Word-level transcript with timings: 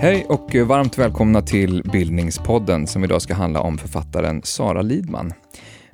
Hej 0.00 0.26
och 0.28 0.54
varmt 0.54 0.98
välkomna 0.98 1.42
till 1.42 1.82
Bildningspodden 1.92 2.86
som 2.86 3.04
idag 3.04 3.22
ska 3.22 3.34
handla 3.34 3.60
om 3.60 3.78
författaren 3.78 4.42
Sara 4.44 4.82
Lidman. 4.82 5.32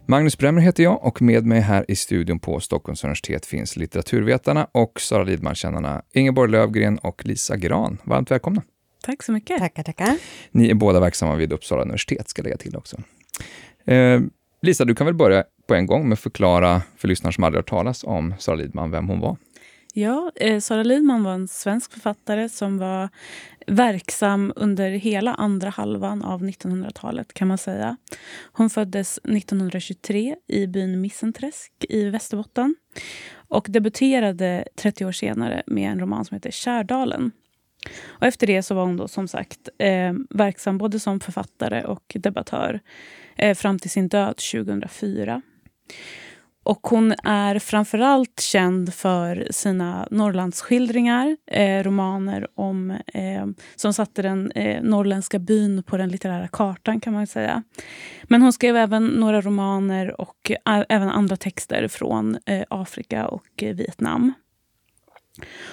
Magnus 0.06 0.38
Bremmer 0.38 0.60
heter 0.60 0.82
jag 0.82 1.04
och 1.04 1.22
med 1.22 1.46
mig 1.46 1.60
här 1.60 1.84
i 1.88 1.96
studion 1.96 2.38
på 2.38 2.60
Stockholms 2.60 3.04
universitet 3.04 3.46
finns 3.46 3.76
litteraturvetarna 3.76 4.66
och 4.72 5.00
Sara 5.00 5.24
Lidman-kännarna 5.24 6.02
Ingeborg 6.14 6.50
Lövgren 6.50 6.98
och 6.98 7.26
Lisa 7.26 7.56
Gran. 7.56 7.98
Varmt 8.04 8.30
välkomna. 8.30 8.62
Tack 9.04 9.22
så 9.22 9.32
mycket. 9.32 9.58
Tackar, 9.58 9.82
tackar. 9.82 10.16
Ni 10.50 10.70
är 10.70 10.74
båda 10.74 11.00
verksamma 11.00 11.34
vid 11.34 11.52
Uppsala 11.52 11.82
universitet, 11.82 12.28
ska 12.28 12.40
jag 12.40 12.44
lägga 12.44 12.56
till 12.56 12.76
också. 12.76 12.96
Eh, 13.84 14.20
Lisa, 14.62 14.84
du 14.84 14.94
kan 14.94 15.06
väl 15.06 15.14
börja 15.14 15.44
på 15.66 15.74
en 15.74 15.86
gång 15.86 16.08
med 16.08 16.12
att 16.12 16.20
förklara 16.20 16.82
för 16.96 17.08
lyssnare 17.08 17.32
som 17.32 17.44
aldrig 17.44 17.58
hört 17.58 17.68
talas 17.68 18.04
om 18.04 18.34
Sara 18.38 18.56
Lidman 18.56 18.90
vem 18.90 19.08
hon 19.08 19.20
var? 19.20 19.36
Ja, 19.94 20.32
eh, 20.34 20.60
Sara 20.60 20.82
Lidman 20.82 21.24
var 21.24 21.32
en 21.32 21.48
svensk 21.48 21.92
författare 21.92 22.48
som 22.48 22.78
var 22.78 23.08
verksam 23.66 24.52
under 24.56 24.90
hela 24.90 25.34
andra 25.34 25.70
halvan 25.70 26.22
av 26.22 26.42
1900-talet 26.42 27.34
kan 27.34 27.48
man 27.48 27.58
säga. 27.58 27.96
Hon 28.52 28.70
föddes 28.70 29.18
1923 29.18 30.36
i 30.46 30.66
byn 30.66 31.00
Missenträsk 31.00 31.72
i 31.88 32.04
Västerbotten 32.10 32.74
och 33.48 33.66
debuterade 33.70 34.64
30 34.76 35.06
år 35.06 35.12
senare 35.12 35.62
med 35.66 35.90
en 35.90 36.00
roman 36.00 36.24
som 36.24 36.34
heter 36.34 36.50
Kärdalen. 36.50 37.32
Och 38.04 38.26
efter 38.26 38.46
det 38.46 38.62
så 38.62 38.74
var 38.74 38.84
hon 38.84 38.96
då 38.96 39.08
som 39.08 39.28
sagt 39.28 39.68
eh, 39.78 40.12
verksam 40.30 40.78
både 40.78 41.00
som 41.00 41.20
författare 41.20 41.84
och 41.84 42.12
debattör 42.14 42.80
eh, 43.36 43.54
fram 43.54 43.78
till 43.78 43.90
sin 43.90 44.08
död 44.08 44.36
2004. 44.36 45.42
Och 46.64 46.86
hon 46.86 47.14
är 47.22 47.58
framförallt 47.58 48.40
känd 48.40 48.94
för 48.94 49.48
sina 49.50 50.08
Norrlandsskildringar, 50.10 51.36
eh, 51.46 51.82
romaner 51.82 52.46
om, 52.54 52.90
eh, 52.90 53.46
som 53.76 53.92
satte 53.92 54.22
den 54.22 54.50
eh, 54.50 54.82
norrländska 54.82 55.38
byn 55.38 55.82
på 55.82 55.96
den 55.96 56.08
litterära 56.08 56.48
kartan. 56.48 57.00
kan 57.00 57.12
man 57.12 57.26
säga. 57.26 57.62
Men 58.22 58.42
hon 58.42 58.52
skrev 58.52 58.76
även 58.76 59.06
några 59.06 59.40
romaner 59.40 60.20
och 60.20 60.50
eh, 60.50 60.84
även 60.88 61.08
andra 61.08 61.36
texter 61.36 61.88
från 61.88 62.38
eh, 62.46 62.64
Afrika 62.70 63.26
och 63.26 63.62
eh, 63.62 63.74
Vietnam. 63.74 64.32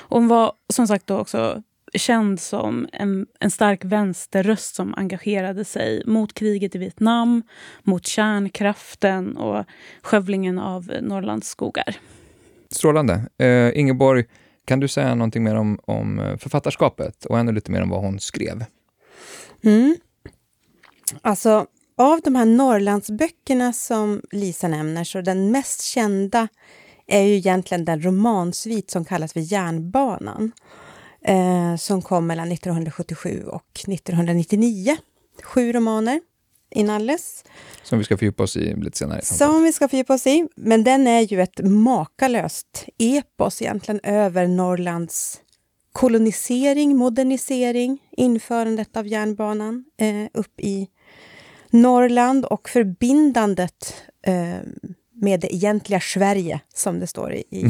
Hon 0.09 0.27
var 0.27 0.53
som 0.73 0.87
sagt 0.87 1.07
då 1.07 1.17
också 1.17 1.63
känd 1.93 2.39
som 2.39 2.87
en, 2.93 3.27
en 3.39 3.51
stark 3.51 3.85
vänsterröst 3.85 4.75
som 4.75 4.93
engagerade 4.97 5.65
sig 5.65 6.03
mot 6.05 6.33
kriget 6.33 6.75
i 6.75 6.77
Vietnam, 6.77 7.43
mot 7.83 8.05
kärnkraften 8.05 9.37
och 9.37 9.65
skövlingen 10.01 10.59
av 10.59 10.91
Norrlands 11.01 11.49
skogar. 11.49 11.95
Strålande. 12.69 13.21
Eh, 13.37 13.79
Ingeborg, 13.79 14.25
kan 14.65 14.79
du 14.79 14.87
säga 14.87 15.15
någonting 15.15 15.43
mer 15.43 15.55
om, 15.55 15.79
om 15.85 16.37
författarskapet 16.39 17.25
och 17.25 17.39
ännu 17.39 17.51
lite 17.51 17.71
mer 17.71 17.81
om 17.81 17.89
vad 17.89 18.01
hon 18.01 18.19
skrev? 18.19 18.65
Mm. 19.63 19.95
Alltså, 21.21 21.65
av 21.97 22.21
de 22.23 22.35
här 22.35 22.45
Norrlandsböckerna 22.45 23.73
som 23.73 24.21
Lisa 24.31 24.67
nämner, 24.67 25.03
så 25.03 25.21
den 25.21 25.51
mest 25.51 25.81
kända 25.83 26.47
är 27.07 27.21
ju 27.21 27.35
egentligen 27.35 27.85
den 27.85 28.05
romansvit 28.05 28.91
som 28.91 29.05
kallas 29.05 29.33
för 29.33 29.53
Järnbanan 29.53 30.51
eh, 31.25 31.75
som 31.75 32.01
kom 32.01 32.27
mellan 32.27 32.51
1977 32.51 33.43
och 33.47 33.79
1999. 33.87 34.97
Sju 35.43 35.71
romaner 35.71 36.21
inalles. 36.75 37.43
Som 37.83 37.97
vi 37.97 38.05
ska 38.05 38.17
fördjupa 38.17 38.43
oss 38.43 38.57
i 38.57 38.75
lite 38.75 38.97
senare. 38.97 39.21
Som 39.21 39.63
vi 39.63 39.73
ska 39.73 39.87
fördjupa 39.87 40.13
oss 40.13 40.27
i. 40.27 40.47
Men 40.55 40.83
den 40.83 41.07
är 41.07 41.21
ju 41.21 41.41
ett 41.41 41.59
makalöst 41.63 42.85
epos 42.97 43.61
egentligen 43.61 43.99
över 44.03 44.47
Norrlands 44.47 45.41
kolonisering, 45.91 46.97
modernisering, 46.97 47.99
införandet 48.11 48.97
av 48.97 49.07
järnbanan 49.07 49.85
eh, 49.97 50.27
upp 50.33 50.59
i 50.59 50.87
Norrland 51.69 52.45
och 52.45 52.69
förbindandet 52.69 53.93
eh, 54.25 54.59
med 55.13 55.39
det 55.39 55.55
egentliga 55.55 55.99
Sverige, 55.99 56.59
som 56.73 56.99
det 56.99 57.07
står 57.07 57.33
i, 57.33 57.43
i 57.49 57.65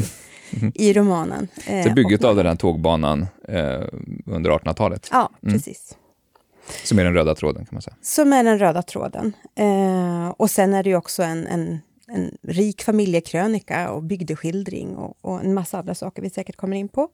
mm. 0.59 0.71
i 0.75 0.93
romanen. 0.93 1.47
Så 1.65 1.71
eh, 1.71 1.93
bygget 1.93 2.23
av 2.23 2.35
den 2.35 2.45
här 2.45 2.55
tågbanan 2.55 3.27
eh, 3.47 3.81
under 4.25 4.51
1800-talet? 4.51 5.07
Ja, 5.11 5.29
mm. 5.43 5.53
precis. 5.53 5.97
Som 6.83 6.99
är 6.99 7.03
den 7.03 7.13
röda 7.13 7.35
tråden 7.35 7.65
kan 7.65 7.75
man 7.75 7.81
säga? 7.81 7.95
Som 8.01 8.33
är 8.33 8.43
den 8.43 8.59
röda 8.59 8.81
tråden. 8.81 9.33
Eh, 9.55 10.29
och 10.29 10.51
sen 10.51 10.73
är 10.73 10.83
det 10.83 10.89
ju 10.89 10.95
också 10.95 11.23
en, 11.23 11.47
en, 11.47 11.79
en 12.07 12.37
rik 12.41 12.83
familjekrönika 12.83 13.91
och 13.91 14.03
bygdeskildring 14.03 14.95
och, 14.95 15.17
och, 15.21 15.43
en 15.43 15.53
massa 15.53 15.79
andra 15.79 15.95
saker 15.95 16.21
vi 16.21 16.29
säkert 16.29 16.55
kommer 16.55 16.77
in 16.77 16.87
på. 16.87 17.07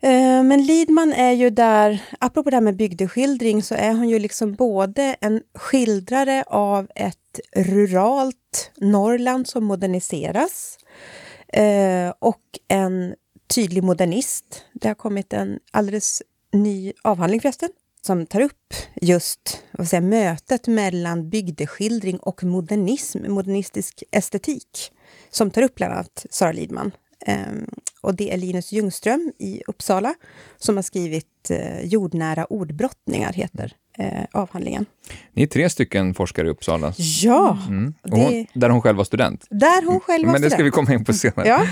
Eh, 0.00 0.42
men 0.42 0.62
Lidman 0.62 1.12
är 1.12 1.32
ju 1.32 1.50
där, 1.50 2.02
apropå 2.18 2.50
det 2.50 2.56
här 2.56 2.60
med 2.60 2.76
bygdeskildring, 2.76 3.62
så 3.62 3.74
är 3.74 3.92
hon 3.92 4.08
ju 4.08 4.18
liksom 4.18 4.54
både 4.54 5.16
en 5.20 5.42
skildrare 5.54 6.44
av 6.46 6.88
ett 6.94 7.40
ruralt 7.56 8.70
Norrland 8.76 9.46
som 9.46 9.64
moderniseras, 9.64 10.78
Eh, 11.52 12.12
och 12.18 12.42
en 12.68 13.14
tydlig 13.54 13.82
modernist. 13.82 14.64
Det 14.72 14.88
har 14.88 14.94
kommit 14.94 15.32
en 15.32 15.58
alldeles 15.70 16.22
ny 16.52 16.92
avhandling 17.02 17.40
förresten, 17.40 17.68
som 18.06 18.26
tar 18.26 18.40
upp 18.40 18.74
just 19.02 19.62
vad 19.72 19.88
säger, 19.88 20.02
mötet 20.02 20.66
mellan 20.66 21.30
bygdeskildring 21.30 22.18
och 22.18 22.44
modernism, 22.44 23.32
modernistisk 23.32 24.02
estetik, 24.10 24.92
som 25.30 25.50
tar 25.50 25.62
upp 25.62 25.74
bland 25.74 25.92
annat 25.92 26.26
Sara 26.30 26.52
Lidman. 26.52 26.92
Um, 27.26 27.66
och 28.00 28.14
det 28.14 28.32
är 28.32 28.36
Linus 28.36 28.72
Ljungström 28.72 29.32
i 29.38 29.62
Uppsala 29.66 30.14
som 30.56 30.76
har 30.76 30.82
skrivit 30.82 31.50
uh, 31.50 31.84
Jordnära 31.84 32.44
ordbrottningar, 32.44 33.32
heter 33.32 33.72
uh, 34.00 34.24
avhandlingen. 34.32 34.86
Ni 35.32 35.42
är 35.42 35.46
tre 35.46 35.70
stycken 35.70 36.14
forskare 36.14 36.46
i 36.46 36.50
Uppsala. 36.50 36.92
Ja! 36.96 37.58
Mm. 37.68 37.94
Hon, 38.02 38.46
där 38.52 38.70
hon 38.70 38.82
själv 38.82 38.96
var 38.96 39.04
student. 39.04 39.46
Där 39.50 39.86
hon 39.86 40.00
själv 40.00 40.26
var 40.26 40.32
Men 40.32 40.42
det 40.42 40.50
ska 40.50 40.62
vi 40.62 40.70
komma 40.70 40.92
in 40.94 41.04
på 41.04 41.12
senare. 41.12 41.48
ja. 41.48 41.66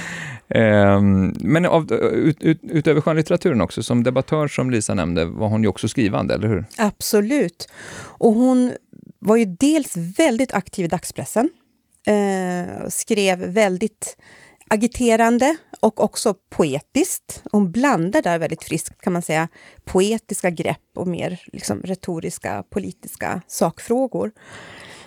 Um, 0.49 1.37
men 1.41 1.67
av, 1.67 1.93
ut, 1.93 2.43
ut, 2.43 2.61
utöver 2.63 3.01
skönlitteraturen 3.01 3.61
också, 3.61 3.83
som 3.83 4.03
debattör 4.03 4.49
som 4.49 4.71
Lisa 4.71 4.95
nämnde, 4.95 5.25
var 5.25 5.49
hon 5.49 5.63
ju 5.63 5.69
också 5.69 5.89
skrivande, 5.89 6.35
eller 6.35 6.49
hur? 6.49 6.65
Absolut. 6.79 7.69
Och 7.99 8.33
hon 8.33 8.73
var 9.19 9.37
ju 9.37 9.45
dels 9.45 9.97
väldigt 9.97 10.55
aktiv 10.55 10.85
i 10.85 10.89
dagspressen, 10.89 11.51
uh, 12.09 12.89
skrev 12.89 13.39
väldigt 13.39 14.17
agiterande 14.69 15.57
och 15.81 16.05
också 16.05 16.35
poetiskt. 16.49 17.43
Hon 17.53 17.73
blandar 17.73 18.23
där 18.23 18.39
väldigt 18.39 18.65
friskt, 18.65 19.01
kan 19.01 19.13
man 19.13 19.23
säga, 19.23 19.49
poetiska 19.85 20.51
grepp 20.51 20.91
och 20.95 21.07
mer 21.09 21.43
liksom, 21.53 21.83
retoriska 21.83 22.65
politiska 22.71 23.43
sakfrågor. 23.47 24.33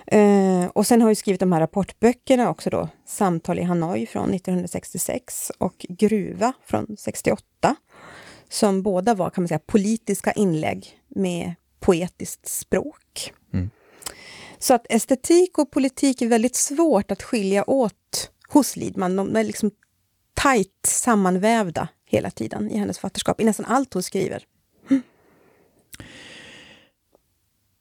Eh, 0.07 0.65
och 0.65 0.87
sen 0.87 1.01
har 1.01 1.07
hon 1.07 1.15
skrivit 1.15 1.39
de 1.39 1.51
här 1.51 1.59
rapportböckerna 1.59 2.49
också 2.49 2.69
då, 2.69 2.89
Samtal 3.05 3.59
i 3.59 3.63
Hanoi 3.63 4.05
från 4.05 4.33
1966 4.33 5.51
och 5.57 5.85
Gruva 5.89 6.53
från 6.65 6.97
68, 6.99 7.75
som 8.49 8.83
båda 8.83 9.13
var 9.13 9.29
kan 9.29 9.43
man 9.43 9.47
säga, 9.47 9.59
politiska 9.65 10.31
inlägg 10.31 10.99
med 11.07 11.55
poetiskt 11.79 12.47
språk. 12.47 13.33
Mm. 13.53 13.69
Så 14.59 14.73
att 14.73 14.85
estetik 14.89 15.57
och 15.57 15.71
politik 15.71 16.21
är 16.21 16.27
väldigt 16.27 16.55
svårt 16.55 17.11
att 17.11 17.23
skilja 17.23 17.69
åt 17.69 18.31
hos 18.49 18.75
Lidman. 18.75 19.15
De 19.15 19.35
är 19.35 19.43
liksom 19.43 19.71
tajt 20.33 20.85
sammanvävda 20.87 21.87
hela 22.05 22.29
tiden 22.29 22.71
i 22.71 22.77
hennes 22.77 22.97
författarskap, 22.97 23.41
i 23.41 23.45
nästan 23.45 23.65
allt 23.65 23.93
hon 23.93 24.03
skriver. 24.03 24.43
Mm. 24.89 25.03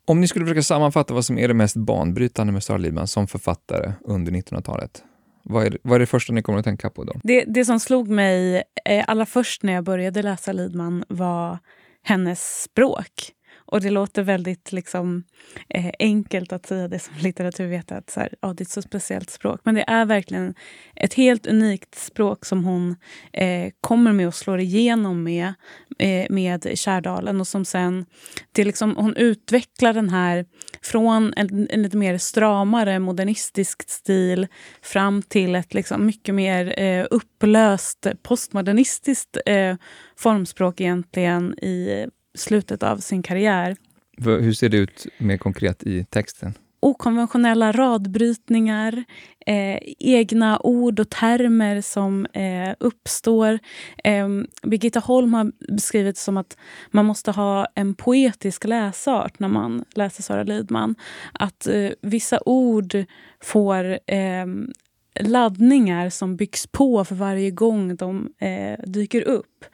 Om 0.05 0.21
ni 0.21 0.29
skulle 0.29 0.45
försöka 0.45 0.63
sammanfatta 0.63 1.15
vad 1.15 1.25
som 1.25 1.39
är 1.39 1.49
det 1.49 1.55
mest 1.55 1.77
banbrytande 1.77 2.53
med 2.53 2.63
Sara 2.63 2.79
Lidman 2.79 3.07
som 3.07 3.27
författare 3.27 3.93
under 4.05 4.33
1900-talet, 4.33 5.05
vad 5.43 5.67
är, 5.67 5.71
det, 5.71 5.79
vad 5.83 5.95
är 5.95 5.99
det 5.99 6.07
första 6.07 6.33
ni 6.33 6.43
kommer 6.43 6.59
att 6.59 6.65
tänka 6.65 6.91
på 6.91 7.05
då? 7.05 7.21
Det, 7.23 7.45
det 7.45 7.65
som 7.65 7.81
slog 7.81 8.09
mig 8.09 8.63
eh, 8.85 9.05
allra 9.07 9.27
först 9.27 9.63
när 9.63 9.73
jag 9.73 9.85
började 9.85 10.23
läsa 10.23 10.53
Lidman 10.53 11.05
var 11.09 11.59
hennes 12.03 12.63
språk. 12.63 13.33
Och 13.71 13.81
det 13.81 13.91
låter 13.91 14.23
väldigt 14.23 14.73
liksom, 14.73 15.25
eh, 15.69 15.91
enkelt 15.99 16.53
att 16.53 16.67
säga 16.67 16.89
det 16.89 16.99
som 16.99 17.15
litteraturvetare, 17.23 17.99
att 17.99 18.11
så 18.11 18.21
här, 18.21 18.35
ja, 18.41 18.53
det 18.53 18.63
är 18.63 18.65
ett 18.65 18.71
så 18.71 18.83
speciellt 18.83 19.31
språk. 19.31 19.61
Men 19.65 19.75
det 19.75 19.85
är 19.87 20.05
verkligen 20.05 20.55
ett 20.97 21.15
helt 21.15 21.47
unikt 21.47 21.95
språk 21.95 22.45
som 22.45 22.65
hon 22.65 22.97
eh, 23.33 23.71
kommer 23.81 24.13
med 24.13 24.27
och 24.27 24.35
slår 24.35 24.61
igenom 24.61 25.23
med, 25.23 25.55
eh, 25.99 26.27
med 26.31 26.79
Kärdalen. 26.79 27.41
Och 27.41 27.47
som 27.47 27.65
sen, 27.65 28.07
det 28.53 28.65
liksom, 28.65 28.97
hon 28.97 29.17
utvecklar 29.17 29.93
den 29.93 30.09
här 30.09 30.47
från 30.83 31.33
en, 31.37 31.69
en 31.71 31.83
lite 31.83 31.97
mer 31.97 32.19
stramare 32.19 32.99
modernistisk 32.99 33.91
stil 33.91 34.47
fram 34.83 35.23
till 35.23 35.55
ett 35.55 35.75
liksom 35.75 36.07
mycket 36.07 36.35
mer 36.35 36.81
eh, 36.81 37.07
upplöst 37.11 38.07
postmodernistiskt 38.23 39.37
eh, 39.47 39.77
formspråk 40.17 40.81
egentligen 40.81 41.59
i 41.59 42.07
slutet 42.39 42.83
av 42.83 42.97
sin 42.97 43.23
karriär. 43.23 43.77
Hur 44.19 44.53
ser 44.53 44.69
det 44.69 44.77
ut 44.77 45.07
mer 45.19 45.37
konkret 45.37 45.83
i 45.83 46.05
texten? 46.05 46.55
okonventionella 46.81 47.73
radbrytningar, 47.73 49.05
eh, 49.47 49.79
egna 49.99 50.59
ord 50.59 51.01
och 51.01 51.11
termer 51.11 51.81
som 51.81 52.27
eh, 52.27 52.75
uppstår. 52.81 53.59
Eh, 54.05 54.29
Birgitta 54.63 55.01
Holm 55.01 55.35
har 55.35 55.53
beskrivit 55.73 56.17
det 56.17 56.21
som 56.21 56.37
att 56.37 56.57
man 56.91 57.07
måste 57.07 57.31
ha 57.31 57.67
en 57.75 57.95
poetisk 57.95 58.65
läsart 58.65 59.39
när 59.39 59.49
man 59.49 59.85
läser 59.95 60.23
Sara 60.23 60.43
Lidman. 60.43 60.95
Att 61.33 61.67
eh, 61.67 61.91
vissa 62.03 62.41
ord 62.47 63.05
får 63.41 63.99
ehm, 64.07 64.73
laddningar 65.21 66.11
som 66.11 66.37
byggs 66.37 66.67
på 66.67 67.05
för 67.05 67.15
varje 67.15 67.51
gång 67.51 67.97
de 67.97 68.33
eh, 68.39 68.85
dyker 68.87 69.23
upp. 69.23 69.65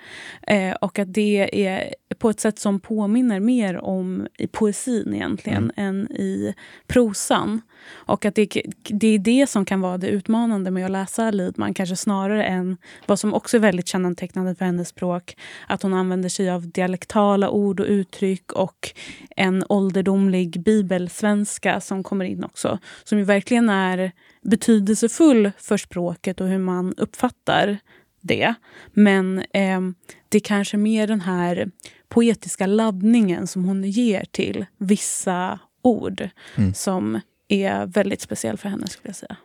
Eh, 0.47 0.73
och 0.73 0.99
att 0.99 1.15
det 1.15 1.67
är 1.67 1.95
på 2.15 2.31
ett 2.31 2.41
sätt 2.41 2.59
som 2.59 2.81
påminner 2.81 3.41
mer 3.41 3.85
om 3.85 4.27
i 4.39 4.47
poesin 4.47 5.15
egentligen 5.15 5.73
mm. 5.77 5.89
än 5.89 6.13
i 6.13 6.55
prosan. 6.87 7.61
Och 7.91 8.25
att 8.25 8.35
det, 8.35 8.63
det 8.89 9.07
är 9.07 9.19
det 9.19 9.47
som 9.47 9.65
kan 9.65 9.81
vara 9.81 9.99
det 9.99 10.09
utmanande 10.09 10.71
med 10.71 10.85
att 10.85 10.91
läsa 10.91 11.31
Lidman, 11.31 11.75
kanske 11.75 11.97
snarare 11.97 12.45
än 12.45 12.77
vad 13.07 13.19
som 13.19 13.35
också 13.35 13.57
är 13.57 13.61
väldigt 13.61 13.89
kännetecknande 13.89 14.55
för 14.55 14.65
hennes 14.65 14.89
språk. 14.89 15.37
Att 15.69 15.83
hon 15.83 15.95
använder 15.95 16.29
sig 16.29 16.51
av 16.51 16.69
dialektala 16.69 17.51
ord 17.51 17.81
och 17.81 17.87
uttryck 17.87 18.53
och 18.53 18.93
en 19.37 19.65
ålderdomlig 19.69 20.63
bibelsvenska 20.63 21.81
som 21.81 22.03
kommer 22.03 22.25
in 22.25 22.45
också. 22.45 22.79
Som 23.05 23.19
ju 23.19 23.25
verkligen 23.25 23.69
är 23.69 24.13
betydelsefull 24.43 25.51
för 25.59 25.77
språket 25.77 26.41
och 26.41 26.49
hur 26.49 26.59
man 26.59 26.95
uppfattar 26.97 27.79
det. 28.25 28.55
Men 28.93 29.39
eh, 29.39 29.81
det 30.29 30.39
är 30.39 30.41
kanske 30.41 30.77
mer 30.77 31.07
den 31.07 31.21
här 31.21 31.71
poetiska 32.09 32.67
laddningen 32.67 33.47
som 33.47 33.65
hon 33.65 33.85
ger 33.85 34.25
till 34.31 34.67
vissa 34.79 35.59
ord 35.83 36.29
mm. 36.57 36.75
som 36.75 37.21
är 37.49 37.87
väldigt 37.87 38.21
speciell 38.21 38.59
för 38.59 38.69
henne. 38.69 38.87
skulle 38.87 39.09
jag 39.09 39.17
säga. 39.17 39.37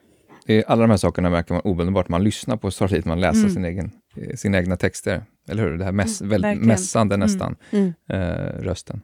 Alla 0.67 0.81
de 0.81 0.89
här 0.89 0.97
sakerna 0.97 1.29
märker 1.29 1.53
man 1.53 1.61
omedelbart 1.63 2.09
man 2.09 2.23
lyssnar 2.23 2.57
på 2.57 2.71
Sara 2.71 3.01
man 3.05 3.19
läser 3.19 3.39
mm. 3.39 3.53
sin 3.53 3.65
egen, 3.65 3.91
sina 4.35 4.57
egna 4.57 4.77
texter. 4.77 5.23
Eller 5.49 5.63
hur? 5.63 5.77
Det 5.77 5.85
här 5.85 5.91
mäss, 5.91 6.21
mm, 6.21 6.29
väldigt 6.29 6.67
mässande 6.67 7.15
mm. 7.15 7.25
nästan, 7.25 7.55
mm. 7.71 7.93
eh, 8.09 8.61
rösten. 8.61 9.01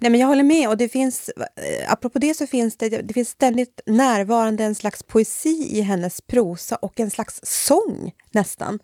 Nej, 0.00 0.10
men 0.10 0.20
jag 0.20 0.26
håller 0.26 0.42
med. 0.42 0.68
Och 0.68 0.76
det 0.76 0.88
finns, 0.88 1.28
eh, 1.28 1.92
apropå 1.92 2.18
det 2.18 2.34
så 2.34 2.46
finns 2.46 2.76
det, 2.76 2.88
det 2.88 3.14
finns 3.14 3.28
ständigt 3.28 3.80
närvarande 3.86 4.64
en 4.64 4.74
slags 4.74 5.02
poesi 5.02 5.68
i 5.70 5.80
hennes 5.80 6.20
prosa 6.20 6.76
och 6.76 7.00
en 7.00 7.10
slags 7.10 7.40
sång 7.42 8.12
nästan. 8.30 8.78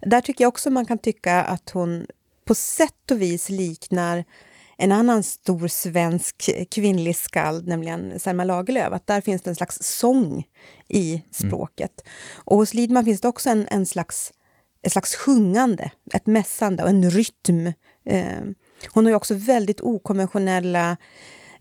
Där 0.00 0.20
tycker 0.20 0.44
jag 0.44 0.48
också 0.48 0.70
man 0.70 0.86
kan 0.86 0.98
tycka 0.98 1.42
att 1.42 1.70
hon 1.70 2.06
på 2.44 2.54
sätt 2.54 3.10
och 3.10 3.22
vis 3.22 3.48
liknar 3.48 4.24
en 4.76 4.92
annan 4.92 5.22
stor 5.22 5.68
svensk 5.68 6.50
kvinnlig 6.70 7.16
skald, 7.16 7.68
nämligen 7.68 8.20
Selma 8.20 8.44
Lagerlöf. 8.44 8.92
Att 8.92 9.06
där 9.06 9.20
finns 9.20 9.42
det 9.42 9.50
en 9.50 9.56
slags 9.56 9.78
sång 9.82 10.44
i 10.88 11.10
mm. 11.12 11.22
språket. 11.30 12.00
Mm. 12.00 12.42
Och 12.44 12.56
hos 12.56 12.74
Lidman 12.74 13.04
finns 13.04 13.20
det 13.20 13.28
också 13.28 13.50
en, 13.50 13.66
en 13.70 13.86
slags, 13.86 14.32
ett 14.82 14.92
slags 14.92 15.14
sjungande, 15.14 15.90
ett 16.14 16.26
mässande 16.26 16.82
och 16.82 16.88
en 16.88 17.10
rytm. 17.10 17.66
Eh, 18.04 18.40
hon 18.88 19.04
har 19.04 19.10
ju 19.10 19.16
också 19.16 19.34
väldigt 19.34 19.80
okonventionella 19.80 20.96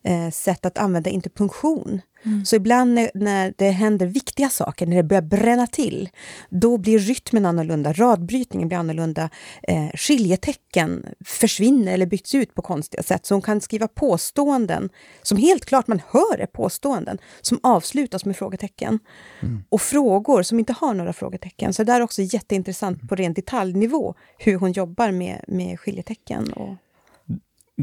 eh, 0.04 0.30
sätt 0.30 0.66
att 0.66 0.78
använda 0.78 1.10
interpunktion. 1.10 2.02
Mm. 2.26 2.46
Så 2.46 2.56
ibland 2.56 2.94
när, 2.94 3.12
när, 3.14 3.54
det 3.58 3.70
händer 3.70 4.06
viktiga 4.06 4.50
saker, 4.50 4.86
när 4.86 4.96
det 4.96 5.04
börjar 5.04 5.22
bränna 5.22 5.68
till, 5.68 6.10
då 6.50 6.78
blir 6.78 7.00
rytmen 7.00 7.46
annorlunda, 7.46 7.94
radbrytningen 7.94 8.68
blir 8.68 8.78
annorlunda, 8.78 9.30
eh, 9.64 9.88
skiljetecken 9.96 11.06
försvinner 11.26 11.94
eller 11.94 12.06
byts 12.06 12.36
ut 12.36 12.54
på 12.54 12.62
konstiga 12.62 13.04
sätt. 13.04 13.26
Så 13.26 13.36
hon 13.36 13.42
kan 13.42 13.62
skriva 13.62 13.88
påståenden 13.88 14.90
som 15.22 15.38
helt 15.38 15.66
klart 15.66 15.88
man 15.88 16.02
hör 16.08 16.40
är 16.40 16.46
påståenden, 16.46 17.18
som 17.42 17.60
avslutas 17.64 18.26
med 18.26 18.38
frågetecken. 18.38 19.00
Mm. 19.40 19.64
Och 19.70 19.82
frågor 19.82 20.44
som 20.44 20.60
inte 20.60 20.74
har 20.74 20.94
några 20.94 21.14
frågetecken. 21.14 21.74
Så 21.74 21.84
det 21.84 21.94
är 21.94 22.02
också 22.02 22.22
jätteintressant 22.22 23.10
på 23.10 23.16
ren 23.16 23.34
detaljnivå 23.34 24.16
hur 24.38 24.56
hon 24.56 24.72
jobbar 24.72 25.12
med, 25.12 25.44
med 25.48 25.80
skiljetecken. 25.80 26.54
Och 26.54 26.76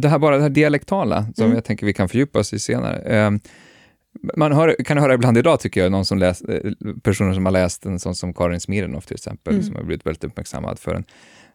det 0.00 0.08
här 0.08 0.18
bara 0.18 0.36
det 0.36 0.42
här 0.42 0.50
dialektala, 0.50 1.26
som 1.34 1.44
mm. 1.44 1.54
jag 1.54 1.64
tänker 1.64 1.86
vi 1.86 1.92
kan 1.92 2.08
fördjupa 2.08 2.38
oss 2.38 2.52
i 2.52 2.58
senare. 2.58 2.98
Eh, 2.98 3.30
man 4.36 4.52
hör, 4.52 4.76
kan 4.84 4.98
höra 4.98 5.14
ibland 5.14 5.38
idag, 5.38 5.60
tycker 5.60 5.82
jag, 5.82 5.92
någon 5.92 6.04
som 6.04 6.18
läst, 6.18 6.48
eh, 6.48 6.72
personer 7.02 7.34
som 7.34 7.44
har 7.44 7.52
läst 7.52 7.86
en 7.86 7.98
sån 7.98 8.14
som 8.14 8.34
Karin 8.34 8.60
Smirnoff 8.60 9.06
till 9.06 9.14
exempel, 9.14 9.54
mm. 9.54 9.66
som 9.66 9.76
har 9.76 9.82
blivit 9.82 10.06
väldigt 10.06 10.24
uppmärksammad 10.24 10.78
för 10.78 10.94
en 10.94 11.04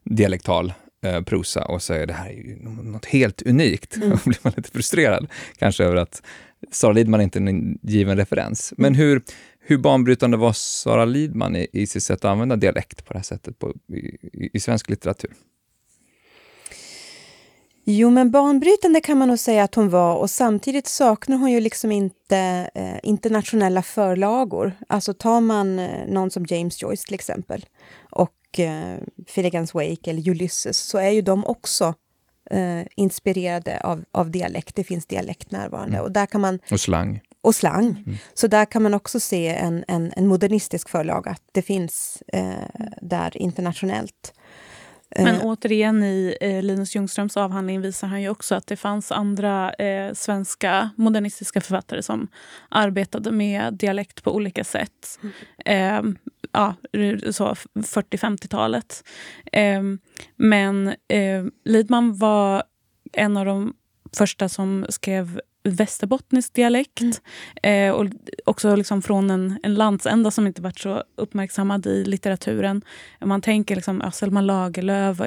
dialektal 0.03 0.73
eh, 1.05 1.21
prosa 1.21 1.65
och 1.65 1.81
säger 1.81 2.07
det 2.07 2.13
här 2.13 2.29
är 2.29 2.33
ju 2.33 2.55
något 2.63 3.05
helt 3.05 3.41
unikt. 3.41 3.95
Mm. 3.95 4.09
Då 4.23 4.29
blir 4.29 4.39
man 4.41 4.53
lite 4.57 4.71
frustrerad 4.71 5.27
kanske 5.57 5.83
över 5.83 5.95
att 5.95 6.21
Sara 6.71 6.93
Lidman 6.93 7.21
inte 7.21 7.39
är 7.39 7.47
en 7.47 7.79
given 7.81 8.17
referens. 8.17 8.73
Men 8.77 8.93
mm. 8.93 8.99
hur, 8.99 9.21
hur 9.59 9.77
banbrytande 9.77 10.37
var 10.37 10.53
Sara 10.53 11.05
Lidman 11.05 11.55
i, 11.55 11.67
i 11.73 11.87
sitt 11.87 12.03
sätt 12.03 12.25
att 12.25 12.31
använda 12.31 12.55
dialekt 12.55 13.05
på 13.05 13.13
det 13.13 13.19
här 13.19 13.23
sättet 13.23 13.59
på, 13.59 13.73
i, 13.93 14.49
i 14.53 14.59
svensk 14.59 14.89
litteratur? 14.89 15.31
Jo, 17.83 18.09
men 18.09 18.31
banbrytande 18.31 19.01
kan 19.01 19.17
man 19.17 19.27
nog 19.27 19.39
säga 19.39 19.63
att 19.63 19.75
hon 19.75 19.89
var 19.89 20.15
och 20.15 20.29
samtidigt 20.29 20.87
saknar 20.87 21.37
hon 21.37 21.51
ju 21.51 21.59
liksom 21.59 21.91
inte 21.91 22.69
eh, 22.75 22.99
internationella 23.03 23.81
förlagor. 23.81 24.73
Alltså 24.87 25.13
tar 25.13 25.41
man 25.41 25.79
eh, 25.79 26.07
någon 26.07 26.31
som 26.31 26.45
James 26.49 26.81
Joyce 26.81 27.05
till 27.05 27.15
exempel 27.15 27.65
och 28.11 28.59
eh, 28.59 28.97
Finnegans 29.27 29.73
Wake 29.73 30.09
eller 30.09 30.29
Ulysses 30.29 30.77
så 30.77 30.97
är 30.97 31.09
ju 31.09 31.21
de 31.21 31.45
också 31.45 31.93
eh, 32.51 32.81
inspirerade 32.95 33.79
av, 33.83 34.03
av 34.11 34.31
dialekt. 34.31 34.75
Det 34.75 34.83
finns 34.83 35.05
dialekt 35.05 35.51
närvarande. 35.51 35.95
Mm. 35.97 36.05
Och, 36.05 36.11
där 36.11 36.25
kan 36.25 36.41
man, 36.41 36.59
och 36.71 36.79
slang. 36.79 37.21
Och 37.41 37.55
slang. 37.55 38.03
Mm. 38.05 38.17
Så 38.33 38.47
där 38.47 38.65
kan 38.65 38.83
man 38.83 38.93
också 38.93 39.19
se 39.19 39.47
en, 39.47 39.83
en, 39.87 40.13
en 40.15 40.27
modernistisk 40.27 40.89
förlaga, 40.89 41.31
att 41.31 41.43
det 41.51 41.61
finns 41.61 42.23
eh, 42.27 42.53
där 43.01 43.37
internationellt. 43.37 44.33
Eh, 45.15 45.23
men 45.23 45.35
eh. 45.35 45.45
återigen 45.45 46.03
i 46.03 46.37
eh, 46.41 46.63
Linus 46.63 46.95
Ljungströms 46.95 47.37
avhandling 47.37 47.81
visar 47.81 48.07
han 48.07 48.21
ju 48.21 48.29
också 48.29 48.55
att 48.55 48.67
det 48.67 48.75
fanns 48.75 49.11
andra 49.11 49.73
eh, 49.73 50.13
svenska 50.13 50.89
modernistiska 50.95 51.61
författare 51.61 52.03
som 52.03 52.27
arbetade 52.69 53.31
med 53.31 53.73
dialekt 53.73 54.23
på 54.23 54.35
olika 54.35 54.63
sätt. 54.63 55.19
Mm. 55.21 55.33
Eh, 55.65 56.03
ja, 56.51 56.75
40-50-talet. 56.93 59.03
Eh, 59.51 59.81
men 60.35 60.87
eh, 60.87 61.45
Lidman 61.65 62.17
var 62.17 62.63
en 63.13 63.37
av 63.37 63.45
de 63.45 63.73
första 64.17 64.49
som 64.49 64.85
skrev 64.89 65.41
västerbottnisk 65.63 66.53
dialekt. 66.53 67.01
Mm. 67.01 67.89
Eh, 67.89 67.93
och 67.93 68.07
också 68.45 68.75
liksom 68.75 69.01
från 69.01 69.29
en, 69.29 69.59
en 69.63 69.73
landsända 69.73 70.31
som 70.31 70.47
inte 70.47 70.61
varit 70.61 70.79
så 70.79 71.03
uppmärksammad 71.15 71.85
i 71.87 72.03
litteraturen. 72.03 72.81
Man 73.19 73.41
tänker 73.41 73.75
liksom, 73.75 74.11
Selma 74.13 74.41
Lagerlöf 74.41 75.21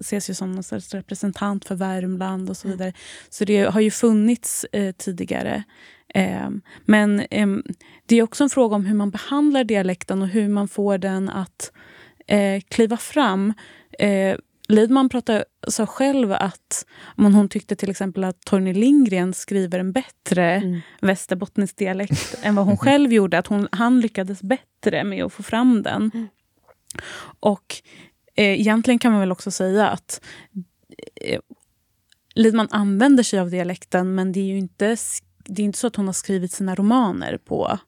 ses 0.00 0.30
ju 0.30 0.34
som 0.34 0.52
någon 0.52 0.80
representant 0.90 1.64
för 1.64 1.74
Värmland 1.74 2.50
och 2.50 2.56
så 2.56 2.68
mm. 2.68 2.78
vidare. 2.78 2.88
Mm. 2.88 2.98
Så 3.28 3.44
det 3.44 3.64
har 3.64 3.80
ju 3.80 3.90
funnits 3.90 4.66
eh, 4.72 4.92
tidigare. 4.92 5.64
Eh, 6.14 6.50
men 6.84 7.22
ehm, 7.30 7.62
det 8.06 8.16
är 8.16 8.22
också 8.22 8.44
en 8.44 8.50
fråga 8.50 8.76
om 8.76 8.86
hur 8.86 8.94
man 8.94 9.10
behandlar 9.10 9.64
dialekten 9.64 10.22
och 10.22 10.28
hur 10.28 10.48
man 10.48 10.68
får 10.68 10.98
den 10.98 11.28
att 11.28 11.72
eh, 12.26 12.60
kliva 12.68 12.96
fram. 12.96 13.52
Lidman 14.68 15.08
pratar, 15.08 15.44
sa 15.68 15.86
själv 15.86 16.32
att 16.32 16.86
men 17.16 17.34
hon 17.34 17.48
tyckte 17.48 17.76
till 17.76 17.90
exempel 17.90 18.24
att 18.24 18.40
Torgny 18.40 18.74
Lindgren 18.74 19.34
skriver 19.34 19.78
en 19.78 19.92
bättre 19.92 20.54
mm. 20.54 20.80
västerbottnisk 21.00 21.76
dialekt 21.76 22.38
än 22.42 22.54
vad 22.54 22.66
hon 22.66 22.76
själv 22.76 23.12
gjorde. 23.12 23.38
Att 23.38 23.46
hon, 23.46 23.68
han 23.72 24.00
lyckades 24.00 24.42
bättre 24.42 25.04
med 25.04 25.24
att 25.24 25.32
få 25.32 25.42
fram 25.42 25.82
den. 25.82 26.10
Mm. 26.14 26.28
Och 27.40 27.74
eh, 28.36 28.60
egentligen 28.60 28.98
kan 28.98 29.12
man 29.12 29.20
väl 29.20 29.32
också 29.32 29.50
säga 29.50 29.88
att 29.88 30.20
eh, 31.14 31.40
Lidman 32.34 32.68
använder 32.70 33.22
sig 33.22 33.38
av 33.38 33.50
dialekten 33.50 34.14
men 34.14 34.32
det 34.32 34.40
är 34.40 34.44
ju 34.44 34.58
inte, 34.58 34.96
det 35.44 35.62
är 35.62 35.64
inte 35.64 35.78
så 35.78 35.86
att 35.86 35.96
hon 35.96 36.06
har 36.06 36.12
skrivit 36.12 36.52
sina 36.52 36.74
romaner 36.74 37.38
på 37.38 37.78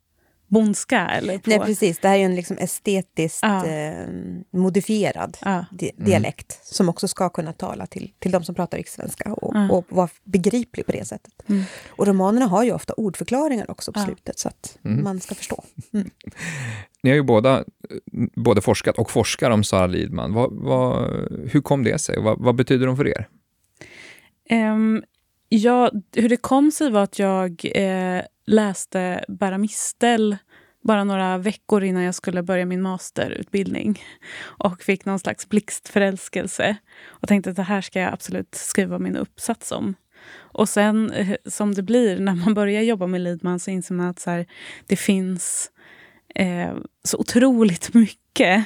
bondska. 0.48 1.08
Eller 1.08 1.38
på... 1.38 1.50
Nej, 1.50 1.58
precis. 1.58 1.98
Det 1.98 2.08
här 2.08 2.18
är 2.18 2.24
en 2.24 2.34
liksom 2.34 2.58
estetiskt 2.58 3.40
ja. 3.42 3.66
eh, 3.66 4.06
modifierad 4.50 5.36
ja. 5.44 5.64
di 5.70 5.90
mm. 5.90 6.04
dialekt 6.04 6.52
mm. 6.52 6.60
som 6.62 6.88
också 6.88 7.08
ska 7.08 7.28
kunna 7.28 7.52
tala 7.52 7.86
till, 7.86 8.12
till 8.18 8.30
de 8.30 8.44
som 8.44 8.54
pratar 8.54 8.78
rikssvenska 8.78 9.32
och, 9.32 9.56
ja. 9.56 9.70
och 9.70 9.84
vara 9.88 10.08
begriplig 10.24 10.86
på 10.86 10.92
det 10.92 11.04
sättet. 11.04 11.32
Mm. 11.46 11.62
Och 11.88 12.06
romanerna 12.06 12.46
har 12.46 12.64
ju 12.64 12.72
ofta 12.72 12.92
ordförklaringar 12.92 13.70
också 13.70 13.92
på 13.92 14.00
slutet 14.00 14.38
så 14.38 14.48
att 14.48 14.78
mm. 14.84 15.04
man 15.04 15.20
ska 15.20 15.34
förstå. 15.34 15.64
Mm. 15.92 16.10
Ni 17.02 17.10
har 17.10 17.14
ju 17.16 17.22
båda 17.22 17.64
både 18.36 18.60
forskat 18.60 18.98
och 18.98 19.10
forskar 19.10 19.50
om 19.50 19.64
Sara 19.64 19.86
Lidman. 19.86 20.32
Vad, 20.32 20.52
vad, 20.52 21.10
hur 21.50 21.60
kom 21.60 21.84
det 21.84 21.98
sig? 21.98 22.20
Vad, 22.20 22.38
vad 22.38 22.54
betyder 22.54 22.86
hon 22.86 22.96
för 22.96 23.08
er? 23.08 23.28
Um, 24.50 25.02
ja, 25.48 25.90
hur 26.14 26.28
det 26.28 26.36
kom 26.36 26.70
sig 26.70 26.90
var 26.90 27.02
att 27.02 27.18
jag 27.18 27.64
eh, 27.74 28.22
läste 28.46 29.24
Bära 29.28 29.58
mistel 29.58 30.36
bara 30.84 31.04
några 31.04 31.38
veckor 31.38 31.84
innan 31.84 32.02
jag 32.02 32.14
skulle 32.14 32.42
börja 32.42 32.66
min 32.66 32.82
masterutbildning. 32.82 34.02
Och 34.40 34.82
fick 34.82 35.04
någon 35.04 35.18
slags 35.18 35.48
blixtförälskelse. 35.48 36.76
Och 37.06 37.28
tänkte 37.28 37.50
att 37.50 37.56
det 37.56 37.62
här 37.62 37.80
ska 37.80 38.00
jag 38.00 38.12
absolut 38.12 38.54
skriva 38.54 38.98
min 38.98 39.16
uppsats 39.16 39.72
om. 39.72 39.94
Och 40.34 40.68
sen, 40.68 41.10
eh, 41.10 41.36
som 41.46 41.74
det 41.74 41.82
blir, 41.82 42.18
när 42.18 42.34
man 42.34 42.54
börjar 42.54 42.82
jobba 42.82 43.06
med 43.06 43.20
Lidman 43.20 43.60
så 43.60 43.70
inser 43.70 43.94
man 43.94 44.06
att 44.06 44.18
så 44.18 44.30
här, 44.30 44.46
det 44.86 44.96
finns 44.96 45.70
eh, 46.34 46.74
så 47.04 47.18
otroligt 47.18 47.94
mycket 47.94 48.64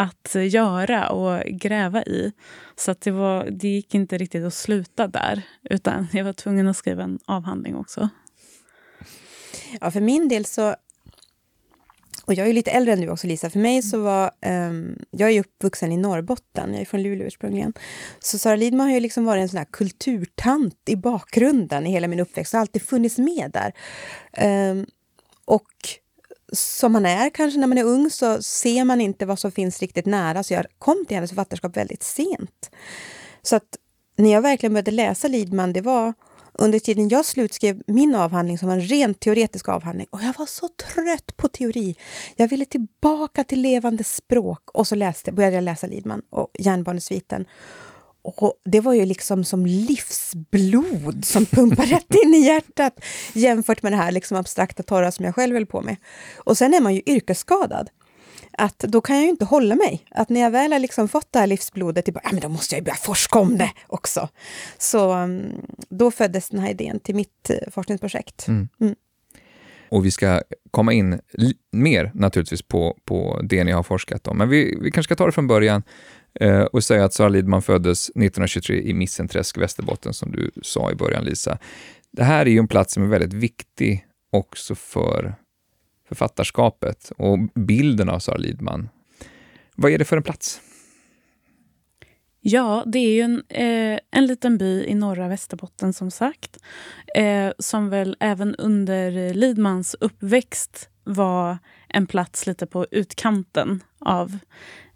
att 0.00 0.34
göra 0.34 1.08
och 1.08 1.44
gräva 1.44 2.02
i. 2.02 2.32
Så 2.76 2.90
att 2.90 3.00
det, 3.00 3.10
var, 3.10 3.50
det 3.50 3.68
gick 3.68 3.94
inte 3.94 4.18
riktigt 4.18 4.44
att 4.44 4.54
sluta 4.54 5.06
där. 5.06 5.42
Utan 5.70 6.06
jag 6.12 6.24
var 6.24 6.32
tvungen 6.32 6.68
att 6.68 6.76
skriva 6.76 7.02
en 7.02 7.18
avhandling 7.24 7.76
också. 7.76 8.08
Ja, 9.80 9.90
för 9.90 10.00
min 10.00 10.28
del 10.28 10.44
så... 10.44 10.76
Och 12.24 12.34
jag 12.34 12.48
är 12.48 12.52
lite 12.52 12.70
äldre 12.70 12.92
än 12.92 13.00
du 13.00 13.08
också, 13.08 13.26
Lisa. 13.26 13.50
För 13.50 13.58
mig 13.58 13.82
så 13.82 14.02
var... 14.02 14.30
Um, 14.46 14.98
jag 15.10 15.30
är 15.30 15.40
uppvuxen 15.40 15.92
i 15.92 15.96
Norrbotten. 15.96 16.72
Jag 16.72 16.80
är 16.80 16.84
från 16.84 17.02
Luleå 17.02 17.26
ursprungligen. 17.26 17.72
Så 18.20 18.38
Sara 18.38 18.56
Lidman 18.56 18.86
har 18.86 18.94
ju 18.94 19.00
liksom 19.00 19.24
varit 19.24 19.42
en 19.42 19.48
sån 19.48 19.58
här 19.58 19.66
kulturtant 19.70 20.82
i 20.86 20.96
bakgrunden 20.96 21.86
i 21.86 21.90
hela 21.90 22.08
min 22.08 22.20
uppväxt. 22.20 22.52
har 22.52 22.60
alltid 22.60 22.82
funnits 22.82 23.18
med 23.18 23.50
där. 23.52 23.72
Um, 24.70 24.86
och 25.44 25.99
som 26.52 26.92
man 26.92 27.06
är 27.06 27.30
kanske 27.30 27.60
när 27.60 27.66
man 27.66 27.78
är 27.78 27.84
ung 27.84 28.10
så 28.10 28.42
ser 28.42 28.84
man 28.84 29.00
inte 29.00 29.26
vad 29.26 29.38
som 29.38 29.52
finns 29.52 29.80
riktigt 29.80 30.06
nära. 30.06 30.42
Så 30.42 30.54
jag 30.54 30.66
kom 30.78 31.04
till 31.06 31.14
hennes 31.14 31.30
författarskap 31.30 31.76
väldigt 31.76 32.02
sent. 32.02 32.70
Så 33.42 33.56
att 33.56 33.76
när 34.16 34.32
jag 34.32 34.42
verkligen 34.42 34.72
började 34.72 34.90
läsa 34.90 35.28
Lidman, 35.28 35.72
det 35.72 35.80
var 35.80 36.14
under 36.52 36.78
tiden 36.78 37.08
jag 37.08 37.24
slutskrev 37.24 37.82
min 37.86 38.14
avhandling 38.14 38.58
som 38.58 38.68
var 38.68 38.74
en 38.74 38.80
rent 38.80 39.20
teoretisk 39.20 39.68
avhandling. 39.68 40.06
Och 40.10 40.22
jag 40.22 40.34
var 40.38 40.46
så 40.46 40.68
trött 40.68 41.36
på 41.36 41.48
teori. 41.48 41.96
Jag 42.36 42.48
ville 42.48 42.64
tillbaka 42.64 43.44
till 43.44 43.60
levande 43.60 44.04
språk. 44.04 44.70
Och 44.70 44.86
så 44.86 44.94
läste, 44.94 45.32
började 45.32 45.56
jag 45.56 45.64
läsa 45.64 45.86
Lidman 45.86 46.22
och 46.30 46.50
Järnbanesviten. 46.58 47.46
Och 48.22 48.52
det 48.64 48.80
var 48.80 48.94
ju 48.94 49.04
liksom 49.04 49.44
som 49.44 49.66
livsblod 49.66 51.24
som 51.24 51.46
pumpar 51.46 51.86
rätt 51.86 52.14
in 52.24 52.34
i 52.34 52.46
hjärtat 52.46 53.00
jämfört 53.32 53.82
med 53.82 53.92
det 53.92 53.96
här 53.96 54.12
liksom 54.12 54.36
abstrakta 54.36 54.82
torra 54.82 55.12
som 55.12 55.24
jag 55.24 55.34
själv 55.34 55.54
höll 55.54 55.66
på 55.66 55.82
med. 55.82 55.96
Och 56.36 56.58
sen 56.58 56.74
är 56.74 56.80
man 56.80 56.94
ju 56.94 57.02
yrkesskadad. 57.06 57.90
Att 58.52 58.78
då 58.78 59.00
kan 59.00 59.16
jag 59.16 59.24
ju 59.24 59.30
inte 59.30 59.44
hålla 59.44 59.76
mig. 59.76 60.04
Att 60.10 60.28
när 60.28 60.40
jag 60.40 60.50
väl 60.50 60.72
har 60.72 60.78
liksom 60.78 61.08
fått 61.08 61.32
det 61.32 61.38
här 61.38 61.46
livsblodet, 61.46 62.08
ja, 62.08 62.20
men 62.32 62.40
då 62.40 62.48
måste 62.48 62.74
jag 62.74 62.84
börja 62.84 62.96
forska 62.96 63.38
om 63.38 63.58
det 63.58 63.70
också. 63.86 64.28
Så 64.78 65.12
mm, 65.12 65.42
då 65.88 66.10
föddes 66.10 66.48
den 66.48 66.60
här 66.60 66.70
idén 66.70 67.00
till 67.00 67.14
mitt 67.14 67.50
eh, 67.50 67.56
forskningsprojekt. 67.70 68.48
Mm. 68.48 68.68
Mm. 68.80 68.94
Och 69.88 70.06
vi 70.06 70.10
ska 70.10 70.42
komma 70.70 70.92
in 70.92 71.20
mer 71.72 72.10
naturligtvis 72.14 72.62
på, 72.62 72.98
på 73.04 73.40
det 73.42 73.64
ni 73.64 73.72
har 73.72 73.82
forskat 73.82 74.28
om. 74.28 74.38
Men 74.38 74.48
vi, 74.48 74.78
vi 74.80 74.90
kanske 74.90 75.08
ska 75.08 75.16
ta 75.16 75.26
det 75.26 75.32
från 75.32 75.46
början 75.46 75.82
eh, 76.34 76.62
och 76.62 76.84
säga 76.84 77.04
att 77.04 77.14
Sara 77.14 77.28
Lidman 77.28 77.62
föddes 77.62 78.08
1923 78.08 78.82
i 78.82 78.94
Missenträsk, 78.94 79.58
Västerbotten, 79.58 80.14
som 80.14 80.32
du 80.32 80.50
sa 80.62 80.90
i 80.90 80.94
början, 80.94 81.24
Lisa. 81.24 81.58
Det 82.10 82.24
här 82.24 82.46
är 82.46 82.50
ju 82.50 82.58
en 82.58 82.68
plats 82.68 82.94
som 82.94 83.02
är 83.02 83.06
väldigt 83.06 83.32
viktig 83.32 84.06
också 84.32 84.74
för 84.74 85.34
författarskapet 86.08 87.12
och 87.16 87.38
bilden 87.54 88.08
av 88.08 88.18
Sara 88.18 88.36
Lidman. 88.36 88.88
Vad 89.74 89.92
är 89.92 89.98
det 89.98 90.04
för 90.04 90.16
en 90.16 90.22
plats? 90.22 90.60
Ja, 92.40 92.84
det 92.86 92.98
är 92.98 93.12
ju 93.12 93.20
en, 93.20 93.42
eh, 93.48 93.98
en 94.10 94.26
liten 94.26 94.58
by 94.58 94.84
i 94.84 94.94
norra 94.94 95.28
Västerbotten 95.28 95.92
som 95.92 96.10
sagt. 96.10 96.58
Eh, 97.14 97.52
som 97.58 97.88
väl 97.88 98.16
även 98.20 98.54
under 98.54 99.34
Lidmans 99.34 99.96
uppväxt 100.00 100.88
var 101.04 101.58
en 101.88 102.06
plats 102.06 102.46
lite 102.46 102.66
på 102.66 102.86
utkanten 102.90 103.82
av, 103.98 104.38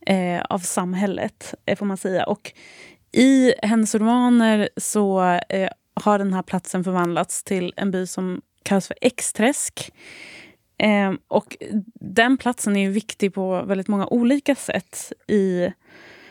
eh, 0.06 0.40
av 0.40 0.58
samhället, 0.58 1.54
eh, 1.66 1.78
får 1.78 1.86
man 1.86 1.96
säga. 1.96 2.24
Och 2.24 2.52
i 3.12 3.54
hennes 3.62 3.94
romaner 3.94 4.68
så 4.76 5.22
eh, 5.48 5.70
har 5.94 6.18
den 6.18 6.32
här 6.32 6.42
platsen 6.42 6.84
förvandlats 6.84 7.44
till 7.44 7.72
en 7.76 7.90
by 7.90 8.06
som 8.06 8.42
kallas 8.62 8.86
för 8.86 8.96
Exträsk. 9.00 9.92
Eh, 10.78 11.12
och 11.28 11.56
den 12.00 12.36
platsen 12.36 12.76
är 12.76 12.90
viktig 12.90 13.34
på 13.34 13.62
väldigt 13.62 13.88
många 13.88 14.06
olika 14.06 14.54
sätt 14.54 15.12
i 15.28 15.70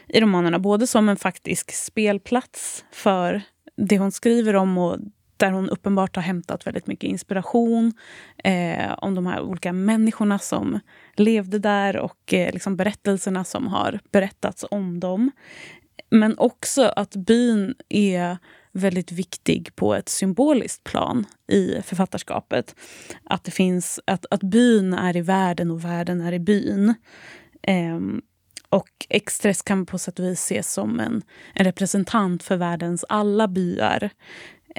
i 0.07 0.21
romanerna. 0.21 0.59
Både 0.59 0.87
som 0.87 1.09
en 1.09 1.17
faktisk 1.17 1.71
spelplats 1.71 2.85
för 2.91 3.41
det 3.75 3.97
hon 3.97 4.11
skriver 4.11 4.55
om 4.55 4.77
och 4.77 4.97
där 5.37 5.51
hon 5.51 5.69
uppenbart 5.69 6.15
har 6.15 6.23
hämtat 6.23 6.67
väldigt 6.67 6.87
mycket 6.87 7.09
inspiration 7.09 7.93
eh, 8.43 8.93
om 8.97 9.15
de 9.15 9.25
här 9.25 9.41
olika 9.41 9.73
människorna 9.73 10.39
som 10.39 10.79
levde 11.15 11.59
där 11.59 11.97
och 11.97 12.33
eh, 12.33 12.53
liksom 12.53 12.75
berättelserna 12.75 13.43
som 13.43 13.67
har 13.67 13.99
berättats 14.11 14.65
om 14.71 14.99
dem. 14.99 15.31
Men 16.09 16.37
också 16.37 16.83
att 16.95 17.15
byn 17.15 17.75
är 17.89 18.37
väldigt 18.71 19.11
viktig 19.11 19.75
på 19.75 19.95
ett 19.95 20.09
symboliskt 20.09 20.83
plan 20.83 21.25
i 21.47 21.81
författarskapet. 21.81 22.75
Att, 23.23 23.43
det 23.43 23.51
finns, 23.51 23.99
att, 24.05 24.25
att 24.31 24.43
byn 24.43 24.93
är 24.93 25.17
i 25.17 25.21
världen 25.21 25.71
och 25.71 25.85
världen 25.85 26.21
är 26.21 26.31
i 26.31 26.39
byn. 26.39 26.93
Eh, 27.61 27.99
och 28.69 29.05
Express 29.09 29.61
kan 29.61 29.85
på 29.85 29.97
sätt 29.97 30.19
och 30.19 30.25
vis 30.25 30.39
ses 30.39 30.73
som 30.73 30.99
en, 30.99 31.21
en 31.53 31.65
representant 31.65 32.43
för 32.43 32.57
världens 32.57 33.05
alla 33.09 33.47
byar. 33.47 34.09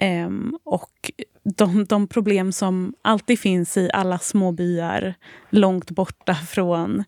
Um, 0.03 0.59
och 0.65 1.11
de, 1.57 1.85
de, 1.85 2.07
problem 2.07 2.53
som 2.53 2.95
alltid 3.03 3.39
finns 3.39 3.77
i 3.77 3.91
alla 3.93 4.19
små 4.19 4.53
byar 4.53 5.15
långt 5.51 5.91
borta 5.91 6.35
från, 6.35 7.05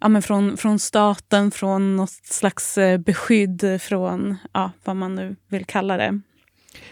ja, 0.00 0.08
men 0.08 0.22
från, 0.22 0.56
från 0.56 0.78
staten, 0.78 1.50
från 1.50 1.96
något 1.96 2.10
slags 2.10 2.78
eh, 2.78 2.98
beskydd, 2.98 3.80
från 3.80 4.36
ja, 4.52 4.70
vad 4.84 4.96
man 4.96 5.14
nu 5.14 5.36
vill 5.48 5.64
kalla 5.64 5.96
det. 5.96 6.20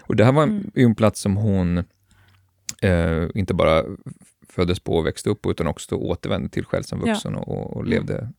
Och 0.01 0.17
Det 0.17 0.25
här 0.25 0.33
var 0.33 0.43
en, 0.43 0.51
mm. 0.51 0.71
en 0.75 0.95
plats 0.95 1.21
som 1.21 1.37
hon 1.37 1.79
eh, 2.83 3.29
inte 3.35 3.55
bara 3.55 3.85
föddes 4.49 4.81
på 4.81 4.97
och 4.97 5.07
växte 5.07 5.31
upp 5.31 5.47
utan 5.47 5.67
också 5.67 5.95
återvände 5.95 6.49
till 6.49 6.65
själv 6.65 6.83
som 6.83 7.01
vuxen 7.01 7.33
ja. 7.33 7.39
och, 7.39 7.77
och, 7.77 7.87
levde 7.87 8.31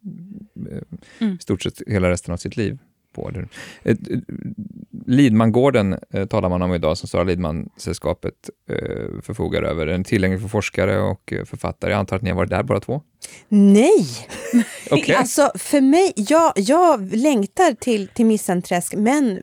eh, 0.71 0.81
mm. 1.19 1.39
stort 1.39 1.61
sett 1.61 1.81
hela 1.87 2.09
resten 2.09 2.33
av 2.33 2.37
sitt 2.37 2.57
liv 2.57 2.79
på. 3.11 3.31
Det. 3.31 3.47
Lidmangården 5.05 5.97
eh, 6.13 6.25
talar 6.25 6.49
man 6.49 6.61
om 6.61 6.73
idag, 6.73 6.97
som 6.97 7.09
Sara 7.09 7.23
Lidman-sällskapet 7.23 8.49
eh, 8.69 9.21
förfogar 9.21 9.63
över. 9.63 9.85
Den 9.85 9.99
är 9.99 10.03
tillgänglig 10.03 10.41
för 10.41 10.47
forskare 10.47 11.01
och 11.01 11.33
eh, 11.33 11.45
författare. 11.45 11.91
Jag 11.91 11.99
antar 11.99 12.15
att 12.15 12.21
ni 12.21 12.29
har 12.29 12.37
varit 12.37 12.49
där 12.49 12.63
båda 12.63 12.79
två? 12.79 13.01
Nej! 13.49 14.07
okay. 14.91 15.15
Alltså, 15.15 15.51
för 15.55 15.81
mig, 15.81 16.13
jag, 16.15 16.53
jag 16.55 17.15
längtar 17.15 17.73
till, 17.73 18.07
till 18.07 18.25
Missenträsk, 18.25 18.93
men 18.95 19.39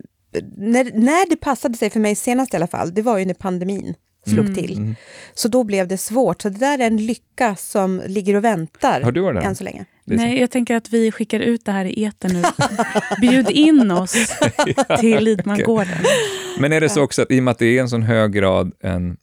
när, 0.57 0.85
när 0.95 1.31
det 1.31 1.37
passade 1.37 1.77
sig 1.77 1.91
för 1.91 2.01
mig 2.01 2.15
senast 2.15 2.55
i 2.55 2.57
alla 2.57 2.67
fall, 2.67 2.95
det 2.95 3.03
var 3.03 3.19
ju 3.19 3.25
när 3.25 3.35
pandemin 3.35 3.95
slog 4.27 4.45
mm. 4.45 4.55
till. 4.55 4.77
Mm. 4.77 4.95
Så 5.35 5.49
då 5.49 5.65
blev 5.65 5.89
det 5.89 5.99
svårt. 5.99 6.43
Så 6.43 6.49
det 6.49 6.59
där 6.59 6.79
är 6.79 6.87
en 6.87 7.07
lycka 7.07 7.57
som 7.57 8.03
ligger 8.07 8.35
och 8.35 8.45
väntar 8.45 9.01
Har 9.01 9.13
du 9.13 9.21
varit 9.21 9.45
än 9.45 9.55
så 9.55 9.65
länge. 9.65 9.85
Nej, 10.05 10.41
jag 10.41 10.51
tänker 10.51 10.77
att 10.77 10.91
vi 10.91 11.13
skickar 11.13 11.41
ut 11.41 11.65
det 11.65 11.73
här 11.73 11.85
i 11.85 12.05
etern 12.05 12.33
nu. 12.33 12.43
Bjud 13.21 13.51
in 13.51 13.91
oss 13.91 14.39
till 15.01 15.25
Lidmangården. 15.25 15.99
Men 16.61 16.73
är 16.73 16.81
det 16.81 16.89
så 16.89 17.03
också 17.03 17.23
att 17.23 17.31
i 17.31 17.39
och 17.39 17.43
med 17.43 17.53
att 17.53 17.59
det 17.59 17.67
är 17.67 17.81
en 17.81 17.89
sån 17.89 18.03
hög 18.03 18.33
grad 18.33 18.73
en 18.81 19.17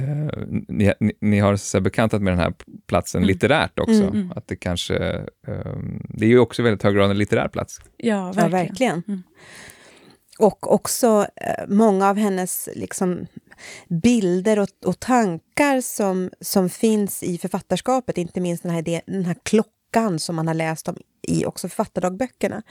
Uh, 0.00 0.28
ni, 0.68 0.92
ni, 1.00 1.12
ni, 1.20 1.38
har 1.38 1.56
så 1.56 1.80
bekantat 1.80 2.22
med 2.22 2.32
den 2.32 2.40
här 2.40 2.52
platsen 2.86 3.18
mm. 3.18 3.26
litterärt 3.26 3.78
också. 3.78 3.92
Mm, 3.92 4.14
mm. 4.14 4.32
Att 4.36 4.48
det 4.48 4.56
kanske... 4.56 5.24
Um, 5.46 6.06
det 6.08 6.24
är 6.24 6.28
ju 6.28 6.38
också 6.38 6.62
väldigt 6.62 6.82
hög 6.82 6.94
grad 6.94 7.10
en 7.10 7.18
litterär 7.18 7.48
plats. 7.48 7.80
Ja, 7.96 8.24
verkligen. 8.24 8.50
Ja, 8.50 8.58
verkligen. 8.58 9.02
Mm. 9.08 9.22
Och 10.38 10.72
också 10.72 11.20
uh, 11.20 11.74
många 11.74 12.08
av 12.08 12.16
hennes 12.16 12.68
liksom, 12.74 13.26
bilder 13.88 14.58
och, 14.58 14.68
och, 14.84 15.00
tankar 15.00 15.80
som, 15.80 16.30
som 16.40 16.70
finns 16.70 17.22
i 17.22 17.38
författarskapet, 17.38 18.18
inte 18.18 18.40
minst 18.40 18.62
den 18.62 18.72
här, 18.72 19.02
den 19.06 19.24
här 19.24 19.36
klockan 19.42 20.18
som 20.18 20.36
man 20.36 20.46
har 20.46 20.54
läst 20.54 20.88
om 20.88 20.96
i 21.28 21.46
också 21.46 21.68
författardagböckerna, 21.68 22.62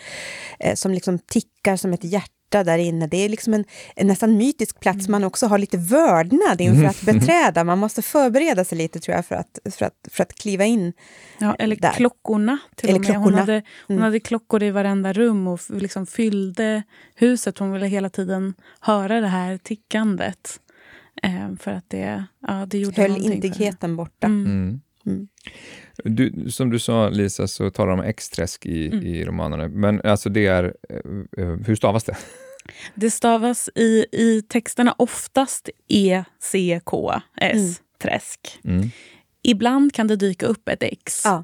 eh, 0.60 0.76
som 0.76 0.92
liksom 0.92 1.20
tickar 1.20 1.78
som 1.78 1.94
ett 1.94 2.04
hjärta 2.04 2.64
där 2.64 2.78
inne. 2.78 3.08
Det 3.08 3.18
är 3.18 3.30
liksom 3.30 3.54
en, 3.54 3.66
en 3.96 4.08
nästan 4.08 4.38
mytisk 4.38 4.80
plats 4.80 5.00
mm. 5.00 5.12
man 5.12 5.24
också 5.24 5.48
har 5.48 5.58
lite 5.58 5.78
vördnad 5.78 6.62
inför 6.62 6.86
att 6.86 7.02
beträda. 7.06 7.64
Man 7.64 7.80
måste 7.80 8.02
förbereda 8.02 8.66
sig 8.66 8.78
lite 8.78 9.00
tror 9.00 9.16
jag 9.16 9.26
för 9.26 9.36
att, 9.36 9.60
för 9.72 9.86
att, 9.86 10.08
för 10.12 10.24
att 10.24 10.34
kliva 10.34 10.66
in 10.66 10.94
Ja, 11.38 11.56
eller 11.60 11.76
där. 11.76 11.92
klockorna 11.92 12.58
till 12.76 12.90
eller 12.90 13.00
och 13.00 13.06
med. 13.06 13.12
Klockorna. 13.12 13.26
Hon, 13.26 13.40
hade, 13.40 13.64
hon 13.88 13.98
mm. 13.98 14.04
hade 14.04 14.20
klockor 14.20 14.64
i 14.64 14.72
varenda 14.72 15.14
rum 15.14 15.48
och 15.48 15.60
liksom 15.70 16.06
fyllde 16.06 16.84
huset. 17.16 17.58
Hon 17.58 17.72
ville 17.72 17.88
hela 17.88 18.10
tiden 18.10 18.54
höra 18.80 19.22
det 19.22 19.28
här 19.28 19.58
tickandet. 19.58 20.60
Eh, 21.28 21.56
för 21.60 21.72
att 21.72 21.90
det, 21.90 22.24
ja, 22.48 22.66
det 22.68 22.78
gjorde 22.78 23.02
Höll 23.02 23.18
indigheten 23.18 23.96
borta. 23.96 24.28
Mm. 24.28 24.46
Mm. 24.46 24.82
mm. 25.06 25.28
Du, 26.04 26.52
som 26.52 26.70
du 26.70 26.80
sa, 26.80 27.10
Lisa, 27.10 27.48
så 27.48 27.70
talar 27.70 27.90
de 27.92 28.00
om 28.00 28.06
X-träsk 28.06 28.66
i, 28.66 28.88
mm. 28.88 29.06
i 29.06 29.26
romanerna. 29.26 29.68
Men 29.68 30.02
alltså 30.02 30.30
det 30.30 30.46
är, 30.46 30.64
eh, 30.90 31.44
eh, 31.44 31.58
hur 31.66 31.76
stavas 31.76 32.04
det? 32.04 32.18
Det 32.96 33.12
stavas 33.12 33.70
i, 33.76 34.06
i 34.12 34.42
texterna 34.42 34.96
oftast 34.98 35.70
E-C-K-S, 35.88 37.54
mm. 37.54 37.74
träsk. 38.02 38.60
Mm. 38.64 38.90
Ibland 39.44 39.94
kan 39.94 40.08
det 40.08 40.16
dyka 40.16 40.46
upp 40.46 40.70
ett 40.70 40.84
X. 40.84 41.22
Ja. 41.26 41.44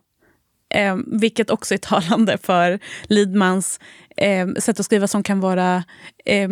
Eh, 0.70 0.98
vilket 1.08 1.50
också 1.50 1.74
är 1.74 1.78
talande 1.78 2.38
för 2.38 2.80
Lidmans 3.04 3.80
eh, 4.18 4.48
sätt 4.48 4.80
att 4.80 4.86
skriva 4.86 5.08
som 5.08 5.24
kan 5.24 5.40
vara 5.40 5.84
eh, 6.26 6.50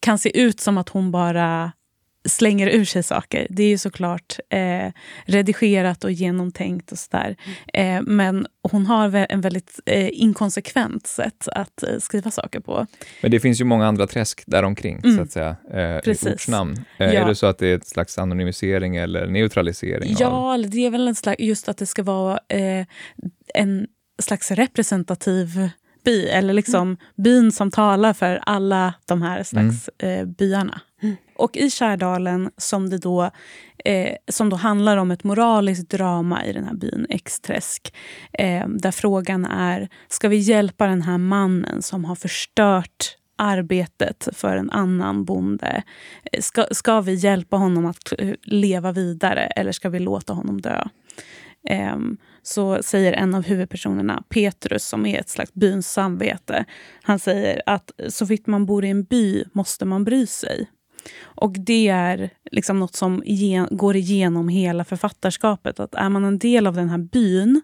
kan 0.00 0.18
se 0.18 0.40
ut 0.40 0.60
som 0.60 0.78
att 0.78 0.88
hon 0.88 1.10
bara 1.10 1.72
slänger 2.28 2.66
ur 2.68 2.84
sig 2.84 3.02
saker. 3.02 3.46
Det 3.50 3.62
är 3.62 3.68
ju 3.68 3.78
såklart 3.78 4.38
eh, 4.50 4.92
redigerat 5.24 6.04
och 6.04 6.12
genomtänkt 6.12 6.92
och 6.92 6.98
sådär. 6.98 7.36
Eh, 7.74 8.02
men 8.02 8.46
hon 8.62 8.86
har 8.86 9.26
en 9.28 9.40
väldigt 9.40 9.80
eh, 9.86 10.08
inkonsekvent 10.12 11.06
sätt 11.06 11.48
att 11.52 11.82
eh, 11.82 11.98
skriva 11.98 12.30
saker 12.30 12.60
på. 12.60 12.86
Men 13.22 13.30
det 13.30 13.40
finns 13.40 13.60
ju 13.60 13.64
många 13.64 13.86
andra 13.86 14.06
träsk 14.06 14.42
däromkring, 14.46 15.00
mm. 15.04 15.16
så 15.16 15.22
att 15.22 15.30
säga, 15.30 15.56
eh, 15.72 16.12
i 16.12 16.34
ortsnamn. 16.34 16.76
Eh, 16.98 17.06
ja. 17.06 17.20
Är 17.20 17.26
det 17.28 17.34
så 17.34 17.46
att 17.46 17.58
det 17.58 17.66
är 17.66 17.76
ett 17.76 17.88
slags 17.88 18.18
anonymisering 18.18 18.96
eller 18.96 19.26
neutralisering? 19.26 20.16
Ja, 20.18 20.54
av... 20.54 20.70
det 20.70 20.86
är 20.86 20.90
väl 20.90 21.08
en 21.08 21.14
slags, 21.14 21.40
just 21.40 21.68
att 21.68 21.78
det 21.78 21.86
ska 21.86 22.02
vara 22.02 22.38
en 23.54 23.86
slags 24.22 24.50
representativ 24.50 25.70
by, 26.04 26.26
eller 26.26 26.54
liksom 26.54 26.82
mm. 26.82 26.96
byn 27.16 27.52
som 27.52 27.70
talar 27.70 28.12
för 28.12 28.40
alla 28.42 28.94
de 29.06 29.22
här 29.22 29.42
slags 29.42 29.90
mm. 29.98 30.32
byarna. 30.32 30.80
Och 31.38 31.56
i 31.56 31.70
Kärdalen, 31.70 32.50
som, 32.56 32.90
det 32.90 32.98
då, 32.98 33.30
eh, 33.84 34.16
som 34.28 34.50
då 34.50 34.56
handlar 34.56 34.96
om 34.96 35.10
ett 35.10 35.24
moraliskt 35.24 35.90
drama 35.90 36.44
i 36.44 36.52
den 36.52 36.64
här 36.64 36.74
byn, 36.74 37.06
Exträsk, 37.08 37.94
eh, 38.32 38.68
där 38.68 38.90
frågan 38.90 39.44
är, 39.44 39.88
ska 40.08 40.28
vi 40.28 40.36
hjälpa 40.36 40.86
den 40.86 41.02
här 41.02 41.18
mannen 41.18 41.82
som 41.82 42.04
har 42.04 42.14
förstört 42.14 43.16
arbetet 43.36 44.28
för 44.32 44.56
en 44.56 44.70
annan 44.70 45.24
bonde? 45.24 45.82
Eh, 46.32 46.40
ska, 46.40 46.66
ska 46.70 47.00
vi 47.00 47.14
hjälpa 47.14 47.56
honom 47.56 47.86
att 47.86 48.12
eh, 48.18 48.34
leva 48.42 48.92
vidare 48.92 49.46
eller 49.46 49.72
ska 49.72 49.88
vi 49.88 49.98
låta 49.98 50.32
honom 50.32 50.60
dö? 50.60 50.84
Um, 51.94 52.18
så 52.42 52.82
säger 52.82 53.12
en 53.12 53.34
av 53.34 53.42
huvudpersonerna, 53.42 54.22
Petrus, 54.28 54.84
som 54.84 55.06
är 55.06 55.20
ett 55.20 55.28
slags 55.28 55.54
byns 55.54 55.92
samvete, 55.92 56.64
han 57.02 57.18
säger 57.18 57.62
att 57.66 57.90
så 58.08 58.24
vitt 58.24 58.46
man 58.46 58.66
bor 58.66 58.84
i 58.84 58.88
en 58.88 59.04
by 59.04 59.44
måste 59.52 59.84
man 59.84 60.04
bry 60.04 60.26
sig. 60.26 60.68
Och 61.20 61.52
det 61.52 61.88
är 61.88 62.30
liksom 62.50 62.80
något 62.80 62.96
som 62.96 63.22
igen, 63.24 63.68
går 63.70 63.96
igenom 63.96 64.48
hela 64.48 64.84
författarskapet. 64.84 65.80
Att 65.80 65.94
är 65.94 66.08
man 66.08 66.24
en 66.24 66.38
del 66.38 66.66
av 66.66 66.74
den 66.74 66.88
här 66.88 66.98
byn, 66.98 67.60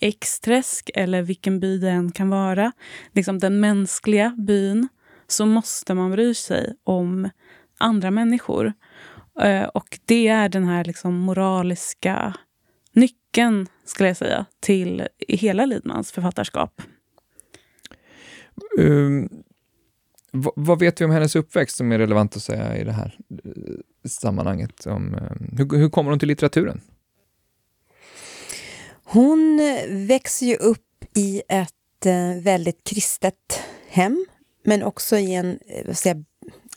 Exträsk 0.00 0.90
eller 0.94 1.22
vilken 1.22 1.60
by 1.60 1.78
det 1.78 1.90
än 1.90 2.12
kan 2.12 2.28
vara, 2.28 2.72
liksom 3.12 3.38
den 3.38 3.60
mänskliga 3.60 4.34
byn, 4.38 4.88
så 5.26 5.46
måste 5.46 5.94
man 5.94 6.10
bry 6.10 6.34
sig 6.34 6.74
om 6.84 7.30
andra 7.78 8.10
människor. 8.10 8.72
Eh, 9.40 9.64
och 9.64 9.98
det 10.04 10.28
är 10.28 10.48
den 10.48 10.64
här 10.64 10.84
liksom 10.84 11.18
moraliska 11.18 12.34
nyckeln, 12.92 13.66
skulle 13.84 14.08
jag 14.08 14.16
säga, 14.16 14.46
till 14.60 15.08
hela 15.28 15.66
Lidmans 15.66 16.12
författarskap. 16.12 16.82
Um, 18.78 19.28
vad 20.56 20.78
vet 20.78 21.00
vi 21.00 21.04
om 21.04 21.10
hennes 21.10 21.36
uppväxt 21.36 21.76
som 21.76 21.92
är 21.92 21.98
relevant 21.98 22.36
att 22.36 22.42
säga 22.42 22.76
i 22.76 22.84
det 22.84 22.92
här 22.92 23.18
eh, 23.44 24.08
sammanhanget? 24.08 24.86
Om, 24.86 25.14
um, 25.14 25.56
hur, 25.58 25.78
hur 25.78 25.90
kommer 25.90 26.10
hon 26.10 26.18
till 26.18 26.28
litteraturen? 26.28 26.80
Hon 29.04 29.60
växer 29.88 30.46
ju 30.46 30.56
upp 30.56 31.04
i 31.14 31.42
ett 31.48 32.06
uh, 32.06 32.42
väldigt 32.42 32.84
kristet 32.84 33.60
hem, 33.88 34.26
men 34.64 34.82
också 34.82 35.16
i 35.16 35.34
en 35.34 35.58
vad 35.86 35.96
säga, 35.96 36.24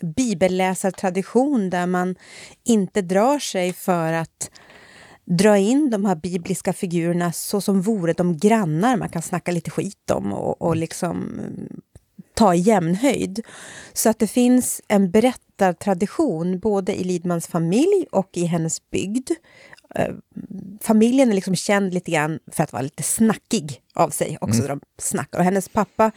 bibelläsartradition 0.02 1.70
där 1.70 1.86
man 1.86 2.16
inte 2.64 3.02
drar 3.02 3.40
sig 3.40 3.74
för 3.74 4.14
att 4.14 4.52
dra 5.26 5.58
in 5.58 5.90
de 5.90 6.06
här 6.06 6.16
bibliska 6.16 6.74
figurerna 6.74 7.32
så 7.32 7.62
som 7.62 7.82
vore 7.82 8.14
de 8.14 8.38
grannar 8.38 8.98
man 8.98 9.10
kan 9.10 9.22
snacka 9.22 9.52
lite 9.52 9.72
skit 9.72 10.12
om 10.12 10.34
och, 10.34 10.62
och 10.62 10.76
liksom 10.76 11.40
mm, 11.40 11.82
ta 12.42 12.56
i 12.56 12.60
jämnhöjd. 12.60 13.46
Så 13.94 14.10
att 14.10 14.20
det 14.20 14.28
finns 14.28 14.82
en 14.88 15.12
berättartradition 15.12 16.60
både 16.60 17.00
i 17.00 17.04
Lidmans 17.04 17.48
familj 17.48 18.06
och 18.12 18.30
i 18.34 18.46
hennes 18.46 18.90
bygd. 18.90 19.32
Eh, 19.96 20.14
familjen 20.82 21.30
är 21.30 21.34
liksom 21.34 21.56
känd 21.56 21.94
lite 21.94 22.12
grann 22.12 22.40
för 22.52 22.64
att 22.64 22.74
vara 22.74 22.84
lite 22.84 23.04
snackig 23.04 23.82
av 23.94 24.10
sig 24.10 24.38
också. 24.42 24.64
Mm. 24.64 24.68
De 24.68 24.82
snackar. 24.98 25.40
Och 25.40 25.46
hennes 25.46 25.70
pappa 25.70 26.12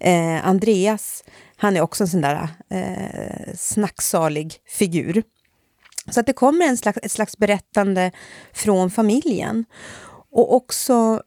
eh, 0.00 0.48
Andreas, 0.48 1.24
han 1.56 1.76
är 1.76 1.80
också 1.80 2.04
en 2.04 2.08
sån 2.08 2.20
där 2.20 2.48
eh, 2.70 3.54
snacksalig 3.56 4.54
figur. 4.66 5.22
Så 6.10 6.20
att 6.20 6.26
det 6.26 6.32
kommer 6.32 6.66
en 6.66 6.76
slags, 6.76 6.98
ett 7.02 7.12
slags 7.12 7.38
berättande 7.38 8.12
från 8.52 8.90
familjen. 8.90 9.64
Och 10.30 10.54
också 10.54 11.22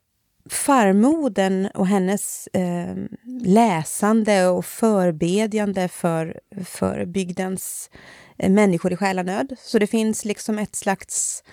farmodern 0.49 1.67
och 1.73 1.87
hennes 1.87 2.47
eh, 2.47 2.95
läsande 3.43 4.47
och 4.47 4.65
förbedjande 4.65 5.87
för, 5.87 6.39
för 6.65 7.05
bygdens 7.05 7.89
eh, 8.37 8.49
människor 8.49 8.93
i 8.93 8.97
själanöd. 8.97 9.55
Så 9.59 9.79
det 9.79 9.87
finns 9.87 10.25
liksom 10.25 10.59
ett 10.59 10.75
slags 10.75 11.43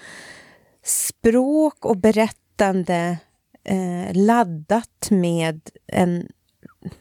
språk 0.84 1.84
och 1.84 1.96
berättande 1.96 3.18
eh, 3.64 4.14
laddat 4.14 5.08
med 5.10 5.60
en 5.86 6.28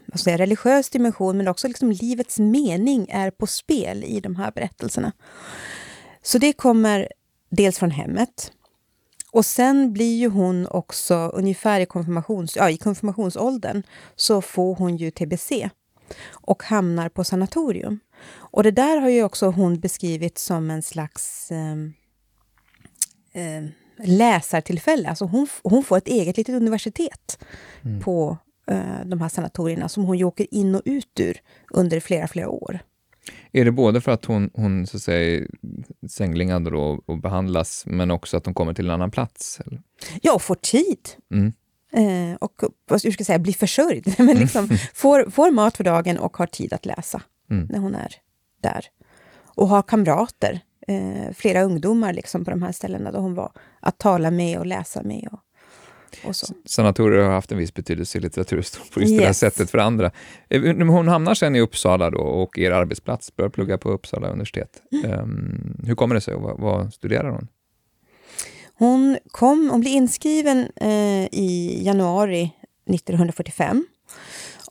vad 0.06 0.19
säger, 0.19 0.38
religiös 0.38 0.89
dimension 0.89 1.38
men 1.38 1.47
också 1.47 1.67
liksom 1.67 1.91
livets 1.91 2.39
mening 2.39 3.10
är 3.10 3.32
på 3.32 3.47
spel 3.47 4.04
i 4.04 4.19
de 4.19 4.36
här 4.36 4.52
berättelserna. 4.52 5.12
Så 6.21 6.38
det 6.38 6.54
kommer 6.54 7.08
dels 7.50 7.80
från 7.80 7.91
hemmet. 7.91 8.52
Och 9.32 9.46
sen 9.46 9.94
blir 9.94 10.18
ju 10.18 10.30
hon 10.30 10.68
också 10.68 11.16
ungefär 11.34 11.80
i, 11.80 11.86
konfirmations, 11.86 12.56
ja, 12.56 12.70
i 12.70 12.78
konfirmationsåldern 12.78 13.84
så 14.16 14.42
får 14.42 14.76
hon 14.76 14.98
ju 14.98 15.12
tbc 15.12 15.70
och 16.32 16.63
hamnar 16.63 17.10
på 17.10 17.24
sanatorium. 17.24 18.00
Och 18.34 18.63
det 18.63 18.72
där 18.72 18.98
har 18.98 19.10
ju 19.10 19.24
också 19.24 19.46
hon 19.46 19.80
beskrivit 19.80 20.38
som 20.38 20.70
en 20.70 20.82
slags 20.82 21.52
eh, 21.52 21.76
eh, 23.42 23.63
läsartillfälle. 24.04 25.10
Alltså 25.10 25.26
hon, 25.26 25.48
hon 25.63 25.84
får 25.84 25.98
ett 25.98 26.08
eget 26.08 26.38
litet 26.38 26.56
universitet 26.56 27.40
mm. 27.86 28.02
på 28.02 28.38
eh, 28.72 29.06
de 29.06 29.22
här 29.22 29.30
sanatorierna 29.30 29.90
som 29.90 30.04
hon 30.04 30.18
ju 30.18 30.24
åker 30.24 30.54
in 30.54 30.76
och 30.76 30.82
ut 30.86 31.20
ur 31.20 31.38
under 31.72 32.00
flera, 32.00 32.28
flera 32.28 32.50
år. 32.50 32.80
Är 33.52 33.66
det 33.66 33.72
både 33.72 34.02
för 34.02 34.12
att 34.12 34.26
hon, 34.26 34.50
hon 34.54 34.88
så 34.88 34.98
att 34.98 35.04
säga, 35.04 35.48
sänglingad 36.10 36.68
och, 36.68 37.10
och 37.10 37.18
behandlas, 37.18 37.84
men 37.86 38.12
också 38.12 38.38
att 38.38 38.46
hon 38.46 38.54
kommer 38.54 38.74
till 38.74 38.86
en 38.86 38.92
annan 38.92 39.12
plats? 39.12 39.60
Eller? 39.66 39.82
Ja, 40.22 40.34
och 40.34 40.42
får 40.42 40.56
tid. 40.56 41.10
Mm. 41.32 41.54
Eh, 41.94 42.36
och 42.36 42.63
vad 42.90 43.00
ska 43.00 43.10
jag 43.10 43.26
säga, 43.26 43.40
blir 43.40 43.54
försörjd. 43.54 44.16
men 44.18 44.38
liksom 44.38 44.66
mm. 44.66 44.78
får, 44.94 45.30
får 45.30 45.52
mat 45.52 45.78
för 45.78 45.84
dagen 45.84 46.18
och 46.18 46.38
har 46.38 46.48
tid 46.48 46.74
att 46.74 46.86
läsa 46.86 47.22
mm. 47.52 47.68
när 47.72 47.80
hon 47.80 47.96
är 47.96 48.16
där. 48.62 48.86
Och 49.56 49.68
har 49.68 49.82
kamrater, 49.82 50.60
eh, 50.88 51.34
flera 51.34 51.62
ungdomar 51.62 52.13
liksom 52.13 52.46
på 52.46 52.52
de 52.52 52.62
här 52.62 52.72
ställena 52.72 53.12
då 53.12 53.20
hon 53.20 53.36
var, 53.36 53.52
att 53.80 53.98
tala 53.98 54.32
med 54.32 54.60
och 54.60 54.66
läsa 54.66 55.04
med. 55.04 55.30
Och, 55.32 55.40
Sanatorier 56.65 57.24
har 57.24 57.32
haft 57.32 57.52
en 57.52 57.58
viss 57.58 57.74
betydelse 57.74 58.17
i 58.17 58.22
litteraturhistorien 58.22 58.89
på 58.93 59.02
just 59.02 59.12
yes. 59.12 59.20
det 59.20 59.26
här 59.26 59.34
sättet 59.34 59.72
för 59.72 59.78
andra. 59.78 60.12
Eh, 60.50 60.62
hon 60.62 61.08
hamnar 61.08 61.34
sen 61.34 61.56
i 61.56 61.60
Uppsala 61.60 62.10
då 62.10 62.20
och 62.20 62.58
er 62.58 62.72
arbetsplats, 62.72 63.36
börjar 63.36 63.50
plugga 63.50 63.78
på 63.78 63.89
Uppsala 63.89 64.28
universitet. 64.28 64.82
Mm. 64.91 65.20
Um, 65.20 65.78
hur 65.86 65.96
kommer 65.96 66.15
det 66.15 66.22
sig 66.22 66.34
och 66.34 66.41
vad, 66.41 66.60
vad 66.60 66.93
studerar 66.93 67.30
hon? 67.30 67.48
Hon, 68.74 69.17
kom, 69.32 69.70
hon 69.72 69.82
blev 69.82 69.93
inskriven 69.93 70.67
eh, 70.76 71.26
i 71.32 71.82
januari 71.86 72.52
1945 72.89 73.86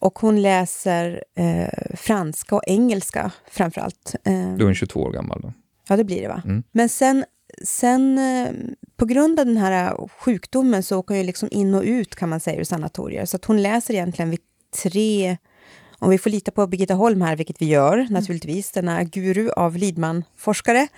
och 0.00 0.18
hon 0.18 0.42
läser 0.42 1.24
eh, 1.34 1.96
franska 1.96 2.56
och 2.56 2.62
engelska 2.66 3.30
framför 3.50 3.80
allt. 3.80 4.14
Eh, 4.24 4.32
då 4.32 4.60
är 4.60 4.64
hon 4.64 4.74
22 4.74 5.00
år 5.00 5.12
gammal? 5.12 5.40
Då. 5.42 5.52
Ja, 5.88 5.96
det 5.96 6.04
blir 6.04 6.22
det. 6.22 6.28
va? 6.28 6.42
Mm. 6.44 6.62
Men 6.72 6.88
sen 6.88 7.24
sen 7.64 8.18
eh, 8.18 8.52
på 8.96 9.06
grund 9.06 9.40
av 9.40 9.46
den 9.46 9.56
här 9.56 10.08
sjukdomen 10.08 10.82
så 10.82 10.98
åker 10.98 11.14
hon 11.14 11.26
liksom 11.26 11.48
in 11.52 11.74
och 11.74 11.82
ut 11.82 12.14
kan 12.14 12.28
man 12.28 12.40
säga 12.40 12.60
ur 12.60 12.64
sanatorier. 12.64 13.24
Så 13.24 13.36
att 13.36 13.44
hon 13.44 13.62
läser 13.62 13.94
egentligen 13.94 14.30
vid 14.30 14.40
tre, 14.82 15.36
om 15.98 16.10
vi 16.10 16.18
får 16.18 16.30
lita 16.30 16.50
på 16.50 16.66
Birgitta 16.66 16.94
Holm 16.94 17.22
här, 17.22 17.36
vilket 17.36 17.62
vi 17.62 17.66
gör 17.66 17.98
mm. 17.98 18.12
naturligtvis, 18.12 18.72
denna 18.72 19.04
guru 19.04 19.50
av 19.50 19.76
Lidman-forskare, 19.76 20.88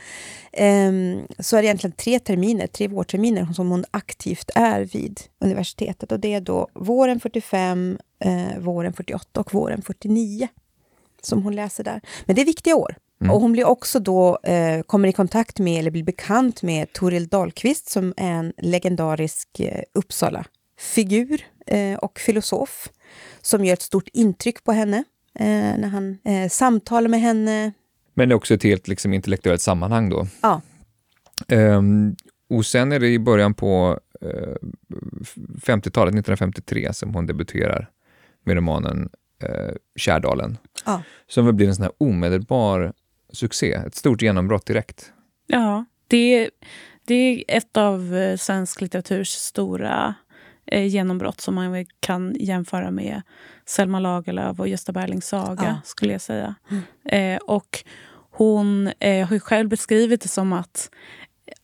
um, 0.59 1.27
så 1.39 1.57
är 1.57 1.63
det 1.63 1.67
egentligen 1.67 1.97
tre 1.97 2.19
terminer, 2.19 2.67
tre 2.67 2.89
vårterminer 2.89 3.53
som 3.53 3.71
hon 3.71 3.85
aktivt 3.91 4.51
är 4.55 4.81
vid 4.81 5.21
universitetet. 5.41 6.13
Och 6.13 6.21
det 6.21 6.35
är 6.35 6.41
då 6.41 6.69
våren 6.75 7.21
45, 7.21 7.99
eh, 8.19 8.59
våren 8.59 8.93
48 8.93 9.41
och 9.41 9.55
våren 9.55 9.83
49 9.83 10.49
som 11.23 11.43
hon 11.43 11.57
läser 11.57 11.85
där. 11.85 12.01
Men 12.25 12.37
det 12.37 12.43
är 12.43 12.47
viktiga 12.47 12.77
år. 12.77 12.97
Mm. 13.21 13.31
Och 13.35 13.41
hon 13.41 13.53
blir 13.53 13.65
också 13.65 14.01
då, 14.01 14.39
eh, 14.43 14.83
kommer 14.83 15.09
i 15.09 15.13
kontakt 15.13 15.59
med, 15.59 15.79
eller 15.81 15.91
blir 15.91 16.03
bekant 16.03 16.63
med 16.63 16.93
Toril 16.93 17.29
Dahlqvist 17.29 17.89
som 17.89 18.15
är 18.17 18.31
en 18.31 18.53
legendarisk 18.57 19.61
eh, 19.61 19.83
Uppsala-figur 19.95 21.41
eh, 21.67 21.95
och 21.99 22.19
filosof 22.19 22.89
som 23.43 23.65
gör 23.65 23.73
ett 23.73 23.83
stort 23.83 24.09
intryck 24.13 24.65
på 24.65 24.73
henne 24.73 25.05
eh, 25.35 25.47
när 25.79 25.89
han 25.89 26.19
eh, 26.25 26.49
samtalar 26.49 27.09
med 27.09 27.21
henne. 27.21 27.73
Men 28.15 28.29
det 28.29 28.33
är 28.33 28.37
också 28.37 28.55
ett 28.55 28.63
helt 28.63 28.89
liksom, 28.89 29.13
intellektuellt 29.13 29.61
sammanhang 29.63 30.09
då? 30.11 30.27
Ja. 30.43 30.61
Um, 31.49 32.17
och 32.51 32.67
sen 32.67 32.93
är 32.93 33.01
det 33.01 33.09
i 33.09 33.19
början 33.19 33.55
på 33.55 34.01
50-talet, 35.63 36.15
eh, 36.15 36.19
1953, 36.19 36.93
som 36.93 37.15
hon 37.15 37.27
debuterar 37.27 37.91
med 38.45 38.57
romanen 38.57 39.09
eh, 39.43 39.75
Kärdalen, 39.97 40.59
Ja. 40.87 41.03
som 41.27 41.45
väl 41.47 41.55
blir 41.55 41.69
en 41.69 41.75
sån 41.75 41.83
här 41.83 41.93
omedelbar 41.99 42.93
succé, 43.33 43.73
ett 43.73 43.95
stort 43.95 44.23
genombrott 44.23 44.67
direkt. 44.67 45.13
Ja, 45.47 45.85
det, 46.09 46.51
det 47.05 47.15
är 47.15 47.45
ett 47.57 47.77
av 47.77 48.15
eh, 48.17 48.37
svensk 48.37 48.81
litteraturs 48.81 49.29
stora 49.29 50.15
eh, 50.67 50.87
genombrott 50.87 51.41
som 51.41 51.55
man 51.55 51.87
kan 52.01 52.37
jämföra 52.41 52.91
med 52.91 53.23
Selma 53.67 54.01
Lagerlöf 54.01 54.61
och 54.61 54.69
Gösta 54.69 54.93
Berlings 54.93 55.29
saga, 55.29 55.63
Ja. 55.65 55.81
skulle 55.85 56.13
jag 56.13 56.21
säga. 56.21 56.55
Eh, 57.05 57.37
och 57.37 57.85
hon 58.31 58.87
eh, 59.01 59.27
har 59.27 59.35
ju 59.35 59.41
själv 59.41 59.69
beskrivit 59.69 60.21
det 60.21 60.29
som 60.29 60.53
att 60.53 60.91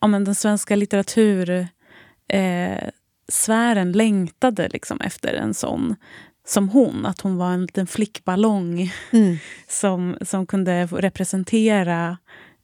ja, 0.00 0.06
men 0.06 0.24
den 0.24 0.34
svenska 0.34 0.76
litteratursfären 0.76 1.68
eh, 2.28 2.90
sfären 3.28 3.92
längtade 3.92 4.68
liksom 4.68 5.00
efter 5.00 5.34
en 5.34 5.54
sån 5.54 5.96
som 6.46 6.68
hon. 6.68 7.06
Att 7.06 7.20
hon 7.20 7.36
var 7.36 7.52
en 7.52 7.62
liten 7.62 7.86
flickballong 7.86 8.92
Mm. 9.12 9.36
som, 9.68 10.16
som 10.20 10.46
kunde 10.46 10.86
representera 10.86 12.18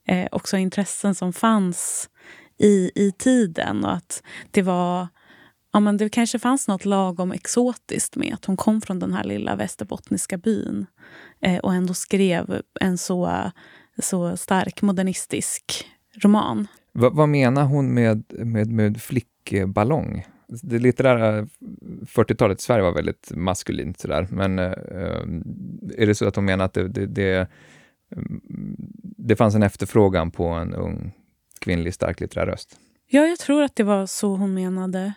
eh, 0.07 0.27
också 0.31 0.57
intressen 0.57 1.15
som 1.15 1.33
fanns 1.33 2.09
i, 2.57 2.91
i 2.95 3.11
tiden. 3.11 3.85
Och 3.85 3.93
att 3.93 4.23
det 4.51 4.61
var... 4.61 5.07
Ja, 5.73 5.79
men 5.79 5.97
det 5.97 6.09
kanske 6.09 6.39
fanns 6.39 6.67
något 6.67 6.85
lagom 6.85 7.31
exotiskt 7.31 8.15
med 8.15 8.33
att 8.33 8.45
hon 8.45 8.57
kom 8.57 8.81
från 8.81 8.99
den 8.99 9.13
här 9.13 9.23
lilla 9.23 9.55
västerbottniska 9.55 10.37
byn 10.37 10.85
eh, 11.41 11.57
och 11.57 11.73
ändå 11.73 11.93
skrev 11.93 12.61
en 12.79 12.97
så, 12.97 13.51
så 14.01 14.37
stark 14.37 14.81
modernistisk 14.81 15.85
roman. 16.23 16.67
Va, 16.93 17.09
vad 17.09 17.29
menar 17.29 17.63
hon 17.63 17.93
med, 17.93 18.23
med, 18.29 18.67
med 18.67 19.01
flickballong? 19.01 20.25
Det 20.63 20.79
litterära 20.79 21.47
40-talet 22.01 22.59
i 22.59 22.61
Sverige 22.61 22.83
var 22.83 22.93
väldigt 22.93 23.31
maskulint 23.35 23.99
sådär, 23.99 24.27
men 24.31 24.59
eh, 24.59 24.71
är 25.97 26.07
det 26.07 26.15
så 26.15 26.27
att 26.27 26.35
hon 26.35 26.45
menar 26.45 26.65
att 26.65 26.73
det, 26.73 26.87
det, 26.87 27.05
det, 27.05 27.47
mm, 28.15 28.41
det 29.17 29.35
fanns 29.35 29.55
en 29.55 29.63
efterfrågan 29.63 30.31
på 30.31 30.47
en 30.47 30.73
ung 30.73 31.11
kvinnlig 31.59 31.93
stark 31.93 32.19
litterär 32.19 32.45
röst? 32.45 32.79
Ja, 33.07 33.27
jag 33.27 33.39
tror 33.39 33.63
att 33.63 33.75
det 33.75 33.83
var 33.83 34.05
så 34.05 34.35
hon 34.35 34.53
menade. 34.53 35.13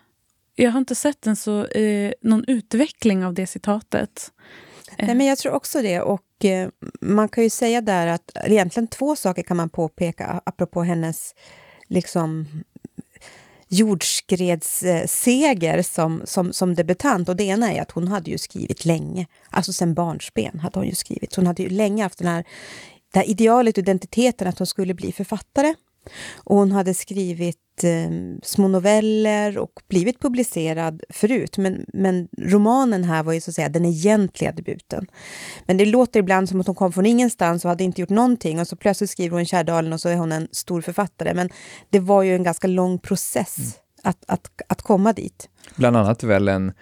Jag 0.55 0.71
har 0.71 0.79
inte 0.79 0.95
sett 0.95 1.27
en 1.27 1.37
så, 1.37 1.67
eh, 1.67 2.13
någon 2.21 2.45
utveckling 2.47 3.25
av 3.25 3.35
det 3.35 3.47
citatet. 3.47 4.33
Nej, 4.99 5.15
men 5.15 5.27
jag 5.27 5.39
tror 5.39 5.53
också 5.53 5.83
det. 5.83 6.01
Och 6.01 6.45
eh, 6.45 6.69
man 7.01 7.29
kan 7.29 7.45
ju 7.45 7.51
säga 7.51 7.81
där 7.81 8.07
att 8.07 8.31
egentligen 8.45 8.87
två 8.87 9.17
saker 9.17 9.43
kan 9.43 9.57
man 9.57 9.69
påpeka 9.69 10.43
apropå 10.47 10.83
hennes 10.83 11.35
liksom 11.89 12.47
jordskredsseger 13.75 15.83
som, 15.83 16.23
som, 16.25 16.53
som 16.53 16.75
debutant. 16.75 17.29
Och 17.29 17.37
det 17.37 17.45
ena 17.45 17.73
är 17.73 17.83
att 17.83 17.91
hon 17.91 18.09
hade 18.09 18.31
ju 18.31 18.39
skrivit 18.39 18.85
länge, 18.85 19.27
alltså 19.51 19.73
sen 19.73 19.95
barnsben 19.95 20.59
hade 20.59 20.79
hon 20.79 20.89
ju 20.89 20.95
skrivit. 20.95 21.35
Hon 21.35 21.47
hade 21.47 21.63
ju 21.63 21.69
länge 21.69 22.03
haft 22.03 22.19
den 22.19 22.29
här, 22.29 22.45
det 23.13 23.19
här 23.19 23.31
idealet 23.31 23.79
och 23.79 23.83
identiteten 23.83 24.49
att 24.49 24.59
hon 24.59 24.67
skulle 24.67 24.95
bli 24.95 25.13
författare. 25.13 25.75
Och 26.37 26.57
hon 26.57 26.73
hade 26.73 26.95
skrivit 26.95 27.85
eh, 27.85 28.11
små 28.43 28.69
noveller 28.69 29.59
och 29.59 29.73
blivit 29.89 30.21
publicerad 30.21 31.03
förut. 31.11 31.59
Men, 31.59 31.85
men 31.93 32.29
romanen 32.39 33.05
här 33.05 33.23
var 33.23 33.33
ju 33.33 33.41
så 33.41 33.51
att 33.51 33.55
säga 33.55 33.69
den 33.69 33.85
egentliga 33.85 34.53
debuten. 34.53 35.07
Men 35.67 35.77
det 35.77 35.87
låter 35.87 36.21
ibland 36.21 36.49
som 36.49 36.61
att 36.61 36.67
hon 36.67 36.77
kom 36.77 36.93
från 36.93 37.07
ingenstans 37.07 37.65
och 37.65 37.69
hade 37.69 37.85
inte 37.85 38.01
gjort 38.01 38.11
någonting 38.11 38.61
och 38.61 38.69
så 38.69 38.77
plötsligt 38.77 39.11
skriver 39.11 39.37
hon 39.37 39.47
Kärdalen 39.47 39.93
och 39.93 40.01
så 40.01 40.09
är 40.09 40.17
hon 40.17 40.33
en 40.33 40.49
stor 40.53 40.81
författare. 40.81 41.35
Men 41.35 41.49
det 41.91 42.01
var 42.01 42.23
ju 42.23 42.35
en 42.35 42.43
ganska 42.43 42.67
lång 42.67 42.99
process 42.99 43.79
att, 44.03 44.25
att, 44.29 44.51
att 44.69 44.83
komma 44.83 45.13
dit. 45.13 45.49
Bland 45.77 45.97
annat 45.97 46.23
väl 46.23 46.49
en, 46.49 46.73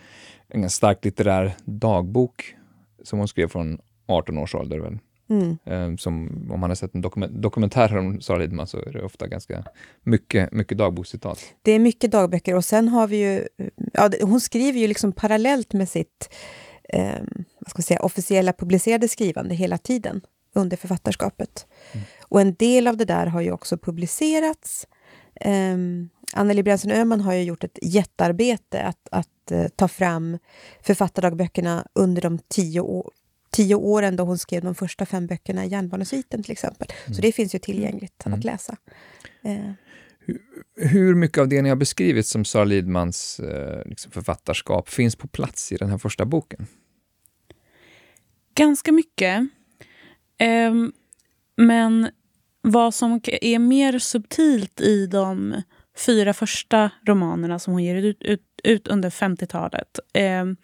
en 0.48 0.70
starkt 0.70 1.04
litterär 1.04 1.52
dagbok 1.64 2.56
som 3.04 3.18
hon 3.18 3.28
skrev 3.28 3.48
från 3.48 3.78
18 4.08 4.38
års 4.38 4.54
ålder. 4.54 4.78
Väl? 4.78 4.98
Mm. 5.32 5.58
Eh, 5.64 5.96
Som, 5.96 6.28
om 6.52 6.60
man 6.60 6.70
har 6.70 6.74
sett 6.74 6.94
en 6.94 7.00
dokument, 7.00 7.42
dokumentär 7.42 7.96
om 7.98 8.20
Sara 8.20 8.38
Lidman 8.38 8.66
så 8.66 8.78
är 8.78 8.92
det 8.92 9.02
ofta 9.02 9.26
ganska 9.26 9.64
mycket, 10.02 10.52
mycket 10.52 10.78
dagbokscitat. 10.78 11.38
Det 11.62 11.72
är 11.72 11.78
mycket 11.78 12.10
dagböcker 12.12 12.54
och 12.56 12.64
sen 12.64 12.88
har 12.88 13.06
vi 13.06 13.16
ju... 13.16 13.48
Ja, 13.92 14.08
det- 14.08 14.22
hon 14.22 14.40
skriver 14.40 14.78
ju 14.80 14.86
liksom 14.86 15.12
parallellt 15.12 15.72
med 15.72 15.88
sitt 15.88 16.34
eh, 16.88 17.20
vad 17.58 17.70
ska 17.70 17.82
säga, 17.82 18.00
officiella 18.02 18.52
publicerade 18.52 19.08
skrivande 19.08 19.54
hela 19.54 19.78
tiden 19.78 20.20
under 20.54 20.76
författarskapet. 20.76 21.66
Och 22.28 22.40
en 22.40 22.54
del 22.54 22.86
av 22.88 22.96
det 22.96 23.04
där 23.04 23.26
har 23.26 23.40
ju 23.40 23.52
också 23.52 23.78
publicerats. 23.78 24.86
Eh, 25.40 25.76
Anneli 26.34 26.62
Brännström 26.62 26.92
Öhman 26.98 27.20
har 27.20 27.32
ju 27.34 27.42
gjort 27.42 27.64
ett 27.64 27.78
jättearbete 27.82 28.82
att, 28.82 29.08
att 29.10 29.50
eh, 29.50 29.66
ta 29.76 29.88
fram 29.88 30.38
författardagböckerna 30.82 31.86
under 31.94 32.22
de 32.22 32.38
tio, 32.48 32.80
år, 32.80 33.10
tio 33.52 33.74
åren 33.74 34.16
då 34.16 34.24
hon 34.24 34.38
skrev 34.38 34.62
de 34.64 34.74
första 34.74 35.06
fem 35.06 35.26
böckerna 35.26 35.64
i 35.64 35.68
Järnbarnesviten 35.68 36.42
till 36.42 36.52
exempel. 36.52 36.88
Så 37.14 37.22
det 37.22 37.32
finns 37.32 37.54
ju 37.54 37.58
tillgängligt 37.58 38.22
att 38.24 38.44
läsa. 38.44 38.76
Eh, 39.42 39.72
Hur 40.76 41.14
mycket 41.14 41.38
av 41.38 41.48
det 41.48 41.62
ni 41.62 41.68
har 41.68 41.76
beskrivit 41.76 42.26
som 42.26 42.44
Sara 42.44 42.64
Lidmans 42.64 43.40
eh, 43.40 43.82
liksom 43.86 44.12
författarskap 44.12 44.88
finns 44.88 45.16
på 45.16 45.28
plats 45.28 45.72
i 45.72 45.76
den 45.76 45.90
här 45.90 45.98
första 45.98 46.24
boken? 46.24 46.66
Ganska 48.54 48.92
mycket. 48.92 49.48
Ehm, 50.38 50.92
men 51.56 52.08
vad 52.62 52.94
som 52.94 53.20
är 53.24 53.58
mer 53.58 53.98
subtilt 53.98 54.80
i 54.80 55.06
de 55.06 55.62
fyra 55.96 56.34
första 56.34 56.90
romanerna 57.06 57.58
som 57.58 57.72
hon 57.72 57.84
ger 57.84 57.94
ut, 57.94 58.22
ut, 58.22 58.42
ut 58.64 58.88
under 58.88 59.10
50-talet 59.10 59.98
ehm, 60.12 60.56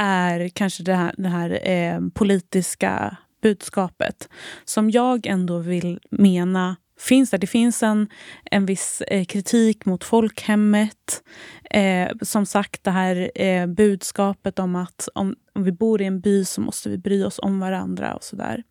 är 0.00 0.48
kanske 0.48 0.82
det 0.82 0.94
här, 0.94 1.14
det 1.18 1.28
här 1.28 1.68
eh, 1.68 2.00
politiska 2.14 3.16
budskapet 3.42 4.28
som 4.64 4.90
jag 4.90 5.26
ändå 5.26 5.58
vill 5.58 5.98
mena 6.10 6.76
finns 7.00 7.30
där. 7.30 7.38
Det 7.38 7.46
finns 7.46 7.82
en, 7.82 8.08
en 8.50 8.66
viss 8.66 9.00
eh, 9.00 9.24
kritik 9.24 9.84
mot 9.84 10.04
folkhemmet. 10.04 11.22
Eh, 11.70 12.08
som 12.22 12.46
sagt, 12.46 12.84
det 12.84 12.90
här 12.90 13.30
eh, 13.34 13.66
budskapet 13.66 14.58
om 14.58 14.76
att 14.76 15.08
om, 15.14 15.36
om 15.54 15.64
vi 15.64 15.72
bor 15.72 16.02
i 16.02 16.04
en 16.04 16.20
by 16.20 16.44
så 16.44 16.60
måste 16.60 16.88
vi 16.88 16.98
bry 16.98 17.24
oss 17.24 17.38
om 17.38 17.60
varandra 17.60 18.14
och 18.14 18.24
sådär. 18.24 18.62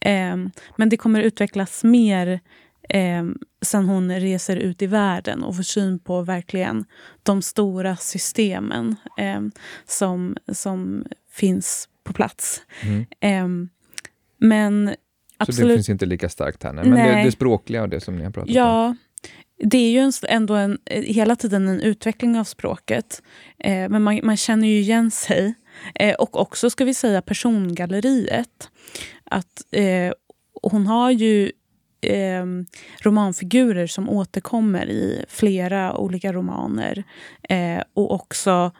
Eh, 0.00 0.36
men 0.76 0.88
det 0.88 0.96
kommer 0.96 1.22
utvecklas 1.22 1.84
mer 1.84 2.40
eh, 2.88 3.24
sen 3.62 3.84
hon 3.84 4.20
reser 4.20 4.56
ut 4.56 4.82
i 4.82 4.86
världen 4.86 5.42
och 5.42 5.56
får 5.56 5.62
syn 5.62 5.98
på 5.98 6.22
verkligen 6.22 6.84
de 7.22 7.42
stora 7.42 7.96
systemen 7.96 8.96
eh, 9.18 9.40
som, 9.86 10.36
som 10.52 11.04
finns 11.30 11.88
på 12.04 12.12
plats. 12.12 12.62
Mm. 12.82 13.06
Eh, 13.20 13.68
men 14.38 14.88
Så 14.88 14.94
absolut... 15.38 15.70
det 15.70 15.74
finns 15.74 15.88
inte 15.88 16.06
lika 16.06 16.28
starkt 16.28 16.62
här. 16.62 16.72
Nej. 16.72 16.84
Men 16.84 16.98
det, 16.98 17.12
Nej. 17.12 17.24
det 17.24 17.32
språkliga 17.32 17.82
och 17.82 17.88
det 17.88 18.00
som 18.00 18.16
ni 18.16 18.24
har 18.24 18.30
pratat 18.30 18.48
om. 18.48 18.54
Ja, 18.54 18.96
det 19.58 19.78
är 19.78 19.90
ju 19.90 19.98
en, 19.98 20.12
ändå 20.28 20.54
en, 20.54 20.78
hela 20.86 21.36
tiden 21.36 21.68
en 21.68 21.80
utveckling 21.80 22.38
av 22.38 22.44
språket. 22.44 23.22
Eh, 23.58 23.88
men 23.88 24.02
man, 24.02 24.20
man 24.22 24.36
känner 24.36 24.68
ju 24.68 24.78
igen 24.78 25.10
sig. 25.10 25.54
Eh, 25.94 26.14
och 26.14 26.40
också, 26.40 26.70
ska 26.70 26.84
vi 26.84 26.94
säga, 26.94 27.22
persongalleriet. 27.22 28.70
Att 29.24 29.62
eh, 29.70 30.12
hon 30.62 30.86
har 30.86 31.10
ju 31.10 31.52
eh, 32.00 32.44
romanfigurer 33.02 33.86
som 33.86 34.08
återkommer 34.08 34.90
i 34.90 35.24
flera 35.28 35.96
olika 35.96 36.32
romaner. 36.32 37.04
Eh, 37.42 37.82
och 37.94 38.14
också 38.14 38.72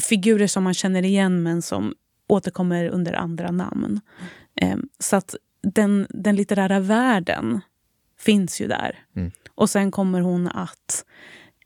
figurer 0.00 0.46
som 0.46 0.64
man 0.64 0.74
känner 0.74 1.04
igen 1.04 1.42
men 1.42 1.62
som 1.62 1.94
återkommer 2.26 2.86
under 2.86 3.12
andra 3.12 3.50
namn. 3.50 4.00
Eh, 4.60 4.76
så 4.98 5.16
att 5.16 5.34
den, 5.62 6.06
den 6.10 6.36
litterära 6.36 6.80
världen 6.80 7.60
finns 8.18 8.60
ju 8.60 8.66
där. 8.66 9.04
Mm. 9.16 9.30
Och 9.54 9.70
sen 9.70 9.90
kommer 9.90 10.20
hon 10.20 10.48
att 10.48 11.04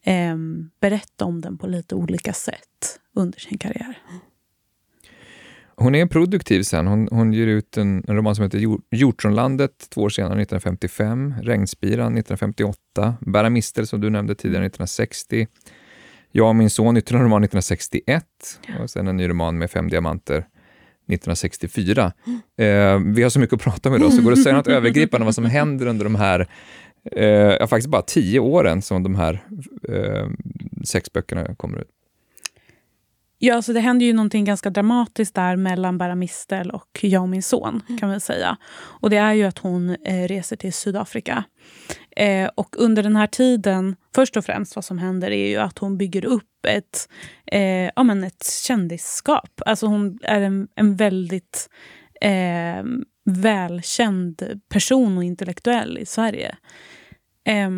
ehm, 0.02 0.70
berätta 0.80 1.24
om 1.24 1.40
den 1.40 1.58
på 1.58 1.66
lite 1.66 1.94
olika 1.94 2.32
sätt 2.32 3.00
under 3.14 3.38
sin 3.38 3.58
karriär. 3.58 3.98
Hon 5.76 5.94
är 5.94 6.06
produktiv 6.06 6.62
sen. 6.62 6.86
Hon, 6.86 7.08
hon 7.10 7.32
ger 7.32 7.46
ut 7.46 7.76
en, 7.76 8.04
en 8.08 8.16
roman 8.16 8.34
som 8.34 8.42
heter 8.44 8.58
Jor- 8.58 8.80
Hjortronlandet 8.90 9.90
två 9.94 10.02
år 10.02 10.08
senare, 10.08 10.42
1955. 10.42 11.34
Regnspiran 11.42 12.06
1958. 12.18 13.14
Bära 13.20 13.50
mistel 13.50 13.86
som 13.86 14.00
du 14.00 14.10
nämnde 14.10 14.34
tidigare, 14.34 14.64
1960. 14.66 15.46
Jag 16.32 16.48
och 16.48 16.56
min 16.56 16.70
son, 16.70 16.96
ytterligare 16.96 17.20
en 17.22 17.24
roman 17.30 17.44
1961. 17.44 18.24
Och 18.82 18.90
sen 18.90 19.08
en 19.08 19.16
ny 19.16 19.28
roman 19.28 19.58
med 19.58 19.70
fem 19.70 19.88
diamanter 19.88 20.36
1964. 21.08 22.12
Eh, 22.58 22.98
vi 23.14 23.22
har 23.22 23.28
så 23.28 23.40
mycket 23.40 23.54
att 23.54 23.62
prata 23.62 23.88
om 23.88 23.94
idag, 23.94 24.12
så 24.12 24.22
går 24.22 24.30
det 24.30 24.36
att 24.38 24.42
säga 24.42 24.56
något 24.56 24.66
övergripande 24.68 25.22
om 25.22 25.26
vad 25.26 25.34
som 25.34 25.44
händer 25.44 25.86
under 25.86 26.04
de 26.04 26.14
här, 26.14 26.46
eh, 27.12 27.26
ja, 27.30 27.66
faktiskt 27.66 27.88
bara 27.88 28.02
tio 28.02 28.40
åren 28.40 28.82
som 28.82 29.02
de 29.02 29.14
här 29.14 29.44
eh, 29.88 30.26
sex 30.84 31.12
böckerna 31.12 31.54
kommer 31.54 31.78
ut? 31.78 31.88
Ja, 33.38 33.54
alltså 33.54 33.72
det 33.72 33.80
händer 33.80 34.06
ju 34.06 34.12
någonting 34.12 34.44
ganska 34.44 34.70
dramatiskt 34.70 35.34
där 35.34 35.56
mellan 35.56 35.98
Bara 35.98 36.14
Mistel 36.14 36.70
och 36.70 36.98
jag 37.02 37.22
och 37.22 37.28
min 37.28 37.42
son. 37.42 37.82
Mm. 37.88 37.98
kan 37.98 38.08
man 38.08 38.20
säga. 38.20 38.56
Och 38.76 39.10
Det 39.10 39.16
är 39.16 39.32
ju 39.32 39.44
att 39.44 39.58
hon 39.58 39.90
eh, 39.90 40.28
reser 40.28 40.56
till 40.56 40.72
Sydafrika. 40.72 41.44
Eh, 42.16 42.50
och 42.54 42.76
under 42.78 43.02
den 43.02 43.16
här 43.16 43.26
tiden, 43.26 43.96
först 44.14 44.36
och 44.36 44.44
främst 44.44 44.76
vad 44.76 44.84
som 44.84 44.98
händer 44.98 45.30
är 45.30 45.48
ju 45.48 45.56
att 45.56 45.78
hon 45.78 45.98
bygger 45.98 46.24
upp 46.24 46.66
ett, 46.68 47.08
eh, 47.46 47.90
ja, 47.96 48.02
men 48.02 48.24
ett 48.24 48.46
kändisskap. 48.66 49.62
Alltså 49.66 49.86
hon 49.86 50.18
är 50.22 50.40
en, 50.40 50.68
en 50.74 50.96
väldigt 50.96 51.68
eh, 52.20 52.84
välkänd 53.24 54.60
person 54.68 55.18
och 55.18 55.24
intellektuell 55.24 55.98
i 55.98 56.06
Sverige. 56.06 56.56
Eh, 57.44 57.70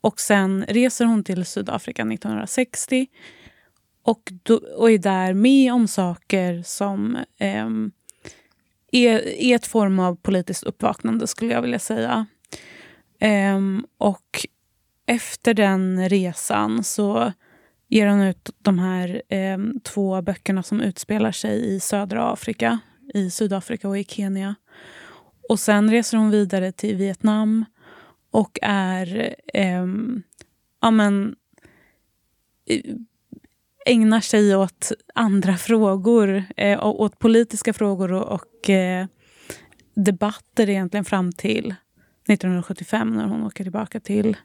och 0.00 0.20
sen 0.20 0.64
reser 0.68 1.04
hon 1.04 1.24
till 1.24 1.44
Sydafrika 1.44 2.02
1960 2.02 3.06
och, 4.04 4.32
då, 4.42 4.60
och 4.76 4.90
är 4.90 4.98
där 4.98 5.34
med 5.34 5.72
om 5.72 5.88
saker 5.88 6.62
som 6.62 7.16
eh, 7.38 7.68
är, 8.92 9.28
är 9.28 9.54
ett 9.54 9.66
form 9.66 9.98
av 9.98 10.16
politiskt 10.16 10.62
uppvaknande, 10.62 11.26
skulle 11.26 11.52
jag 11.52 11.62
vilja 11.62 11.78
säga. 11.78 12.26
Eh, 13.18 13.60
och 13.98 14.46
efter 15.06 15.54
den 15.54 16.08
resan 16.08 16.84
så 16.84 17.32
ger 17.88 18.06
hon 18.06 18.20
ut 18.20 18.50
de 18.58 18.78
här 18.78 19.22
eh, 19.28 19.58
två 19.82 20.22
böckerna 20.22 20.62
som 20.62 20.80
utspelar 20.80 21.32
sig 21.32 21.74
i 21.74 21.80
södra 21.80 22.32
Afrika, 22.32 22.78
i 23.14 23.30
Sydafrika 23.30 23.88
och 23.88 23.98
i 23.98 24.04
Kenya. 24.04 24.54
Och 25.48 25.60
sen 25.60 25.90
reser 25.90 26.18
hon 26.18 26.30
vidare 26.30 26.72
till 26.72 26.96
Vietnam 26.96 27.64
och 28.30 28.58
är 28.62 29.34
eh, 29.54 29.86
ja, 30.80 30.90
men, 30.90 31.36
ägnar 33.86 34.20
sig 34.20 34.56
åt 34.56 34.92
andra 35.14 35.56
frågor, 35.56 36.44
eh, 36.56 36.86
åt 36.86 37.18
politiska 37.18 37.72
frågor 37.72 38.12
och, 38.12 38.40
och 38.40 38.70
eh, 38.70 39.06
debatter 39.94 40.68
egentligen 40.70 41.04
fram 41.04 41.32
till 41.32 41.74
1975 42.28 43.10
när 43.10 43.26
hon 43.26 43.46
åker 43.46 43.64
tillbaka 43.64 44.00
till 44.00 44.36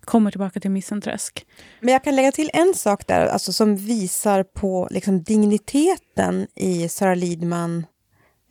kommer 0.00 0.30
tillbaka 0.30 0.60
till 0.60 0.70
Missenträsk. 0.70 1.46
Men 1.80 1.92
jag 1.92 2.04
kan 2.04 2.16
lägga 2.16 2.32
till 2.32 2.50
en 2.52 2.74
sak 2.74 3.06
där 3.06 3.26
alltså, 3.26 3.52
som 3.52 3.76
visar 3.76 4.42
på 4.42 4.88
liksom, 4.90 5.22
digniteten 5.22 6.46
i 6.54 6.88
Sara 6.88 7.14
Lidman 7.14 7.86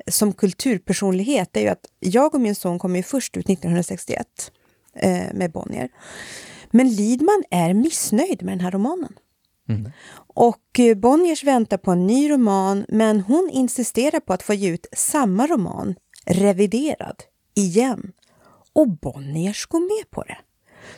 eh, 0.05 0.11
som 0.11 0.33
kulturpersonlighet. 0.33 1.49
Det 1.51 1.59
är 1.59 1.63
ju 1.63 1.69
att 1.69 1.85
jag 1.99 2.35
och 2.35 2.41
min 2.41 2.55
son 2.55 2.79
kom 2.79 2.95
ju 2.95 3.03
först 3.03 3.37
ut 3.37 3.49
1961 3.49 4.51
eh, 4.95 5.33
med 5.33 5.51
Bonnier. 5.51 5.89
Men 6.71 6.89
Lidman 6.89 7.43
är 7.51 7.73
missnöjd 7.73 8.43
med 8.43 8.51
den 8.51 8.65
här 8.65 8.71
romanen. 8.71 9.13
Mm. 9.69 9.91
Och 10.35 10.79
eh, 10.79 10.97
Bonniers 10.97 11.43
väntar 11.43 11.77
på 11.77 11.91
en 11.91 12.07
ny 12.07 12.29
roman, 12.29 12.85
men 12.89 13.21
hon 13.21 13.49
insisterar 13.53 14.19
på 14.19 14.33
att 14.33 14.43
få 14.43 14.53
ge 14.53 14.69
ut 14.69 14.87
samma 14.93 15.47
roman, 15.47 15.95
reviderad, 16.25 17.15
igen. 17.55 18.11
Och 18.73 18.87
Bonniers 18.87 19.65
går 19.65 19.79
med 19.79 20.11
på 20.11 20.23
det. 20.23 20.37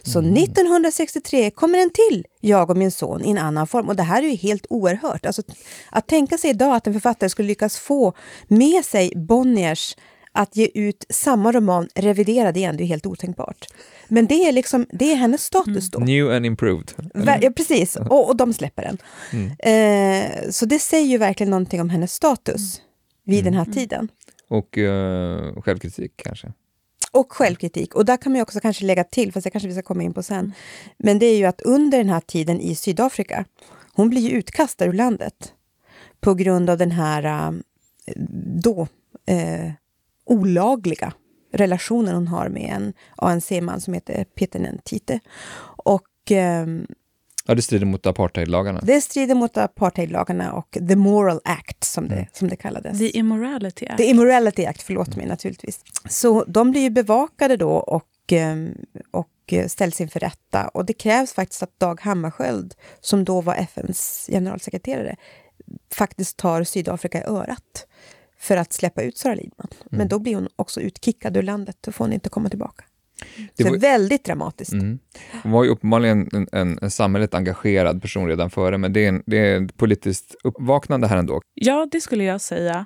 Så 0.04 0.20
mm. 0.20 0.34
1963 0.34 1.52
kommer 1.52 1.80
en 1.80 1.90
till, 1.90 2.26
Jag 2.40 2.70
och 2.70 2.78
min 2.78 2.92
son, 2.92 3.26
i 3.26 3.32
en 3.32 3.38
annan 3.38 3.68
form. 3.68 3.90
Och 3.90 3.96
det 3.96 4.04
här 4.04 4.24
är 4.24 4.28
ju 4.28 4.36
helt 4.36 4.66
oerhört. 4.70 5.26
Alltså, 5.26 5.42
att 5.90 6.08
tänka 6.08 6.38
sig 6.38 6.50
idag 6.50 6.76
att 6.76 6.88
en 6.88 6.94
författare 6.94 7.30
skulle 7.30 7.48
lyckas 7.48 7.78
få 7.78 8.14
med 8.48 8.86
sig 8.86 9.14
Bonniers 9.16 9.96
att 10.34 10.56
ge 10.56 10.70
ut 10.74 11.06
samma 11.10 11.52
roman 11.52 11.90
reviderad 11.96 12.58
igen, 12.58 12.78
det 12.78 12.84
är 12.84 12.86
helt 12.86 13.06
otänkbart. 13.06 13.68
Men 14.08 14.28
det 14.28 14.48
är, 14.48 14.52
liksom, 14.52 14.86
det 14.90 15.12
är 15.12 15.16
hennes 15.16 15.44
status 15.44 15.92
då. 15.92 16.00
New 16.00 16.32
and 16.32 16.46
improved. 16.46 16.92
Ja, 17.42 17.52
precis, 17.56 17.96
och, 17.96 18.30
och 18.30 18.36
de 18.36 18.54
släpper 18.54 18.84
den. 18.84 18.98
Mm. 19.32 19.52
Eh, 19.60 20.50
så 20.50 20.66
det 20.66 20.80
säger 20.80 21.08
ju 21.08 21.18
verkligen 21.18 21.50
någonting 21.50 21.82
om 21.82 21.90
hennes 21.90 22.14
status 22.14 22.82
vid 23.26 23.40
mm. 23.40 23.54
den 23.54 23.66
här 23.66 23.74
tiden. 23.74 24.08
Och 24.50 24.78
uh, 24.78 25.62
självkritik 25.62 26.12
kanske? 26.16 26.54
Och 27.12 27.34
självkritik. 27.34 27.96
Och 27.96 28.06
där 28.06 28.18
kan 28.18 28.32
man 28.32 28.42
också 28.42 28.60
kanske 28.60 28.86
lägga 28.86 29.04
till, 29.04 29.34
fast 29.34 29.44
det 29.44 29.50
kanske 29.50 29.68
vi 29.68 29.74
ska 29.74 29.84
komma 29.84 30.04
in 30.04 30.14
på 30.14 30.24
sen. 30.24 30.54
Men 30.98 31.20
det 31.20 31.26
är 31.26 31.38
ju 31.38 31.46
att 31.46 31.62
under 31.62 31.98
den 31.98 32.10
här 32.10 32.20
tiden 32.20 32.60
i 32.62 32.76
Sydafrika, 32.76 33.46
hon 33.94 34.10
blir 34.10 34.22
ju 34.22 34.30
utkastad 34.30 34.86
ur 34.86 34.94
landet 34.94 35.54
på 36.22 36.34
grund 36.34 36.70
av 36.70 36.78
den 36.78 36.92
här 36.92 37.52
uh, 37.52 37.60
då 38.62 38.88
eh, 39.26 39.72
olagliga 40.32 41.14
relationen 41.54 42.16
hon 42.16 42.28
har 42.28 42.50
med 42.50 42.74
en 42.76 42.94
ANC-man 43.16 43.82
som 43.82 43.94
heter 43.94 44.24
Peter 44.24 44.60
Nentite. 44.60 45.20
Och, 45.84 46.32
eh, 46.32 46.68
ja, 47.46 47.56
det 47.56 47.62
strider 47.62 47.86
mot 47.86 48.06
apartheidlagarna. 48.06 48.82
Det 48.84 49.02
strider 49.02 49.36
mot 49.36 49.58
apartheidlagarna 49.58 50.54
och 50.54 50.78
the 50.90 50.96
moral 50.96 51.40
act, 51.44 51.84
som 51.84 52.08
det, 52.08 52.16
mm. 52.16 52.28
som 52.34 52.48
det 52.48 52.56
kallades. 52.56 53.00
The 53.00 53.18
immorality 53.18 53.86
act. 53.86 53.98
The 53.98 54.06
immorality 54.06 54.66
act, 54.66 54.82
förlåt 54.82 55.16
mig 55.16 55.26
naturligtvis. 55.26 55.80
Så 56.10 56.44
de 56.44 56.72
blir 56.72 56.82
ju 56.82 56.90
bevakade 56.90 57.58
då 57.58 57.72
och, 57.72 58.34
eh, 58.34 58.56
och 59.12 59.28
ställs 59.68 60.02
inför 60.02 60.20
rätta. 60.20 60.68
Och 60.68 60.86
det 60.86 60.94
krävs 60.94 61.34
faktiskt 61.34 61.64
att 61.64 61.80
Dag 61.80 62.02
Hammarskjöld, 62.02 62.74
som 63.00 63.24
då 63.24 63.42
var 63.42 63.56
FNs 63.56 64.30
generalsekreterare, 64.32 65.16
faktiskt 65.94 66.38
tar 66.38 66.64
Sydafrika 66.64 67.20
i 67.20 67.24
örat 67.24 67.88
för 68.42 68.58
att 68.58 68.74
släppa 68.74 69.02
ut 69.02 69.18
Sara 69.18 69.36
Lidman. 69.36 69.68
Mm. 69.72 69.86
Men 69.90 70.08
då 70.08 70.20
blir 70.20 70.36
hon 70.36 70.48
också 70.56 70.82
utkickad 70.82 71.38
ur 71.38 71.42
landet, 71.42 71.78
då 71.82 71.92
får 71.92 72.06
hon 72.06 72.14
inte 72.14 72.30
komma 72.30 72.50
tillbaka. 72.50 72.84
Det 73.56 73.64
var, 73.64 73.78
väldigt 73.78 74.26
dramatiskt. 74.26 74.74
Mm. 74.74 75.00
Hon 75.44 75.52
var 75.52 75.64
ju 75.64 75.70
uppenbarligen 75.70 76.30
en, 76.34 76.48
en, 76.52 76.80
en 76.82 76.92
samhället 76.92 77.34
engagerad 77.34 78.02
person 78.02 78.28
redan 78.28 78.50
före, 78.50 78.78
men 78.78 78.94
det 78.94 79.06
är, 79.06 79.10
en, 79.10 79.24
det 79.26 79.38
är 79.38 79.66
ett 79.66 79.78
politiskt 79.78 80.36
uppvaknande 80.44 81.08
här 81.08 81.18
ändå. 81.18 81.42
Ja, 81.54 81.88
det 81.92 82.02
skulle 82.02 82.24
jag 82.24 82.42
säga. 82.42 82.86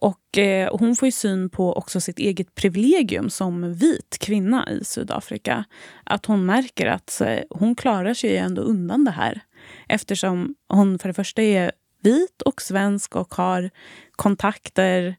Och 0.00 0.38
eh, 0.38 0.76
Hon 0.78 0.96
får 0.96 1.06
ju 1.06 1.12
syn 1.12 1.50
på 1.50 1.72
också 1.72 2.00
sitt 2.00 2.18
eget 2.18 2.54
privilegium 2.54 3.30
som 3.30 3.74
vit 3.74 4.18
kvinna 4.20 4.70
i 4.70 4.84
Sydafrika. 4.84 5.64
Att 6.04 6.26
hon 6.26 6.46
märker 6.46 6.86
att 6.86 7.20
eh, 7.20 7.38
hon 7.50 7.76
klarar 7.76 8.14
sig 8.14 8.36
ändå 8.36 8.62
undan 8.62 9.04
det 9.04 9.10
här. 9.10 9.40
Eftersom 9.88 10.54
hon 10.68 10.98
för 10.98 11.08
det 11.08 11.14
första 11.14 11.42
är 11.42 11.72
vit 12.02 12.42
och 12.42 12.62
svensk 12.62 13.16
och 13.16 13.34
har 13.34 13.70
kontakter 14.16 15.16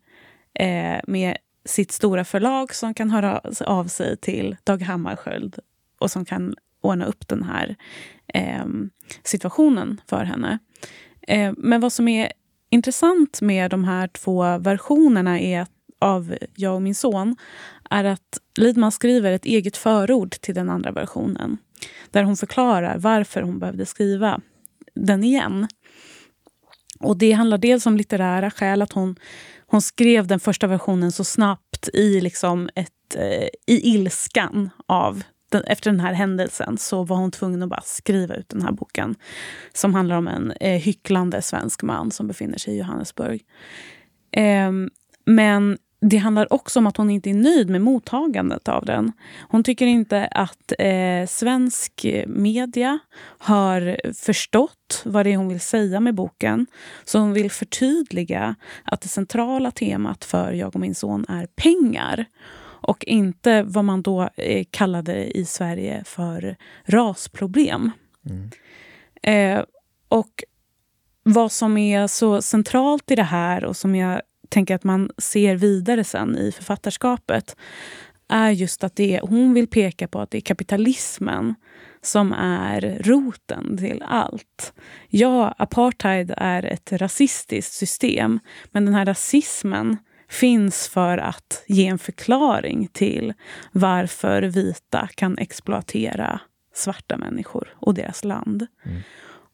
eh, 0.60 1.00
med 1.08 1.38
sitt 1.66 1.92
stora 1.92 2.26
förlag 2.26 2.76
som 2.76 2.94
kan 2.94 3.10
höra 3.10 3.42
av 3.66 3.86
sig 3.86 4.18
till 4.18 4.58
Dag 4.64 4.82
Hammarskjöld 4.82 5.60
och 6.00 6.12
som 6.12 6.26
kan 6.26 6.56
ordna 6.82 7.06
upp 7.06 7.28
den 7.28 7.44
här 7.44 7.76
eh, 8.34 8.66
situationen 9.24 10.02
för 10.10 10.24
henne. 10.24 10.60
Eh, 11.22 11.54
men 11.58 11.82
vad 11.82 11.94
som 11.94 12.08
är 12.08 12.32
intressant 12.70 13.42
med 13.42 13.72
de 13.72 13.84
här 13.84 14.08
två 14.08 14.58
versionerna 14.58 15.40
är 15.40 15.68
av 16.00 16.38
Jag 16.56 16.76
och 16.76 16.82
min 16.82 16.96
son 16.96 17.36
är 17.90 18.04
att 18.04 18.40
Lidman 18.58 18.92
skriver 18.92 19.32
ett 19.32 19.46
eget 19.46 19.78
förord 19.78 20.32
till 20.32 20.56
den 20.56 20.70
andra 20.70 20.92
versionen 20.92 21.58
där 22.12 22.24
hon 22.24 22.38
förklarar 22.38 22.98
varför 22.98 23.42
hon 23.42 23.60
behövde 23.60 23.86
skriva 23.86 24.42
den 24.94 25.24
igen. 25.24 25.68
Och 27.00 27.18
Det 27.18 27.32
handlar 27.32 27.58
dels 27.58 27.86
om 27.86 27.98
litterära 27.98 28.52
skäl, 28.52 28.82
att 28.82 28.94
hon, 28.94 29.16
hon 29.66 29.82
skrev 29.82 30.28
den 30.28 30.40
första 30.40 30.68
versionen 30.68 31.12
så 31.12 31.24
snabbt 31.24 31.90
i, 31.94 32.22
liksom 32.22 32.70
ett, 32.76 33.16
eh, 33.16 33.48
i 33.68 33.94
ilskan 33.94 34.70
av 34.86 35.24
den, 35.50 35.64
efter 35.64 35.92
den 35.92 36.00
här 36.00 36.14
händelsen 36.14 36.78
så 36.78 37.04
var 37.04 37.18
hon 37.18 37.32
tvungen 37.32 37.64
att 37.64 37.70
bara 37.70 37.82
skriva 37.82 38.36
ut 38.36 38.50
den 38.50 38.62
här 38.62 38.72
boken 38.72 39.16
som 39.74 39.94
handlar 39.94 40.16
om 40.16 40.28
en 40.28 40.52
eh, 40.52 40.82
hycklande 40.82 41.42
svensk 41.42 41.84
man 41.84 42.12
som 42.12 42.28
befinner 42.28 42.58
sig 42.58 42.74
i 42.74 42.78
Johannesburg. 42.78 43.46
Eh, 44.32 44.72
men 45.26 45.78
det 46.00 46.18
handlar 46.18 46.54
också 46.54 46.80
om 46.80 46.88
att 46.88 46.98
hon 46.98 47.10
inte 47.10 47.30
är 47.30 47.34
nöjd 47.34 47.70
med 47.70 47.82
mottagandet 47.82 48.68
av 48.68 48.86
den. 48.86 49.12
Hon 49.50 49.64
tycker 49.64 49.86
inte 49.86 50.28
att 50.28 50.74
eh, 50.80 51.28
svensk 51.28 52.06
media 52.28 53.00
har 53.38 53.98
förstått 54.14 55.02
vad 55.06 55.26
det 55.26 55.34
är 55.34 55.38
hon 55.38 55.48
vill 55.48 55.60
säga 55.60 56.00
med 56.00 56.16
boken. 56.16 56.68
Så 57.06 57.20
hon 57.20 57.34
vill 57.34 57.52
förtydliga 57.52 58.56
att 58.84 59.02
det 59.02 59.08
centrala 59.08 59.72
temat 59.72 60.26
för 60.26 60.52
Jag 60.52 60.76
och 60.76 60.82
min 60.82 60.96
son 60.96 61.26
är 61.30 61.46
pengar 61.46 62.26
och 62.80 63.06
inte 63.06 63.64
vad 63.64 63.86
man 63.86 64.02
då 64.02 64.30
eh, 64.36 64.66
kallade 64.72 65.38
i 65.38 65.46
Sverige 65.46 66.04
för 66.06 66.56
rasproblem. 66.86 67.92
Mm. 68.26 68.50
Eh, 69.24 69.64
och 70.08 70.44
vad 71.24 71.52
som 71.52 71.78
är 71.78 72.08
så 72.08 72.42
centralt 72.42 73.12
i 73.12 73.16
det 73.16 73.24
här 73.24 73.66
och 73.66 73.78
som 73.78 73.96
jag 73.96 74.22
tänker 74.50 74.76
att 74.76 74.84
man 74.84 75.10
ser 75.18 75.56
vidare 75.56 76.04
sen 76.04 76.38
i 76.38 76.52
författarskapet 76.52 77.56
är 78.30 78.52
just 78.52 78.84
att 78.84 78.96
det, 78.96 79.20
hon 79.24 79.54
vill 79.54 79.68
peka 79.68 80.08
på 80.08 80.20
att 80.20 80.32
det 80.32 80.38
är 80.38 80.42
kapitalismen 80.42 81.56
som 82.02 82.34
är 82.34 83.02
roten 83.04 83.78
till 83.78 84.04
allt. 84.08 84.74
Ja, 85.10 85.56
apartheid 85.58 86.34
är 86.38 86.66
ett 86.66 86.92
rasistiskt 86.92 87.74
system 87.74 88.40
men 88.72 88.86
den 88.86 88.94
här 88.94 89.06
rasismen 89.06 89.98
finns 90.30 90.88
för 90.88 91.18
att 91.18 91.64
ge 91.68 91.88
en 91.88 92.00
förklaring 92.00 92.88
till 92.88 93.34
varför 93.72 94.42
vita 94.42 95.10
kan 95.16 95.38
exploatera 95.38 96.40
svarta 96.74 97.18
människor 97.18 97.76
och 97.76 97.94
deras 97.94 98.24
land. 98.24 98.68
Mm 98.86 99.02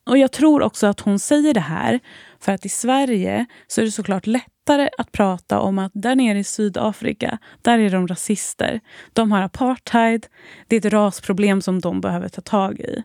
och 0.05 0.17
jag 0.17 0.31
tror 0.31 0.61
också 0.61 0.87
att 0.87 0.99
hon 0.99 1.19
säger 1.19 1.53
det 1.53 1.59
här 1.59 1.99
för 2.39 2.51
att 2.51 2.65
i 2.65 2.69
Sverige 2.69 3.45
så 3.67 3.81
är 3.81 3.85
det 3.85 3.91
såklart 3.91 4.27
lättare 4.27 4.89
att 4.97 5.11
prata 5.11 5.59
om 5.59 5.79
att 5.79 5.91
där 5.95 6.15
nere 6.15 6.39
i 6.39 6.43
Sydafrika, 6.43 7.37
där 7.61 7.79
är 7.79 7.89
de 7.89 8.07
rasister. 8.07 8.79
De 9.13 9.31
har 9.31 9.41
apartheid. 9.41 10.27
Det 10.67 10.75
är 10.75 10.87
ett 10.87 10.93
rasproblem 10.93 11.61
som 11.61 11.79
de 11.79 12.01
behöver 12.01 12.29
ta 12.29 12.41
tag 12.41 12.79
i. 12.79 13.03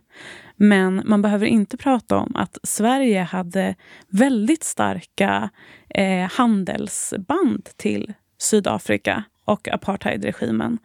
Men 0.56 1.02
man 1.04 1.22
behöver 1.22 1.46
inte 1.46 1.76
prata 1.76 2.16
om 2.16 2.36
att 2.36 2.58
Sverige 2.62 3.22
hade 3.22 3.74
väldigt 4.08 4.64
starka 4.64 5.50
eh, 5.88 6.30
handelsband 6.30 7.68
till 7.76 8.12
Sydafrika 8.38 9.24
och 9.48 9.68
apartheidregimen. 9.68 10.78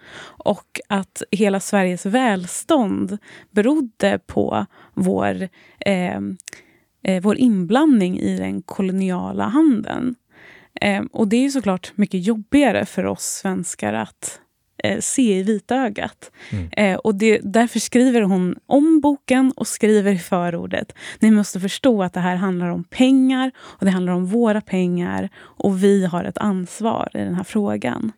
Och 0.46 0.80
att 0.88 1.24
hela 1.32 1.60
Sveriges 1.60 2.06
välstånd 2.06 3.18
berodde 3.52 4.20
på 4.26 4.66
vår, 4.94 5.50
eh, 5.80 6.20
eh, 7.04 7.22
vår 7.22 7.38
inblandning 7.38 8.20
i 8.20 8.38
den 8.38 8.62
koloniala 8.62 9.44
handeln. 9.44 10.16
Eh, 10.82 11.04
och 11.12 11.28
det 11.28 11.46
är 11.46 11.50
såklart 11.50 11.92
mycket 11.96 12.26
jobbigare 12.26 12.86
för 12.86 13.06
oss 13.06 13.24
svenskar 13.24 13.94
att 13.94 14.40
eh, 14.84 15.00
se 15.00 15.40
i 15.40 15.44
vitögat. 15.44 16.32
Mm. 16.50 16.70
Eh, 16.72 16.98
och 16.98 17.16
det, 17.16 17.40
därför 17.44 17.80
skriver 17.80 18.22
hon 18.22 18.56
om 18.66 19.00
boken 19.00 19.54
och 19.56 19.68
skriver 19.68 20.12
i 20.12 20.20
förordet. 20.20 20.96
Ni 21.20 21.32
måste 21.32 21.60
förstå 21.60 22.04
att 22.04 22.14
det 22.14 22.20
här 22.20 22.36
handlar 22.36 22.68
om 22.68 22.84
pengar 22.84 23.52
och 23.58 23.86
det 23.86 23.92
handlar 23.92 24.14
om 24.14 24.26
våra 24.26 24.62
pengar 24.62 25.30
och 25.36 25.84
vi 25.84 26.06
har 26.06 26.24
ett 26.24 26.38
ansvar 26.38 27.10
i 27.14 27.18
den 27.18 27.36
här 27.36 27.44
frågan. 27.44 28.12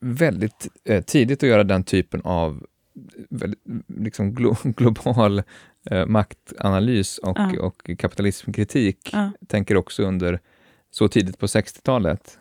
Väldigt 0.00 0.68
eh, 0.84 1.02
tidigt 1.02 1.42
att 1.42 1.48
göra 1.48 1.64
den 1.64 1.84
typen 1.84 2.20
av 2.24 2.66
liksom 3.86 4.34
glo 4.34 4.56
global 4.64 5.42
eh, 5.90 6.06
maktanalys 6.06 7.18
och, 7.18 7.38
ja. 7.38 7.60
och 7.60 7.90
kapitalismkritik. 7.98 9.10
Ja. 9.12 9.30
Tänker 9.46 9.76
också 9.76 10.02
under 10.02 10.40
så 10.90 11.08
tidigt 11.08 11.38
på 11.38 11.46
60-talet. 11.46 12.38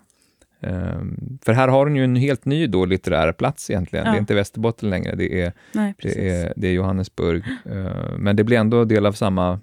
Um, 0.60 1.40
för 1.42 1.54
här 1.54 1.68
har 1.68 1.86
hon 1.86 1.96
ju 1.96 2.04
en 2.04 2.16
helt 2.16 2.46
ny 2.46 2.68
då 2.68 2.86
litterär 2.86 3.32
plats 3.32 3.70
egentligen. 3.70 4.06
Ja. 4.06 4.12
Det 4.12 4.18
är 4.18 4.20
inte 4.20 4.36
Västerbotten 4.36 4.90
längre, 4.90 5.16
det 5.16 5.42
är, 5.42 5.54
Nej, 5.72 5.94
det 6.02 6.30
är, 6.30 6.54
det 6.56 6.68
är 6.68 6.72
Johannesburg. 6.72 7.44
Uh, 7.66 8.18
men 8.18 8.36
det 8.36 8.44
blir 8.44 8.58
ändå 8.58 8.86
del 8.86 9.06
av 9.06 9.12
samma 9.12 9.60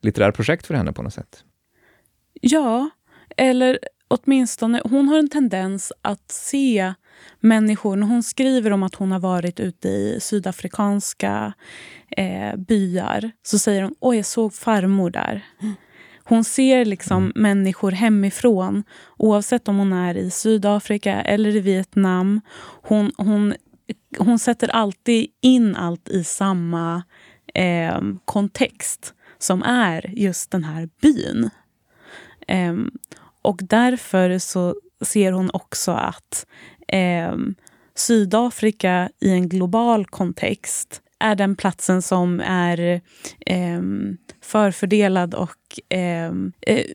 litterära 0.00 0.32
projekt 0.32 0.66
för 0.66 0.74
henne 0.74 0.92
på 0.92 1.02
något 1.02 1.14
sätt. 1.14 1.44
Ja, 2.40 2.90
eller 3.36 3.78
åtminstone, 4.12 4.80
hon 4.84 5.08
har 5.08 5.18
en 5.18 5.28
tendens 5.28 5.92
att 6.02 6.30
se 6.30 6.94
människor. 7.40 7.96
När 7.96 8.06
hon 8.06 8.22
skriver 8.22 8.70
om 8.70 8.82
att 8.82 8.94
hon 8.94 9.12
har 9.12 9.20
varit 9.20 9.60
ute 9.60 9.88
i 9.88 10.18
sydafrikanska 10.20 11.52
eh, 12.16 12.56
byar 12.56 13.30
så 13.42 13.58
säger 13.58 13.82
hon 13.82 13.94
oj 14.00 14.16
jag 14.16 14.26
såg 14.26 14.54
farmor 14.54 15.10
där. 15.10 15.44
Hon 16.24 16.44
ser 16.44 16.84
liksom 16.84 17.22
mm. 17.22 17.32
människor 17.36 17.90
hemifrån 17.90 18.84
oavsett 19.16 19.68
om 19.68 19.78
hon 19.78 19.92
är 19.92 20.16
i 20.16 20.30
Sydafrika 20.30 21.22
eller 21.22 21.56
i 21.56 21.60
Vietnam. 21.60 22.40
Hon, 22.82 23.12
hon, 23.16 23.54
hon 24.18 24.38
sätter 24.38 24.68
alltid 24.68 25.26
in 25.40 25.76
allt 25.76 26.08
i 26.08 26.24
samma 26.24 27.02
eh, 27.54 28.00
kontext 28.24 29.14
som 29.38 29.62
är 29.62 30.10
just 30.16 30.50
den 30.50 30.64
här 30.64 30.88
byn. 31.02 31.50
Eh, 32.48 32.74
och 33.42 33.60
därför 33.62 34.38
så 34.38 34.74
ser 35.04 35.32
hon 35.32 35.50
också 35.52 35.92
att 35.92 36.46
eh, 36.88 37.36
Sydafrika 37.94 39.10
i 39.20 39.30
en 39.30 39.48
global 39.48 40.06
kontext 40.06 41.02
är 41.20 41.34
den 41.34 41.56
platsen 41.56 42.02
som 42.02 42.40
är 42.40 43.00
eh, 43.46 43.82
förfördelad 44.42 45.34
och 45.34 45.94
eh, 45.96 46.32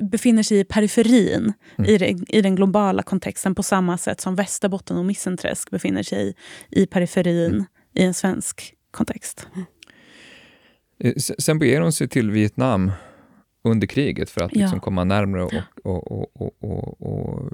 befinner 0.01 0.43
sig 0.43 0.59
i 0.59 0.63
periferin 0.63 1.53
mm. 1.77 1.89
i, 1.91 1.97
det, 1.97 2.15
i 2.27 2.41
den 2.41 2.55
globala 2.55 3.03
kontexten 3.03 3.55
på 3.55 3.63
samma 3.63 3.97
sätt 3.97 4.21
som 4.21 4.35
Västerbotten 4.35 4.97
och 4.97 5.05
Missenträsk 5.05 5.69
befinner 5.69 6.03
sig 6.03 6.27
i, 6.29 6.35
i 6.81 6.85
periferin 6.85 7.51
mm. 7.53 7.65
i 7.93 8.03
en 8.03 8.13
svensk 8.13 8.73
kontext. 8.91 9.47
Mm. 9.55 9.65
Sen 11.17 11.59
beger 11.59 11.81
hon 11.81 11.93
sig 11.93 12.07
till 12.07 12.31
Vietnam 12.31 12.91
under 13.67 13.87
kriget 13.87 14.29
för 14.29 14.43
att 14.43 14.55
liksom 14.55 14.77
ja. 14.77 14.81
komma 14.81 15.03
närmre 15.03 15.43
och, 15.43 15.53
och, 15.83 16.41
och, 16.41 16.63
och, 16.63 17.01
och 17.01 17.49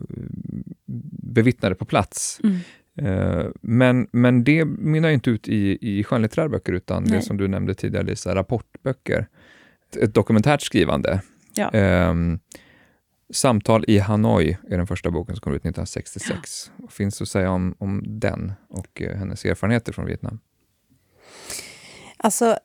bevittna 1.33 1.69
det 1.69 1.75
på 1.75 1.85
plats. 1.85 2.39
Mm. 2.43 2.59
Eh, 2.95 3.45
men, 3.61 4.07
men 4.11 4.43
det 4.43 4.65
mynnar 4.65 5.09
inte 5.09 5.29
ut 5.29 5.47
i, 5.47 5.77
i 5.81 6.03
skönlitterära 6.03 6.49
böcker, 6.49 6.73
utan 6.73 7.03
Nej. 7.03 7.11
det 7.11 7.21
som 7.21 7.37
du 7.37 7.47
nämnde 7.47 7.73
tidigare, 7.73 8.05
Lisa, 8.05 8.35
rapportböcker. 8.35 9.27
Ett, 9.89 9.95
ett 9.95 10.13
dokumentärt 10.13 10.61
skrivande. 10.61 11.21
Ja. 11.55 11.69
Um, 12.09 12.39
Samtal 13.33 13.85
i 13.87 13.99
Hanoi 13.99 14.57
är 14.69 14.77
den 14.77 14.87
första 14.87 15.11
boken 15.11 15.35
som 15.35 15.41
kom 15.41 15.53
ut 15.53 15.61
1966. 15.61 16.29
Ja. 16.67 16.73
Vad 16.77 16.91
finns 16.91 17.21
att 17.21 17.27
säga 17.27 17.51
om, 17.51 17.75
om 17.77 18.03
den 18.05 18.53
och 18.69 19.01
uh, 19.01 19.09
hennes 19.09 19.45
erfarenheter 19.45 19.93
från 19.93 20.05
Vietnam? 20.05 20.39
Alltså, 22.23 22.57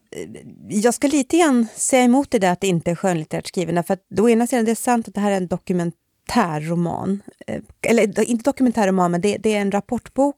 jag 0.69 0.95
ska 0.95 1.09
lite 1.09 1.37
grann 1.37 1.67
säga 1.75 2.03
emot 2.03 2.31
det 2.31 2.39
där 2.39 2.53
att 2.53 2.61
det 2.61 2.67
inte 2.67 2.91
är 2.91 2.95
skönlitterärt 2.95 3.47
skriven. 3.47 3.85
För 3.85 3.95
att 3.95 4.21
å 4.21 4.29
ena 4.29 4.47
sidan, 4.47 4.65
det 4.65 4.71
är 4.71 4.75
sant 4.75 5.09
att 5.09 5.15
det 5.15 5.21
här 5.21 5.31
är 5.31 5.37
en 5.37 5.47
dokumentärroman. 5.47 7.23
Eh, 7.47 7.63
eller 7.83 8.21
inte 8.31 8.51
dokumentärroman, 8.51 9.11
men 9.11 9.21
det, 9.21 9.37
det 9.37 9.55
är 9.55 9.61
en 9.61 9.73
rapportbok. 9.73 10.37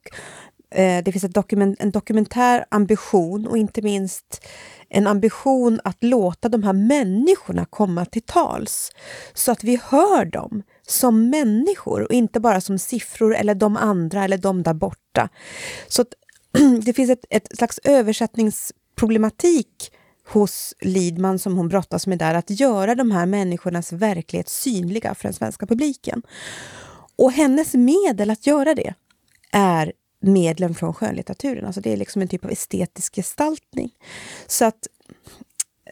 Eh, 0.71 1.05
det 1.05 1.13
finns 1.13 1.25
ett 1.25 1.35
dokument, 1.35 1.81
en 1.81 1.91
dokumentär 1.91 2.65
ambition 2.69 3.47
och 3.47 3.59
inte 3.59 3.83
minst 3.83 4.47
en 4.89 5.07
ambition 5.07 5.81
att 5.85 6.05
låta 6.05 6.49
de 6.49 6.63
här 6.63 6.73
människorna 6.73 7.65
komma 7.65 8.05
till 8.05 8.23
tals. 8.23 8.93
Så 9.35 9.53
att 9.53 9.65
vi 9.65 9.81
hör 9.85 10.25
dem 10.25 10.63
som 10.87 11.31
människor 11.31 12.03
och 12.03 12.13
inte 12.13 12.41
bara 12.41 12.61
som 12.61 12.79
siffror 12.79 13.35
eller 13.35 13.55
de 13.55 13.77
andra 13.77 14.25
eller 14.25 14.39
de 14.39 14.63
där 14.63 14.75
borta. 14.75 15.29
Så 15.89 16.05
det 16.83 16.93
finns 16.93 17.11
ett, 17.11 17.25
ett 17.31 17.57
slags 17.57 17.81
översättningsproblematik 19.01 19.93
hos 20.27 20.75
Lidman 20.81 21.39
som 21.39 21.57
hon 21.57 21.69
brottas 21.69 22.07
med 22.07 22.19
där, 22.19 22.35
att 22.35 22.51
göra 22.51 22.95
de 22.95 23.11
här 23.11 23.27
människornas 23.27 23.93
verklighet 23.93 24.49
synliga 24.49 25.15
för 25.15 25.25
den 25.25 25.35
svenska 25.35 25.67
publiken. 25.67 26.23
Och 27.17 27.33
hennes 27.33 27.75
medel 27.75 28.31
att 28.31 28.47
göra 28.47 28.75
det 28.75 28.95
är 29.53 29.93
medlen 30.23 30.75
från 30.75 30.95
skönlitteraturen. 30.95 31.65
Alltså 31.67 31.81
det 31.81 31.93
är 31.93 31.97
liksom 31.97 32.23
en 32.23 32.29
typ 32.29 32.45
av 32.45 32.51
estetisk 32.51 33.17
gestaltning. 33.17 33.91
Så 34.47 34.65
att 34.65 34.89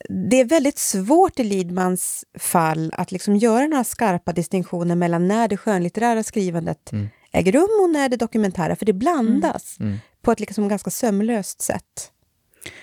det 0.08 0.40
är 0.40 0.44
väldigt 0.44 0.78
svårt 0.78 1.38
i 1.40 1.44
Lidmans 1.44 2.24
fall 2.38 2.92
att 2.96 3.12
liksom 3.12 3.36
göra 3.36 3.66
några 3.66 3.84
skarpa 3.84 4.32
distinktioner 4.32 4.96
mellan 4.96 5.28
när 5.28 5.48
det 5.48 5.56
skönlitterära 5.56 6.22
skrivandet 6.22 6.92
mm. 6.92 7.08
äger 7.32 7.52
rum 7.52 7.80
och 7.82 7.90
när 7.90 8.08
det 8.08 8.16
dokumentära, 8.16 8.76
för 8.76 8.86
det 8.86 8.92
blandas 8.92 9.76
mm. 9.80 9.88
Mm. 9.88 10.00
på 10.22 10.32
ett 10.32 10.40
liksom 10.40 10.68
ganska 10.68 10.90
sömlöst 10.90 11.62
sätt. 11.62 12.12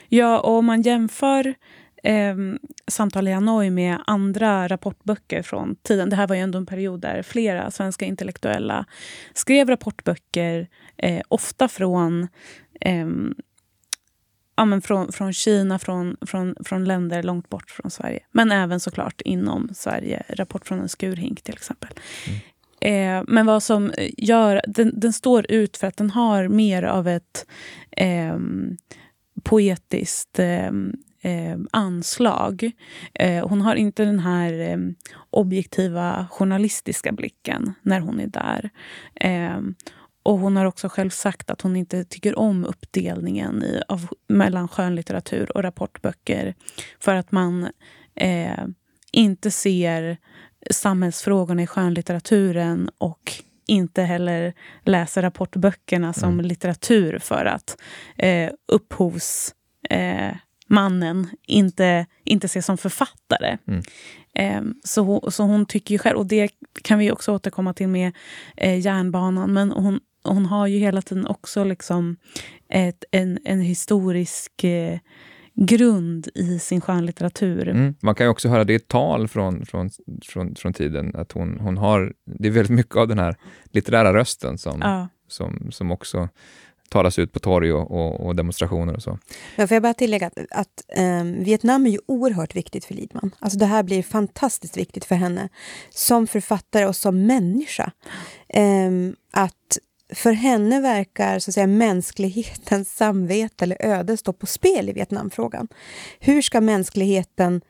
Ja, 0.10 0.40
och 0.40 0.58
om 0.58 0.66
man 0.66 0.82
jämför 0.82 1.56
eh, 2.04 2.36
Samtal 2.88 3.28
i 3.28 3.32
Hanoi 3.32 3.70
med 3.70 3.98
andra 4.08 4.68
rapportböcker 4.68 5.42
från 5.42 5.76
tiden. 5.76 6.10
Det 6.10 6.16
här 6.16 6.28
var 6.28 6.36
ju 6.36 6.42
ändå 6.42 6.58
en 6.58 6.66
period 6.66 7.02
där 7.02 7.22
flera 7.22 7.72
svenska 7.72 8.06
intellektuella 8.06 8.86
skrev 9.34 9.70
rapportböcker, 9.70 10.68
eh, 10.98 11.22
ofta 11.28 11.68
från 11.68 12.28
eh, 12.82 13.08
ja, 14.56 14.66
men 14.66 14.82
från, 14.82 15.12
från 15.12 15.34
Kina, 15.34 15.80
från, 15.80 16.18
från, 16.22 16.56
från 16.66 16.86
länder 16.86 17.24
långt 17.24 17.50
bort 17.50 17.72
från 17.72 17.92
Sverige. 17.92 18.20
Men 18.32 18.52
även 18.52 18.80
såklart 18.80 19.22
inom 19.22 19.70
Sverige. 19.74 20.24
Rapport 20.30 20.68
från 20.68 20.80
en 20.80 20.90
skurhink 20.90 21.42
till 21.42 21.54
exempel. 21.54 21.90
Mm. 22.28 22.40
Eh, 22.86 23.24
men 23.28 23.46
vad 23.46 23.64
som 23.64 23.94
gör... 24.18 24.62
Den, 24.68 25.00
den, 25.00 25.14
står 25.14 25.52
ut 25.52 25.78
för 25.78 25.88
att 25.88 25.98
den 25.98 26.12
har 26.12 26.48
mer 26.48 26.84
av 26.84 27.08
ett 27.08 27.46
eh, 27.92 28.38
poetiskt 29.46 30.40
eh, 30.40 30.72
anslag. 31.72 32.72
Eh, 33.14 33.48
hon 33.48 33.62
har 33.62 33.76
inte 33.76 34.06
den 34.06 34.20
här 34.20 34.60
eh, 34.60 34.78
objektiva 35.30 36.28
journalistiska 36.32 37.12
blicken 37.12 37.74
när 37.82 38.00
hon 38.00 38.20
är 38.20 38.28
där. 38.28 38.70
Eh, 39.16 39.60
och 40.24 40.40
Hon 40.40 40.56
har 40.56 40.66
också 40.66 40.90
själv 40.90 41.10
sagt 41.10 41.50
att 41.50 41.62
hon 41.62 41.76
inte 41.76 42.04
tycker 42.04 42.40
om 42.40 42.66
uppdelningen 42.66 43.64
i, 43.64 43.82
av, 43.88 44.08
mellan 44.28 44.68
skönlitteratur 44.68 45.58
och 45.58 45.64
rapportböcker 45.64 46.56
för 47.00 47.16
att 47.16 47.32
man 47.32 47.70
eh, 48.16 48.66
inte 49.12 49.52
ser 49.52 50.18
samhällsfrågorna 50.70 51.64
i 51.64 51.68
skönlitteraturen 51.68 52.90
och 52.98 53.34
inte 53.68 54.02
heller 54.02 54.54
läser 54.84 55.22
rapportböckerna 55.22 56.14
som 56.14 56.34
mm. 56.34 56.46
litteratur 56.46 57.20
för 57.20 57.46
att 57.46 57.78
eh, 58.18 58.50
upphovsmannen 58.68 61.20
eh, 61.20 61.26
inte, 61.48 62.06
inte 62.24 62.46
ses 62.46 62.66
som 62.66 62.78
författare. 62.78 63.58
Mm. 63.68 63.84
Eh, 64.36 64.62
så, 64.84 65.32
så 65.32 65.44
hon 65.44 65.66
tycker 65.66 65.96
ju 65.96 66.00
själv, 66.00 66.18
och 66.18 66.26
det 66.26 66.52
kan 66.82 67.00
vi 67.00 67.12
också 67.12 67.34
återkomma 67.34 67.74
till 67.74 67.88
med 67.88 68.14
eh, 68.58 68.80
järnbanan, 68.80 69.54
men 69.54 69.72
hon, 69.72 70.00
hon 70.24 70.46
har 70.46 70.68
ju 70.68 70.80
hela 70.80 71.02
tiden 71.02 71.28
också 71.28 71.64
liksom 71.64 72.18
ett, 72.70 73.04
en, 73.12 73.40
en 73.46 73.62
historisk 73.62 74.64
eh, 74.64 75.00
grund 75.56 76.28
i 76.36 76.60
sin 76.60 76.82
skönlitteratur. 76.82 77.68
Mm. 77.68 77.96
Man 78.02 78.16
kan 78.16 78.26
ju 78.26 78.30
också 78.30 78.50
höra, 78.50 78.64
det 78.64 78.74
är 78.74 78.76
ett 78.76 78.88
tal 78.88 79.28
från, 79.28 79.66
från, 79.66 79.90
från, 80.26 80.56
från 80.56 80.74
tiden, 80.74 81.16
att 81.16 81.32
hon, 81.32 81.60
hon 81.60 81.78
har, 81.78 82.14
det 82.26 82.48
är 82.48 82.52
väldigt 82.52 82.76
mycket 82.76 82.96
av 82.96 83.08
den 83.08 83.20
här 83.20 83.36
litterära 83.72 84.14
rösten 84.14 84.58
som, 84.58 84.82
Ja. 84.82 85.08
som, 85.28 85.72
som 85.72 85.92
också 85.92 86.30
talas 86.90 87.20
ut 87.20 87.32
på 87.32 87.40
torg 87.40 87.74
och, 87.74 87.92
och, 87.92 88.26
och 88.26 88.36
demonstrationer 88.36 88.94
och 88.96 89.04
så. 89.04 89.20
Men 89.56 89.68
får 89.68 89.76
jag 89.76 89.84
bara 89.84 89.94
tillägga 89.94 90.28
att, 90.28 90.38
att 90.52 90.86
ehm, 90.96 91.44
Vietnam 91.44 91.86
är 91.86 91.90
ju 91.90 92.00
oerhört 92.06 92.56
viktigt 92.56 92.86
för 92.86 92.94
Lidman. 92.94 93.32
Alltså 93.40 93.60
det 93.60 93.66
här 93.66 93.84
blir 93.84 94.04
fantastiskt 94.04 94.78
viktigt 94.78 95.06
för 95.06 95.16
henne 95.16 95.50
som 95.90 96.28
författare 96.28 96.86
och 96.86 96.96
som 96.96 97.26
människa. 97.26 97.92
Ehm, 98.50 99.16
att 99.32 99.78
för 100.14 100.32
henne 100.32 100.82
verkar 100.82 101.40
så 101.40 101.52
att 101.52 101.54
säga, 101.54 101.68
mänsklighetens 101.68 102.96
samvete 102.96 103.66
eller 103.66 103.86
öde 103.86 104.18
stå 104.18 104.34
på 104.34 104.46
spel 104.46 104.90
i 104.90 104.94
Vietnamfrågan. 104.94 105.68
Hur 106.20 106.42
ska 106.42 106.62
mänskligheten 106.62 107.62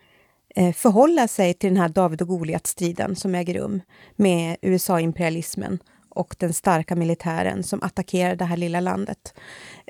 eh, 0.55 0.73
förhålla 0.73 1.27
sig 1.27 1.53
till 1.53 1.69
den 1.69 1.77
här 1.81 1.89
David 1.89 2.21
och 2.21 2.27
Goliat-striden 2.27 3.15
som 3.15 3.35
äger 3.35 3.53
rum 3.53 3.81
med 4.15 4.57
USA-imperialismen 4.61 5.79
och 6.09 6.35
den 6.39 6.53
starka 6.53 6.95
militären 6.95 7.63
som 7.63 7.83
attackerar 7.83 8.35
det 8.35 8.45
här 8.45 8.57
lilla 8.57 8.79
landet, 8.79 9.33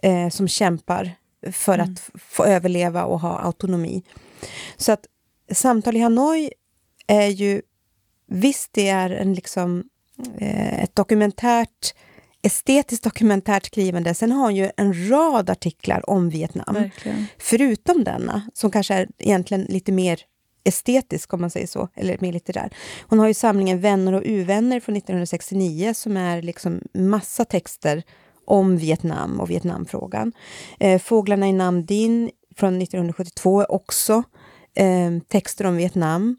eh, 0.03 0.29
som 0.29 0.47
kämpar 0.47 1.11
för 1.51 1.73
Mm. 1.73 1.91
att 1.93 2.21
få 2.21 2.45
överleva 2.45 3.03
och 3.03 3.19
ha 3.19 3.39
autonomi. 3.39 4.03
Så 4.77 4.91
att 4.91 5.05
Samtal 5.51 5.95
i 5.97 5.99
Hanoi 5.99 6.51
är 7.07 7.27
ju, 7.27 7.61
visst 8.27 8.73
det 8.73 8.89
är 8.89 9.09
en 9.09 9.33
liksom, 9.33 9.83
eh, 10.37 10.83
ett 10.83 10.95
dokumentärt, 10.95 11.93
estetiskt 12.45 13.03
dokumentärt 13.03 13.65
skrivande. 13.65 14.13
Sen 14.13 14.31
har 14.31 14.43
hon 14.43 14.55
ju 14.55 14.69
en 14.77 15.09
rad 15.09 15.49
artiklar 15.49 16.09
om 16.09 16.29
Vietnam. 16.29 16.73
Verkligen. 16.73 17.25
Förutom 17.37 18.03
denna, 18.03 18.49
som 18.53 18.71
kanske 18.71 18.93
är 18.93 19.07
egentligen 19.19 19.63
lite 19.63 19.91
mer 19.91 20.19
estetisk 20.63 21.33
om 21.33 21.41
man 21.41 21.49
säger 21.49 21.67
så, 21.67 21.89
eller 21.95 22.17
mer 22.21 22.33
litterär. 22.33 22.73
Hon 23.07 23.19
har 23.19 23.27
ju 23.27 23.33
samlingen 23.33 23.79
Vänner 23.79 24.13
och 24.13 24.21
uvänner 24.25 24.79
från 24.79 24.95
1969 24.95 25.93
som 25.93 26.17
är 26.17 26.41
liksom 26.41 26.81
massa 26.93 27.45
texter 27.45 28.03
om 28.45 28.77
Vietnam 28.77 29.39
och 29.39 29.49
Vietnamfrågan. 29.49 30.33
Eh, 30.79 31.01
Fåglarna 31.01 31.47
i 31.47 31.53
Nam 31.53 31.85
Dinh 31.85 32.31
från 32.55 32.81
1972 32.81 33.61
är 33.61 33.71
också 33.71 34.23
eh, 34.75 35.11
texter 35.27 35.65
om 35.65 35.75
Vietnam. 35.75 36.37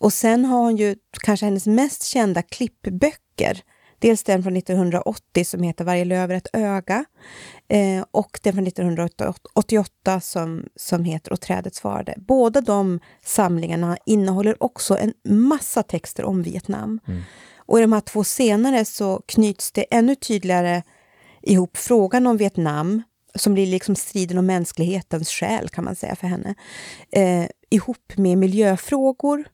Och 0.00 0.12
sen 0.12 0.44
har 0.44 0.58
hon 0.58 0.76
ju 0.76 0.96
kanske 1.22 1.46
hennes 1.46 1.66
mest 1.66 2.02
kända 2.02 2.42
klippböcker. 2.42 3.62
Dels 3.98 4.24
den 4.24 4.42
från 4.42 4.56
1980 4.56 5.44
som 5.44 5.62
heter 5.62 5.84
Varje 5.84 6.04
löv 6.04 6.30
är 6.30 6.34
ett 6.34 6.48
öga 6.52 7.04
eh, 7.68 8.04
och 8.10 8.40
den 8.42 8.52
från 8.52 8.66
1988 8.66 10.20
som, 10.20 10.64
som 10.76 11.04
heter 11.04 11.32
Och 11.32 11.40
trädet 11.40 11.74
svarade. 11.74 12.14
Båda 12.16 12.60
de 12.60 13.00
samlingarna 13.24 13.96
innehåller 14.06 14.62
också 14.62 14.98
en 14.98 15.14
massa 15.24 15.82
texter 15.82 16.24
om 16.24 16.42
Vietnam. 16.42 17.00
Och 17.56 17.78
i 17.78 17.82
de 17.82 17.92
här 17.92 18.00
två 18.00 18.24
senare 18.24 18.84
så 18.84 19.22
knyts 19.26 19.72
det 19.72 19.82
ännu 19.90 20.14
tydligare 20.14 20.82
ihop 21.42 21.76
frågan 21.76 22.26
om 22.26 22.36
Vietnam, 22.36 23.02
som 23.34 23.54
blir 23.54 23.66
liksom 23.66 23.96
striden 23.96 24.38
om 24.38 24.46
mänsklighetens 24.46 25.28
själ 25.28 25.68
kan 25.68 25.84
man 25.84 25.96
säga 25.96 26.16
för 26.16 26.26
henne, 26.26 26.54
eh, 27.12 27.46
ihop 27.70 28.12
med 28.16 28.38
miljöfrågor 28.38 29.44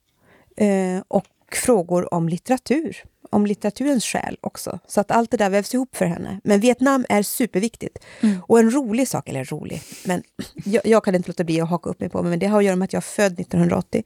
eh, 0.57 1.03
och 1.09 1.27
frågor 1.53 2.15
om 2.15 2.29
litteratur. 2.29 3.05
Om 3.35 3.47
litteraturens 3.47 4.05
själ 4.05 4.37
också. 4.41 4.79
Så 4.87 5.01
att 5.01 5.11
allt 5.11 5.31
det 5.31 5.37
där 5.37 5.51
vävs 5.51 5.75
ihop 5.75 5.97
för 5.97 6.07
henne. 6.07 6.41
Men 6.45 6.61
Vietnam 6.61 7.07
är 7.09 7.23
superviktigt. 7.23 7.99
Och 8.47 8.59
en 8.59 8.71
rolig 8.71 9.09
sak, 9.09 9.29
eller 9.29 9.45
rolig, 9.45 9.83
men 10.05 10.23
jag, 10.65 10.87
jag 10.87 11.05
kan 11.05 11.15
inte 11.15 11.29
låta 11.29 11.45
bli 11.45 11.61
att 11.61 11.69
haka 11.69 11.91
upp 11.91 12.01
mig 12.01 12.09
på, 12.09 12.23
men 12.23 12.39
det 12.39 12.47
har 12.47 12.59
att 12.59 12.65
göra 12.65 12.77
med 12.77 12.85
att 12.85 12.93
jag 12.93 13.01
är 13.01 13.03
född 13.03 13.41
1980. 13.41 14.03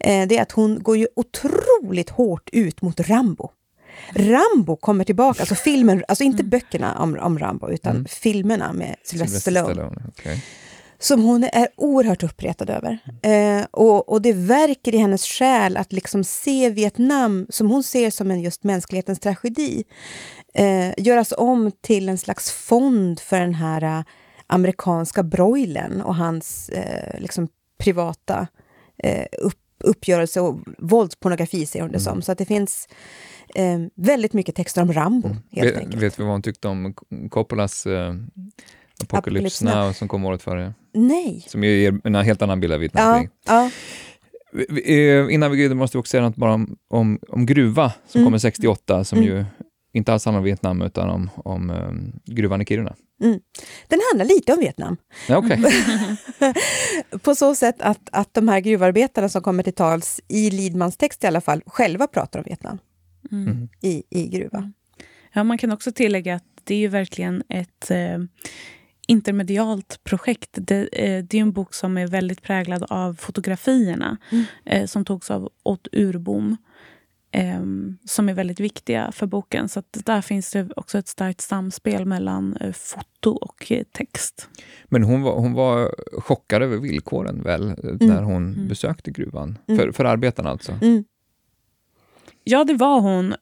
Eh, 0.00 0.26
det 0.28 0.38
är 0.38 0.42
att 0.42 0.52
hon 0.52 0.82
går 0.82 0.96
ju 0.96 1.08
otroligt 1.16 2.10
hårt 2.10 2.50
ut 2.52 2.82
mot 2.82 3.00
Rambo. 3.00 3.50
Rambo 4.14 4.76
kommer 4.76 5.04
tillbaka, 5.04 5.42
alltså 5.42 5.54
filmen, 5.54 6.04
alltså 6.08 6.24
inte 6.24 6.44
böckerna 6.44 6.98
om, 6.98 7.18
om 7.18 7.38
Rambo, 7.38 7.70
utan 7.70 8.06
filmerna 8.10 8.72
med 8.72 8.96
Sylvester 9.04 9.50
Stallone 9.50 10.02
okej. 10.08 10.44
Som 11.02 11.22
hon 11.22 11.44
är 11.44 11.68
oerhört 11.76 12.22
uppretad 12.22 12.70
över. 12.70 12.98
Eh, 13.22 13.66
och, 13.70 14.08
och 14.08 14.22
det 14.22 14.32
verkar 14.32 14.94
i 14.94 14.98
hennes 14.98 15.24
själ 15.24 15.76
att 15.76 15.92
liksom 15.92 16.24
se 16.24 16.70
Vietnam, 16.70 17.46
som 17.48 17.70
hon 17.70 17.82
ser 17.82 18.10
som 18.10 18.30
en 18.30 18.40
just 18.40 18.64
mänsklighetens 18.64 19.20
tragedi, 19.20 19.84
eh, 20.54 20.92
göras 20.98 21.32
om 21.36 21.72
till 21.80 22.08
en 22.08 22.18
slags 22.18 22.50
fond 22.50 23.20
för 23.20 23.40
den 23.40 23.54
här 23.54 23.82
eh, 23.82 24.04
amerikanska 24.46 25.22
broilern 25.22 26.00
och 26.00 26.14
hans 26.16 26.68
eh, 26.68 27.20
liksom 27.20 27.48
privata 27.78 28.46
eh, 29.02 29.26
upp, 29.38 29.58
uppgörelse 29.84 30.40
och 30.40 30.58
våldspornografi, 30.78 31.66
ser 31.66 31.80
hon 31.80 31.92
det 31.92 32.00
som. 32.00 32.22
Så 32.22 32.32
att 32.32 32.38
det 32.38 32.44
finns 32.44 32.88
eh, 33.54 33.78
väldigt 33.94 34.32
mycket 34.32 34.54
texter 34.54 34.82
om 34.82 34.92
Rambo, 34.92 35.28
helt 35.50 35.68
Vet, 35.68 35.76
enkelt. 35.76 36.02
vet 36.02 36.20
vi 36.20 36.22
vad 36.22 36.32
hon 36.32 36.42
tyckte 36.42 36.68
om 36.68 36.94
Coppolas 37.30 37.86
Apocalypse 39.02 39.16
Apocalypse 39.16 39.64
Now. 39.64 39.74
Now 39.84 39.92
som 39.92 40.08
kom 40.08 40.24
året 40.24 40.42
före? 40.42 40.74
Nej. 40.94 41.44
Som 41.48 41.64
ju 41.64 41.80
ger 41.80 42.00
en 42.04 42.14
helt 42.14 42.42
annan 42.42 42.60
bild 42.60 42.72
av 42.72 42.76
Ja, 42.76 42.80
Vietnamkrig. 42.80 43.30
ja. 43.46 43.70
Vi- 44.52 45.08
eh, 45.10 45.34
Innan 45.34 45.50
vi 45.50 45.56
går 45.56 45.62
vidare 45.62 45.78
måste 45.78 45.96
vi 45.96 46.00
också 46.00 46.10
säga 46.10 46.22
något 46.22 46.36
bara 46.36 46.52
om, 46.54 46.76
om, 46.88 47.18
om 47.28 47.46
Gruva 47.46 47.92
som 48.08 48.18
Mm. 48.20 48.26
kommer 48.26 48.38
68, 48.38 49.04
som 49.04 49.18
Mm. 49.18 49.30
ju 49.30 49.44
inte 49.92 50.12
alls 50.12 50.24
handlar 50.24 50.38
om 50.38 50.44
Vietnam 50.44 50.82
utan 50.82 51.10
om, 51.10 51.30
om 51.36 51.70
um, 51.70 52.12
gruvan 52.24 52.60
i 52.62 52.64
Kiruna. 52.64 52.94
Den 53.88 54.00
handlar 54.12 54.24
lite 54.34 54.52
om 54.52 54.58
Vietnam. 54.60 54.96
Ja, 55.28 55.36
okej. 55.38 55.60
På 57.22 57.34
så 57.34 57.54
sätt 57.54 57.82
att, 57.82 58.08
att 58.12 58.34
de 58.34 58.48
här 58.48 58.60
gruvarbetarna 58.60 59.28
som 59.28 59.42
kommer 59.42 59.62
till 59.62 59.72
tals, 59.72 60.20
i 60.28 60.50
Lidmans 60.50 60.96
text 60.96 61.24
i 61.24 61.26
alla 61.26 61.40
fall, 61.40 61.62
själva 61.66 62.06
pratar 62.06 62.38
om 62.38 62.44
Vietnam 62.46 62.78
Mm. 63.32 63.68
i, 63.82 64.02
i 64.10 64.28
gruva. 64.28 64.72
Ja, 65.32 65.44
man 65.44 65.58
kan 65.58 65.72
också 65.72 65.92
tillägga 65.92 66.34
att 66.34 66.44
det 66.64 66.74
är 66.74 66.78
ju 66.78 66.88
verkligen 66.88 67.42
ett 67.48 67.90
eh, 67.90 68.18
intermedialt 69.08 70.00
projekt. 70.04 70.48
Det, 70.52 70.88
eh, 70.92 71.24
det 71.24 71.36
är 71.38 71.42
en 71.42 71.52
bok 71.52 71.74
som 71.74 71.98
är 71.98 72.06
väldigt 72.06 72.42
präglad 72.42 72.84
av 72.90 73.14
fotografierna 73.14 74.16
Mm. 74.32 74.44
eh, 74.64 74.86
som 74.86 75.04
togs 75.04 75.30
av 75.30 75.48
Ott 75.62 75.88
Urbom. 75.92 76.56
Eh, 77.32 77.60
som 78.04 78.28
är 78.28 78.34
väldigt 78.34 78.60
viktiga 78.60 79.12
för 79.12 79.26
boken. 79.26 79.68
Så 79.68 79.82
där 80.04 80.20
finns 80.22 80.50
det 80.52 80.68
också 80.76 80.98
ett 80.98 81.08
starkt 81.08 81.40
samspel 81.40 82.04
mellan 82.04 82.58
foto 82.74 83.30
och 83.30 83.72
text. 83.92 84.48
Men 84.84 85.02
hon 85.02 85.22
var, 85.22 85.36
hon 85.36 85.52
var 85.52 85.94
chockad 86.20 86.62
över 86.62 86.76
villkoren 86.76 87.42
väl, 87.42 87.68
eh, 87.68 87.74
när 88.00 88.22
hon 88.22 88.52
Mm. 88.54 88.68
besökte 88.68 89.10
gruvan? 89.10 89.58
Mm. 89.68 89.78
För, 89.80 89.92
för 89.92 90.04
arbetarna 90.04 90.50
alltså? 90.50 90.72
Mm. 90.82 91.04
Ja, 92.44 92.64
det 92.64 92.74
var 92.74 93.00
hon. 93.00 93.34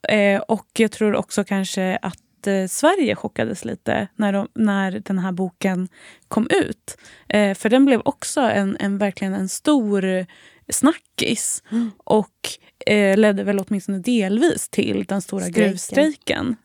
Och 0.48 0.66
jag 0.78 0.92
tror 0.92 1.14
också 1.16 1.44
kanske 1.44 1.96
att 2.02 2.18
eh, 2.46 2.66
Sverige 2.66 3.14
chockades 3.14 3.64
lite 3.64 4.08
när, 4.16 4.32
de, 4.32 4.48
när 4.54 4.90
den 4.90 5.18
här 5.18 5.32
boken 5.32 5.88
kom 6.28 6.48
ut. 6.50 6.98
Eh, 7.28 7.54
för 7.54 7.68
den 7.68 7.84
blev 7.84 8.00
också 8.04 8.40
en, 8.40 8.76
en, 8.80 8.98
verkligen 8.98 9.34
en 9.34 9.48
stor 9.48 10.26
snackis. 10.68 11.62
Mm. 11.70 11.90
Och 11.98 12.48
eh, 12.86 13.16
ledde 13.18 13.44
väl 13.44 13.58
åtminstone 13.58 13.98
delvis 13.98 14.68
till 14.68 15.04
den 15.08 15.22
stora 15.22 15.40
Strejken. 15.40 15.64
gruvstrejken 15.64 16.56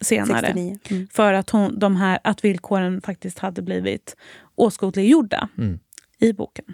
senare. 0.00 0.46
69. 0.46 0.78
Mm. 0.90 1.08
För 1.12 1.32
att, 1.32 1.50
hon, 1.50 1.78
de 1.78 1.96
här, 1.96 2.18
att 2.24 2.44
villkoren 2.44 3.00
faktiskt 3.00 3.38
hade 3.38 3.62
blivit 3.62 4.16
åskådliggjorda 4.54 5.48
Mm. 5.58 5.78
i 6.18 6.32
boken. 6.32 6.64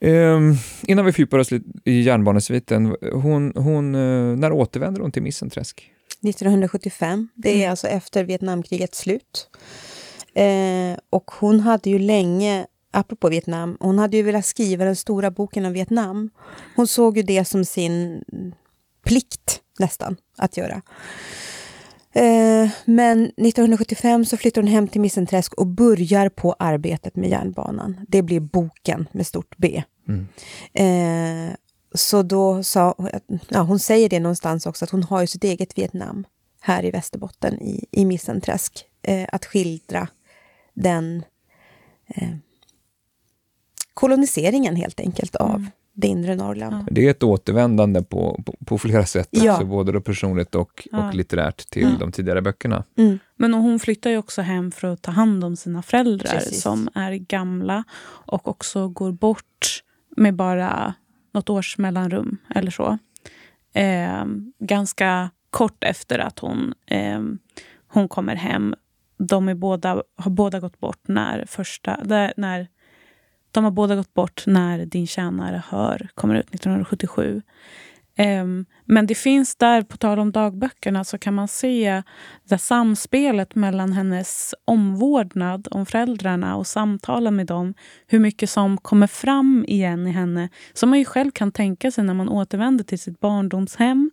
Ehm, 0.00 0.54
innan 0.82 1.04
vi 1.04 1.12
fördjupar 1.12 1.38
oss 1.38 1.50
lite 1.50 1.66
i 1.84 2.00
järnbanesviten, 2.00 2.96
hon, 3.12 3.52
hon, 3.56 3.94
eh, 3.94 4.36
när 4.36 4.52
återvänder 4.52 5.00
hon 5.00 5.12
till 5.12 5.22
Missenträsk? 5.22 5.92
1975, 6.22 7.28
det 7.34 7.64
är 7.64 7.70
alltså 7.70 7.88
efter 7.88 8.24
Vietnamkrigets 8.24 8.98
slut. 8.98 9.48
Eh, 10.34 10.98
och 11.10 11.30
hon 11.30 11.60
hade 11.60 11.90
ju 11.90 11.98
länge, 11.98 12.66
apropå 12.90 13.28
Vietnam, 13.28 13.76
hon 13.80 13.98
hade 13.98 14.16
ju 14.16 14.22
velat 14.22 14.46
skriva 14.46 14.84
den 14.84 14.96
stora 14.96 15.30
boken 15.30 15.64
om 15.64 15.72
Vietnam. 15.72 16.30
Hon 16.76 16.86
såg 16.86 17.16
ju 17.16 17.22
det 17.22 17.44
som 17.44 17.64
sin 17.64 18.24
plikt 19.04 19.60
nästan 19.78 20.16
att 20.36 20.56
göra. 20.56 20.82
Eh, 22.12 22.70
men 22.84 23.24
1975 23.24 24.24
så 24.24 24.36
flyttar 24.36 24.62
hon 24.62 24.70
hem 24.70 24.88
till 24.88 25.00
Missenträsk 25.00 25.54
och 25.54 25.66
börjar 25.66 26.28
på 26.28 26.52
arbetet 26.58 27.16
med 27.16 27.30
järnbanan. 27.30 27.96
Det 28.08 28.22
blir 28.22 28.40
boken 28.40 29.08
med 29.12 29.26
stort 29.26 29.54
B. 29.56 29.82
Mm. 30.08 30.28
Eh, 30.72 31.54
så 31.98 32.22
då 32.22 32.62
sa 32.62 32.94
ja, 33.48 33.60
hon 33.60 33.78
säger 33.78 34.08
det 34.08 34.20
någonstans 34.20 34.66
också, 34.66 34.84
att 34.84 34.90
hon 34.90 35.02
har 35.02 35.20
ju 35.20 35.26
sitt 35.26 35.44
eget 35.44 35.78
Vietnam 35.78 36.26
här 36.60 36.84
i 36.84 36.90
Västerbotten, 36.90 37.62
i, 37.62 37.84
i 37.92 38.04
Missenträsk. 38.04 38.84
Eh, 39.02 39.28
att 39.32 39.44
skildra 39.44 40.08
den 40.74 41.22
eh, 42.06 42.28
koloniseringen 43.94 44.76
helt 44.76 45.00
enkelt 45.00 45.36
av 45.36 45.66
det 45.92 46.06
inre 46.06 46.34
Norrland. 46.36 46.74
Ja. 46.74 46.86
Det 46.90 47.06
är 47.06 47.10
ett 47.10 47.22
återvändande 47.22 48.02
på, 48.02 48.42
på, 48.46 48.54
på 48.64 48.78
flera 48.78 49.06
sätt, 49.06 49.28
Ja. 49.30 49.58
så 49.58 49.64
både 49.64 49.92
då 49.92 50.00
personligt 50.00 50.54
och, 50.54 50.88
Ja. 50.92 51.08
och 51.08 51.14
litterärt 51.14 51.70
till 51.70 51.82
Ja. 51.82 51.96
de 52.00 52.12
tidigare 52.12 52.42
böckerna. 52.42 52.84
Mm. 52.96 53.18
Men 53.36 53.54
hon 53.54 53.78
flyttar 53.80 54.10
ju 54.10 54.18
också 54.18 54.42
hem 54.42 54.70
för 54.70 54.88
att 54.88 55.02
ta 55.02 55.10
hand 55.10 55.44
om 55.44 55.56
sina 55.56 55.82
föräldrar 55.82 56.30
Precis. 56.34 56.62
som 56.62 56.88
är 56.94 57.12
gamla 57.12 57.84
och 58.04 58.48
också 58.48 58.88
går 58.88 59.12
bort 59.12 59.82
med 60.16 60.34
bara 60.34 60.94
något 61.38 61.50
års 61.50 61.78
mellanrum 61.78 62.38
eller 62.54 62.70
så. 62.70 62.98
Eh, 63.72 64.24
ganska 64.58 65.30
kort 65.50 65.84
efter 65.84 66.18
att 66.18 66.38
hon, 66.38 66.74
eh, 66.86 67.20
hon 67.88 68.08
kommer 68.08 68.36
hem. 68.36 68.74
De 69.18 69.48
är 69.48 69.54
båda, 69.54 70.02
har 70.16 70.30
båda 70.30 70.60
gått 70.60 70.80
bort 70.80 71.08
när 71.08 71.44
första... 71.46 71.96
Där, 72.04 72.32
när, 72.36 72.68
de 73.50 73.64
har 73.64 73.70
båda 73.70 73.96
gått 73.96 74.14
bort 74.14 74.42
när 74.46 74.86
Din 74.86 75.06
tjänare 75.06 75.62
hör 75.68 76.08
kommer 76.14 76.34
ut 76.34 76.54
1977. 76.54 77.42
Um, 78.18 78.66
men 78.84 79.06
det 79.06 79.14
finns 79.14 79.56
där, 79.56 79.82
på 79.82 79.96
tal 79.96 80.18
om 80.18 80.32
dagböckerna, 80.32 81.04
så 81.04 81.18
kan 81.18 81.34
man 81.34 81.48
se 81.48 82.02
det 82.44 82.58
samspelet 82.58 83.54
mellan 83.54 83.92
hennes 83.92 84.54
omvårdnad 84.64 85.68
om 85.70 85.86
föräldrarna 85.86 86.56
och 86.56 86.66
samtalen 86.66 87.36
med 87.36 87.46
dem. 87.46 87.74
Hur 88.06 88.18
mycket 88.18 88.50
som 88.50 88.78
kommer 88.78 89.06
fram 89.06 89.64
igen 89.68 90.06
i 90.06 90.10
henne. 90.10 90.48
Som 90.72 90.90
man 90.90 90.98
ju 90.98 91.04
själv 91.04 91.30
kan 91.30 91.52
tänka 91.52 91.90
sig 91.90 92.04
när 92.04 92.14
man 92.14 92.28
återvänder 92.28 92.84
till 92.84 92.98
sitt 92.98 93.20
barndomshem. 93.20 94.10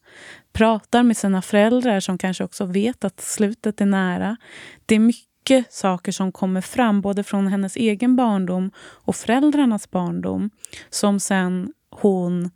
Pratar 0.54 1.04
med 1.04 1.18
sina 1.18 1.42
föräldrar 1.42 2.00
som 2.00 2.18
kanske 2.18 2.44
också 2.44 2.66
vet 2.66 3.04
att 3.04 3.22
slutet 3.22 3.82
är 3.82 3.86
nära. 3.86 4.38
Det 4.86 4.96
är 4.96 5.00
mycket 5.00 5.74
saker 5.74 6.12
som 6.12 6.32
kommer 6.32 6.62
fram, 6.62 7.02
både 7.02 7.24
från 7.24 7.48
hennes 7.48 7.76
egen 7.76 8.16
barndom 8.16 8.72
och 8.78 9.16
föräldrarnas 9.16 9.92
barndom. 9.92 10.50
Som 10.90 11.20
sen 11.20 11.74
hon 11.90 12.50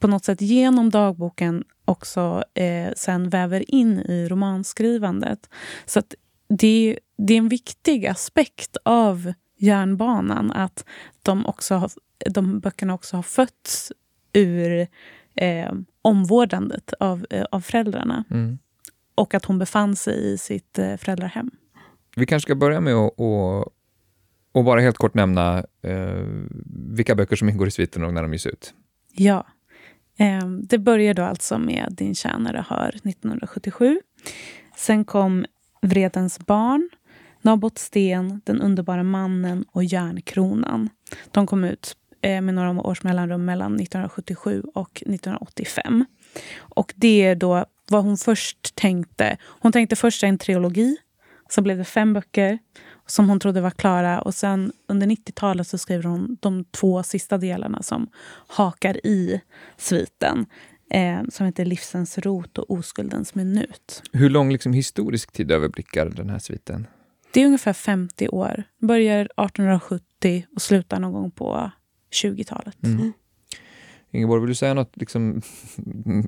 på 0.00 0.08
något 0.08 0.24
sätt 0.24 0.40
genom 0.40 0.90
dagboken 0.90 1.64
också 1.84 2.44
eh, 2.54 2.92
sen 2.96 3.28
väver 3.28 3.74
in 3.74 3.98
i 3.98 4.28
romanskrivandet. 4.28 5.50
Så 5.86 5.98
att 5.98 6.14
det, 6.48 6.98
det 7.18 7.34
är 7.34 7.38
en 7.38 7.48
viktig 7.48 8.06
aspekt 8.06 8.76
av 8.82 9.32
järnbanan 9.58 10.52
att 10.52 10.84
de, 11.22 11.46
också 11.46 11.74
har, 11.74 11.90
de 12.30 12.60
böckerna 12.60 12.94
också 12.94 13.16
har 13.16 13.22
fötts 13.22 13.92
ur 14.32 14.86
eh, 15.34 15.72
omvårdandet 16.02 16.92
av, 17.00 17.26
eh, 17.30 17.44
av 17.50 17.60
föräldrarna. 17.60 18.24
Mm. 18.30 18.58
Och 19.14 19.34
att 19.34 19.44
hon 19.44 19.58
befann 19.58 19.96
sig 19.96 20.32
i 20.32 20.38
sitt 20.38 20.78
eh, 20.78 20.96
föräldrahem. 20.96 21.50
Vi 22.16 22.26
kanske 22.26 22.46
ska 22.46 22.54
börja 22.54 22.80
med 22.80 22.94
att 22.94 23.12
och, 23.16 23.58
och 24.52 24.64
bara 24.64 24.80
helt 24.80 24.96
kort 24.96 25.14
nämna 25.14 25.64
eh, 25.82 26.24
vilka 26.96 27.14
böcker 27.14 27.36
som 27.36 27.48
ingår 27.48 27.68
i 27.68 27.70
sviten 27.70 28.04
och 28.04 28.14
när 28.14 28.22
de 28.22 28.32
ges 28.32 28.46
ut. 28.46 28.74
Ja. 29.12 29.46
Ehm, 30.20 30.66
det 30.66 30.78
börjar 30.78 31.14
då 31.14 31.22
alltså 31.22 31.58
med 31.58 31.88
Din 31.90 32.14
tjänare 32.14 32.64
hör 32.68 32.88
1977. 32.88 34.00
Sen 34.76 35.04
kom 35.04 35.46
Vredens 35.82 36.38
barn, 36.38 36.90
Nabot 37.42 37.78
Sten, 37.78 38.40
Den 38.44 38.60
underbara 38.60 39.02
mannen 39.02 39.64
och 39.72 39.84
Järnkronan. 39.84 40.88
De 41.30 41.46
kom 41.46 41.64
ut 41.64 41.96
eh, 42.22 42.40
med 42.40 42.54
några 42.54 42.70
års 42.70 43.02
mellanrum 43.02 43.44
mellan 43.44 43.74
1977 43.74 44.62
och 44.74 44.90
1985. 44.90 46.04
Och 46.58 46.92
det 46.96 47.22
är 47.22 47.34
då 47.34 47.64
vad 47.90 48.04
hon 48.04 48.16
först 48.16 48.74
tänkte. 48.74 49.36
Hon 49.42 49.72
tänkte 49.72 49.96
först 49.96 50.22
en 50.22 50.38
trilogi, 50.38 50.96
sen 51.50 51.64
blev 51.64 51.78
det 51.78 51.84
fem 51.84 52.12
böcker 52.12 52.58
som 53.10 53.28
hon 53.28 53.40
trodde 53.40 53.60
var 53.60 53.70
klara. 53.70 54.20
Och 54.20 54.34
sen 54.34 54.72
under 54.86 55.06
90-talet 55.06 55.68
så 55.68 55.78
skriver 55.78 56.04
hon 56.04 56.36
de 56.40 56.64
två 56.64 57.02
sista 57.02 57.38
delarna 57.38 57.82
som 57.82 58.08
hakar 58.46 59.06
i 59.06 59.40
sviten. 59.76 60.46
Eh, 60.90 61.22
som 61.28 61.46
heter 61.46 61.64
Livsens 61.64 62.18
rot 62.18 62.58
och 62.58 62.70
Oskuldens 62.70 63.34
minut. 63.34 64.02
Hur 64.12 64.30
lång 64.30 64.52
liksom, 64.52 64.72
historisk 64.72 65.32
tid 65.32 65.50
överblickar 65.50 66.06
den 66.06 66.30
här 66.30 66.38
sviten? 66.38 66.86
Det 67.32 67.40
är 67.42 67.46
ungefär 67.46 67.72
50 67.72 68.28
år. 68.28 68.64
Börjar 68.78 69.20
1870 69.20 70.46
och 70.54 70.62
slutar 70.62 71.00
någon 71.00 71.12
gång 71.12 71.30
på 71.30 71.70
20-talet. 72.22 72.84
Mm. 72.84 73.12
Ingeborg, 74.12 74.40
vill 74.40 74.48
du 74.48 74.54
säga 74.54 74.74
något 74.74 74.96
liksom, 74.96 75.42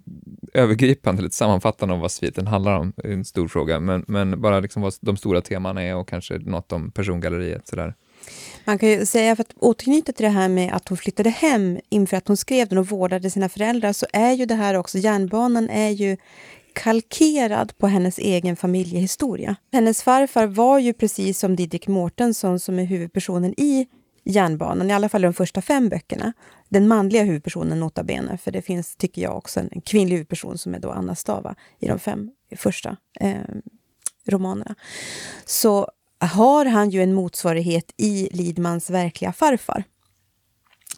övergripande, 0.54 1.22
lite 1.22 1.36
sammanfattande 1.36 1.94
om 1.94 2.00
vad 2.00 2.10
sviten 2.10 2.46
handlar 2.46 2.78
om? 2.78 2.92
Det 2.96 3.08
är 3.08 3.12
en 3.12 3.24
stor 3.24 3.48
fråga, 3.48 3.80
men, 3.80 4.04
men 4.08 4.40
bara 4.40 4.60
liksom 4.60 4.82
vad 4.82 4.94
de 5.00 5.16
stora 5.16 5.40
temana 5.40 5.82
är 5.82 5.96
och 5.96 6.08
kanske 6.08 6.38
något 6.38 6.72
om 6.72 6.90
persongalleriet. 6.90 7.68
Sådär. 7.68 7.94
Man 8.64 8.78
kan 8.78 8.88
ju 8.88 9.06
säga, 9.06 9.36
för 9.36 9.42
att 9.42 9.54
återknyta 9.56 10.12
till 10.12 10.24
det 10.24 10.30
här 10.30 10.48
med 10.48 10.72
att 10.72 10.88
hon 10.88 10.98
flyttade 10.98 11.30
hem 11.30 11.78
inför 11.88 12.16
att 12.16 12.28
hon 12.28 12.36
skrev 12.36 12.68
den 12.68 12.78
och 12.78 12.88
vårdade 12.88 13.30
sina 13.30 13.48
föräldrar, 13.48 13.92
så 13.92 14.06
är 14.12 14.32
ju 14.32 14.46
det 14.46 14.54
här 14.54 14.74
också, 14.74 14.98
järnbanan 14.98 15.70
är 15.70 15.90
ju 15.90 16.16
kalkerad 16.72 17.78
på 17.78 17.86
hennes 17.86 18.18
egen 18.18 18.56
familjehistoria. 18.56 19.56
Hennes 19.72 20.02
farfar 20.02 20.46
var 20.46 20.78
ju 20.78 20.92
precis 20.92 21.38
som 21.38 21.56
Didrik 21.56 21.88
Mårtensson 21.88 22.60
som 22.60 22.78
är 22.78 22.84
huvudpersonen 22.84 23.60
i 23.60 23.86
järnbanan, 24.24 24.90
i 24.90 24.92
alla 24.92 25.08
fall 25.08 25.24
i 25.24 25.26
de 25.26 25.34
första 25.34 25.62
fem 25.62 25.88
böckerna. 25.88 26.32
Den 26.68 26.88
manliga 26.88 27.22
huvudpersonen 27.22 27.80
nota 27.80 28.02
bene, 28.02 28.38
för 28.38 28.50
det 28.50 28.62
finns, 28.62 28.96
tycker 28.96 29.22
jag, 29.22 29.36
också 29.36 29.60
en 29.60 29.80
kvinnlig 29.80 30.16
huvudperson 30.16 30.58
som 30.58 30.74
är 30.74 30.78
då 30.78 30.90
Anna 30.90 31.14
Stava 31.14 31.54
i 31.78 31.88
de 31.88 31.98
fem 31.98 32.30
första 32.56 32.96
eh, 33.20 33.34
romanerna. 34.26 34.74
Så 35.44 35.88
har 36.18 36.64
han 36.64 36.90
ju 36.90 37.02
en 37.02 37.14
motsvarighet 37.14 37.92
i 37.96 38.28
Lidmans 38.32 38.90
verkliga 38.90 39.32
farfar 39.32 39.84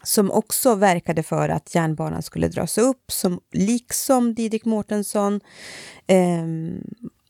som 0.03 0.31
också 0.31 0.75
verkade 0.75 1.23
för 1.23 1.49
att 1.49 1.75
järnbanan 1.75 2.21
skulle 2.21 2.47
dras 2.47 2.77
upp, 2.77 3.11
som 3.11 3.39
liksom 3.51 4.33
Didrik 4.33 4.65
Mårtensson 4.65 5.41
eh, 6.07 6.45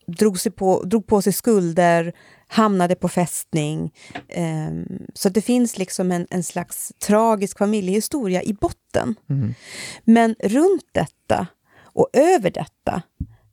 drog, 0.06 0.40
sig 0.40 0.52
på, 0.52 0.82
drog 0.82 1.06
på 1.06 1.22
sig 1.22 1.32
skulder, 1.32 2.12
hamnade 2.48 2.94
på 2.94 3.08
fästning. 3.08 3.92
Eh, 4.28 4.70
så 5.14 5.28
det 5.28 5.42
finns 5.42 5.78
liksom 5.78 6.12
en, 6.12 6.26
en 6.30 6.42
slags 6.42 6.92
tragisk 6.98 7.58
familjehistoria 7.58 8.42
i 8.42 8.52
botten. 8.52 9.14
Mm. 9.30 9.54
Men 10.04 10.34
runt 10.40 10.88
detta 10.92 11.46
och 11.82 12.08
över 12.12 12.50
detta 12.50 13.02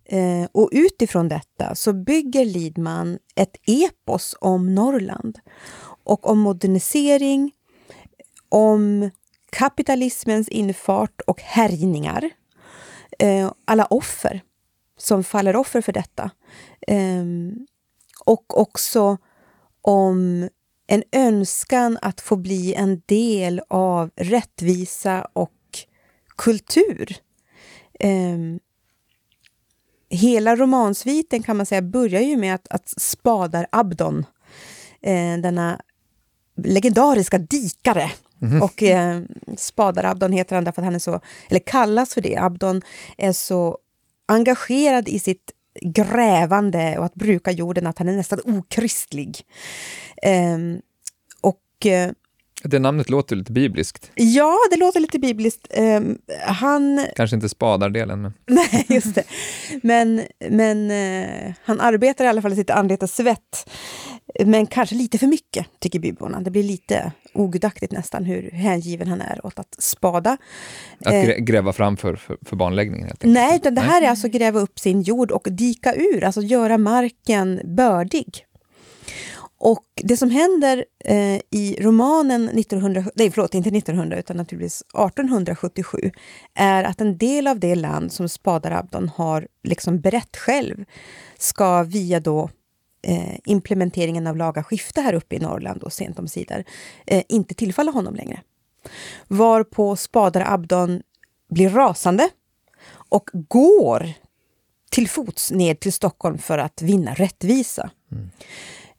eh, 0.05 0.47
och 0.51 0.69
utifrån 0.71 1.29
detta 1.29 1.75
så 1.75 1.93
bygger 1.93 2.45
Lidman 2.45 3.19
ett 3.35 3.55
epos 3.67 4.35
om 4.41 4.75
Norrland 4.75 5.39
och 6.03 6.29
om 6.29 6.39
modernisering, 6.39 7.51
om 8.49 9.09
kapitalismens 9.49 10.49
infart 10.49 11.21
och 11.27 11.41
härjningar. 11.41 12.29
Eh, 13.19 13.51
alla 13.65 13.85
offer 13.85 14.41
som 15.03 15.23
faller 15.23 15.55
offer 15.55 15.81
för 15.81 15.91
detta. 15.91 16.31
Eh, 16.87 17.25
och 18.25 18.59
också 18.59 19.17
om 19.81 20.49
en 20.87 21.03
önskan 21.11 21.97
att 22.01 22.21
få 22.21 22.35
bli 22.35 22.73
en 22.73 23.01
del 23.05 23.61
av 23.67 24.09
rättvisa 24.15 25.27
och 25.33 25.51
kultur. 26.37 27.15
Eh, 27.99 28.37
hela 30.09 30.55
romansviten 30.55 31.43
kan 31.43 31.57
man 31.57 31.65
säga 31.65 31.81
börjar 31.81 32.21
ju 32.21 32.37
med 32.37 32.55
att, 32.55 32.67
att 32.67 32.93
Spadar 32.97 33.67
Abdon, 33.71 34.25
eh, 35.01 35.37
denna 35.37 35.81
legendariska 36.55 37.37
dikare, 37.37 38.11
och 38.61 38.83
eh, 38.83 39.21
Spadar 39.57 40.03
Abdon 40.03 40.31
heter 40.31 40.55
han 40.55 40.63
därför 40.63 40.81
att 40.81 40.85
han 40.85 40.95
är 40.95 40.99
så, 40.99 41.19
eller 41.49 41.59
kallas 41.59 42.13
för 42.13 42.21
det. 42.21 42.37
Abdon 42.37 42.81
är 43.17 43.31
så 43.31 43.77
engagerad 44.25 45.07
i 45.09 45.19
sitt 45.19 45.51
grävande 45.81 46.97
och 46.97 47.05
att 47.05 47.15
bruka 47.15 47.51
jorden 47.51 47.87
att 47.87 47.97
han 47.97 48.09
är 48.09 48.13
nästan 48.17 48.39
okristlig. 48.45 49.41
Eh, 50.23 50.57
och 51.41 51.85
eh, 51.85 52.11
Det 52.63 52.79
namnet 52.79 53.09
låter 53.09 53.35
lite 53.35 53.51
bibliskt. 53.51 54.11
ja, 54.15 54.57
det 54.71 54.77
låter 54.77 54.99
lite 54.99 55.19
bibliskt. 55.19 55.67
Eh, 55.69 56.01
han 56.47 57.05
Kanske 57.15 57.35
inte 57.35 57.49
spadardelen, 57.49 58.21
men 58.21 58.33
Nej, 58.47 58.85
just 58.89 59.15
det. 59.15 59.23
Men, 59.83 60.21
men 60.49 60.91
eh, 60.91 61.53
han 61.63 61.79
arbetar 61.81 62.25
i 62.25 62.27
alla 62.27 62.41
fall 62.41 62.53
i 62.53 62.55
sitt 62.55 62.69
anletes 62.69 63.15
svett. 63.15 63.69
Men 64.45 64.67
kanske 64.67 64.95
lite 64.95 65.17
för 65.17 65.27
mycket, 65.27 65.67
tycker 65.79 65.99
byborna. 65.99 66.41
Det 66.41 66.51
blir 66.51 66.63
lite 66.63 67.11
ogudaktigt 67.33 67.91
nästan 67.91 68.25
hur 68.25 68.51
hängiven 68.51 69.07
han 69.07 69.21
är 69.21 69.45
åt 69.45 69.59
att 69.59 69.75
spada. 69.79 70.37
att 71.05 71.13
Eh. 71.13 71.25
grä, 71.25 71.39
gräva 71.39 71.73
fram 71.73 71.97
för, 71.97 72.15
för, 72.15 72.37
för 72.41 72.55
barnläggningen. 72.55 73.11
Nej, 73.21 73.55
utan 73.55 73.75
det 73.75 73.81
här 73.81 74.01
är 74.01 74.09
alltså 74.09 74.27
gräva 74.27 74.59
upp 74.59 74.79
sin 74.79 75.01
jord 75.01 75.31
och 75.31 75.47
dika 75.51 75.93
ur, 75.93 76.23
alltså 76.23 76.41
göra 76.41 76.77
marken 76.77 77.61
bördig. 77.75 78.45
Och 79.57 79.85
det 80.03 80.17
som 80.17 80.29
händer 80.29 80.85
eh, 81.05 81.39
i 81.49 81.77
romanen 81.79 82.49
1900, 82.49 83.03
nej 83.15 83.31
förlåt, 83.31 83.55
inte 83.55 83.69
1900 83.69 84.19
utan 84.19 84.37
naturligtvis 84.37 84.81
1877 84.81 86.11
är 86.53 86.83
att 86.83 87.01
en 87.01 87.17
del 87.17 87.47
av 87.47 87.59
det 87.59 87.75
land 87.75 88.11
som 88.11 88.29
Spadar 88.29 88.71
Abdon 88.71 89.09
har 89.15 89.47
liksom 89.63 90.01
berett 90.01 90.37
själv 90.37 90.85
ska 91.37 91.83
via 91.83 92.19
då 92.19 92.49
eh, 93.03 93.37
implementeringen 93.45 94.27
av 94.27 94.37
laga 94.37 94.63
skifte 94.63 95.01
här 95.01 95.13
uppe 95.13 95.35
i 95.35 95.39
Norrland 95.39 95.83
och 95.83 95.93
sent 95.93 96.19
om 96.19 96.27
sidor 96.27 96.63
eh, 97.07 97.23
inte 97.29 97.55
tillfalla 97.55 97.91
honom 97.91 98.15
längre. 98.15 98.41
Varpå 99.27 99.95
spadare 99.95 100.47
Abdon 100.47 101.01
blir 101.49 101.69
rasande 101.69 102.29
och 103.09 103.29
går 103.33 104.13
till 104.91 105.09
fots 105.09 105.51
ner 105.51 105.75
till 105.75 105.93
Stockholm 105.93 106.37
för 106.37 106.57
att 106.57 106.81
vinna 106.81 107.13
rättvisa. 107.13 107.89
Mm. 108.11 108.29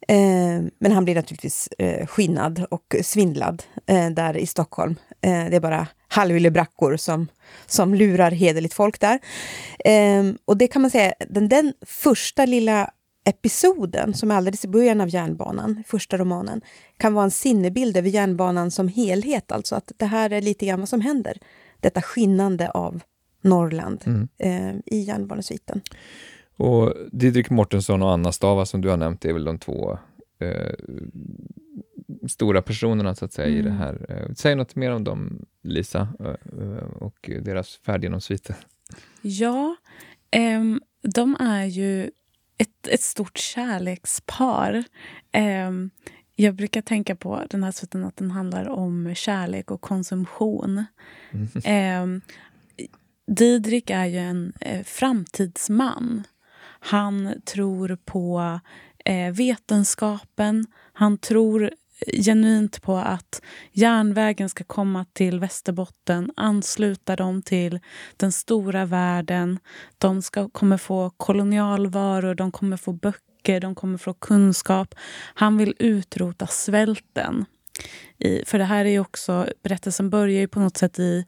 Eh, 0.07 0.71
men 0.79 0.91
han 0.91 1.05
blir 1.05 1.15
naturligtvis 1.15 1.69
eh, 1.77 2.07
skinnad 2.07 2.65
och 2.69 2.95
svindlad 3.03 3.63
eh, 3.85 4.09
där 4.09 4.37
i 4.37 4.47
Stockholm. 4.47 4.95
Eh, 5.21 5.45
det 5.49 5.55
är 5.55 5.59
bara 5.59 5.87
halvyllebrackor 6.07 6.97
som, 6.97 7.27
som 7.65 7.95
lurar 7.95 8.31
hederligt 8.31 8.73
folk 8.73 8.99
där. 8.99 9.19
Eh, 9.85 10.23
och 10.45 10.57
det 10.57 10.67
kan 10.67 10.81
man 10.81 10.91
säga, 10.91 11.13
den, 11.29 11.49
den 11.49 11.73
första 11.85 12.45
lilla 12.45 12.91
episoden, 13.25 14.13
som 14.13 14.31
är 14.31 14.35
alldeles 14.35 14.65
i 14.65 14.67
början 14.67 15.01
av 15.01 15.09
järnbanan, 15.09 15.83
första 15.87 16.17
romanen, 16.17 16.61
kan 16.97 17.13
vara 17.13 17.25
en 17.25 17.31
sinnebild 17.31 17.97
över 17.97 18.09
järnbanan 18.09 18.71
som 18.71 18.87
helhet. 18.87 19.51
Alltså 19.51 19.75
att 19.75 19.91
det 19.97 20.05
här 20.05 20.29
är 20.29 20.41
lite 20.41 20.65
grann 20.65 20.79
vad 20.79 20.89
som 20.89 21.01
händer. 21.01 21.37
Detta 21.79 22.01
skinnande 22.01 22.69
av 22.69 23.01
Norrland 23.41 24.03
mm. 24.05 24.27
eh, 24.37 24.75
i 24.85 24.99
järnbanesviten. 24.99 25.81
Och 26.57 26.93
Didrik 27.11 27.49
Mortensson 27.49 28.01
och 28.01 28.11
Anna 28.11 28.31
Stava 28.31 28.65
som 28.65 28.81
du 28.81 28.89
har 28.89 28.97
nämnt 28.97 29.25
är 29.25 29.33
väl 29.33 29.43
de 29.43 29.59
två 29.59 29.97
eh, 30.39 30.73
stora 32.27 32.61
personerna 32.61 33.15
så 33.15 33.25
att 33.25 33.33
säga 33.33 33.47
mm. 33.47 33.59
i 33.59 33.61
det 33.61 33.69
mm. 33.69 33.81
här. 33.81 34.05
Eh, 34.09 34.33
säg 34.35 34.55
något 34.55 34.75
mer 34.75 34.91
om 34.91 35.03
dem, 35.03 35.45
Lisa, 35.63 36.07
eh, 36.19 36.87
och 36.99 37.29
deras 37.41 37.75
färd 37.75 38.03
genom 38.03 38.21
sviten. 38.21 38.55
Ja, 39.21 39.75
eh, 40.31 40.63
de 41.01 41.35
är 41.39 41.65
ju 41.65 42.11
ett, 42.57 42.87
ett 42.87 43.01
stort 43.01 43.37
kärlekspar. 43.37 44.83
Eh, 45.31 45.71
jag 46.35 46.55
brukar 46.55 46.81
tänka 46.81 47.15
på 47.15 47.43
den 47.49 47.63
här 47.63 47.71
sviten 47.71 48.03
att 48.05 48.17
den 48.17 48.31
handlar 48.31 48.69
om 48.69 49.15
kärlek 49.15 49.71
och 49.71 49.81
konsumtion. 49.81 50.85
Mm. 51.31 52.21
Eh, 52.21 52.21
Didrik 53.27 53.89
är 53.89 54.05
ju 54.05 54.17
en 54.17 54.53
eh, 54.61 54.83
framtidsman. 54.83 56.23
Han 56.79 57.41
tror 57.45 57.97
på 58.05 58.59
eh, 59.05 59.31
vetenskapen. 59.33 60.65
Han 60.93 61.17
tror 61.17 61.71
genuint 62.13 62.81
på 62.81 62.97
att 62.97 63.41
järnvägen 63.71 64.49
ska 64.49 64.63
komma 64.63 65.05
till 65.13 65.39
Västerbotten, 65.39 66.31
ansluta 66.35 67.15
dem 67.15 67.41
till 67.41 67.79
den 68.17 68.31
stora 68.31 68.85
världen. 68.85 69.59
De 69.97 70.21
ska, 70.21 70.49
kommer 70.49 70.77
få 70.77 71.09
kolonialvaror, 71.17 72.35
de 72.35 72.51
kommer 72.51 72.77
få 72.77 72.93
böcker, 72.93 73.59
de 73.59 73.75
kommer 73.75 73.97
få 73.97 74.13
kunskap. 74.13 74.95
Han 75.33 75.57
vill 75.57 75.75
utrota 75.79 76.47
svälten. 76.47 77.45
I, 78.17 78.45
för 78.45 78.57
det 78.57 78.65
här 78.65 78.85
är 78.85 78.99
också, 78.99 79.47
berättelsen 79.63 80.09
börjar 80.09 80.39
ju 80.39 80.47
på 80.47 80.59
något 80.59 80.77
sätt 80.77 80.99
i 80.99 81.25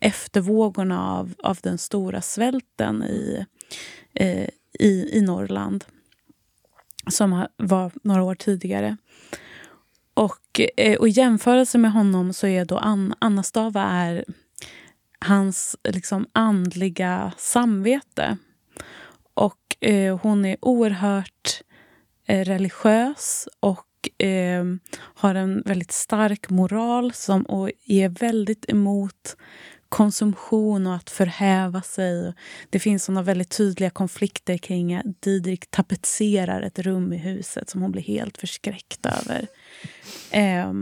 eftervågorna 0.00 1.10
av, 1.10 1.34
av 1.38 1.58
den 1.62 1.78
stora 1.78 2.20
svälten 2.20 3.02
i, 3.02 3.46
eh, 4.14 4.48
i, 4.78 5.10
i 5.12 5.20
Norrland 5.20 5.84
som 7.10 7.46
var 7.56 7.92
några 8.02 8.22
år 8.22 8.34
tidigare. 8.34 8.96
Och, 10.20 10.60
eh, 10.76 10.98
och 10.98 11.08
i 11.08 11.10
jämförelse 11.10 11.78
med 11.78 11.92
honom 11.92 12.32
så 12.32 12.46
är 12.46 12.64
då 12.64 12.78
An, 12.78 13.14
Anna 13.18 13.42
Stava 13.42 13.82
är 13.82 14.24
hans 15.20 15.76
liksom 15.84 16.26
andliga 16.32 17.32
samvete. 17.38 18.36
Och 19.34 19.76
eh, 19.80 20.18
hon 20.18 20.44
är 20.44 20.56
oerhört 20.60 21.62
eh, 22.26 22.44
religiös 22.44 23.48
och 23.60 24.24
eh, 24.26 24.64
har 24.96 25.34
en 25.34 25.62
väldigt 25.66 25.92
stark 25.92 26.50
moral 26.50 27.12
som, 27.12 27.42
och 27.42 27.70
är 27.86 28.08
väldigt 28.08 28.70
emot 28.70 29.36
konsumtion 29.90 30.86
och 30.86 30.94
att 30.94 31.10
förhäva 31.10 31.82
sig. 31.82 32.34
Det 32.70 32.78
finns 32.78 33.04
såna 33.04 33.22
väldigt 33.22 33.56
tydliga 33.56 33.90
konflikter 33.90 34.58
kring 34.58 34.94
att 34.94 35.22
Didrik 35.22 35.70
tapetserar 35.70 36.62
ett 36.62 36.78
rum 36.78 37.12
i 37.12 37.16
huset 37.16 37.70
som 37.70 37.82
hon 37.82 37.92
blir 37.92 38.02
helt 38.02 38.38
förskräckt 38.38 39.06
över. 39.06 39.46
Eh, 40.30 40.72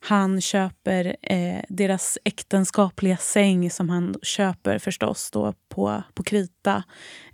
han 0.00 0.40
köper 0.40 1.16
eh, 1.22 1.60
deras 1.68 2.18
äktenskapliga 2.24 3.16
säng 3.16 3.70
som 3.70 3.88
han 3.88 4.14
köper 4.22 4.78
förstås 4.78 5.30
då 5.30 5.54
på, 5.68 6.02
på 6.14 6.22
krita. 6.22 6.84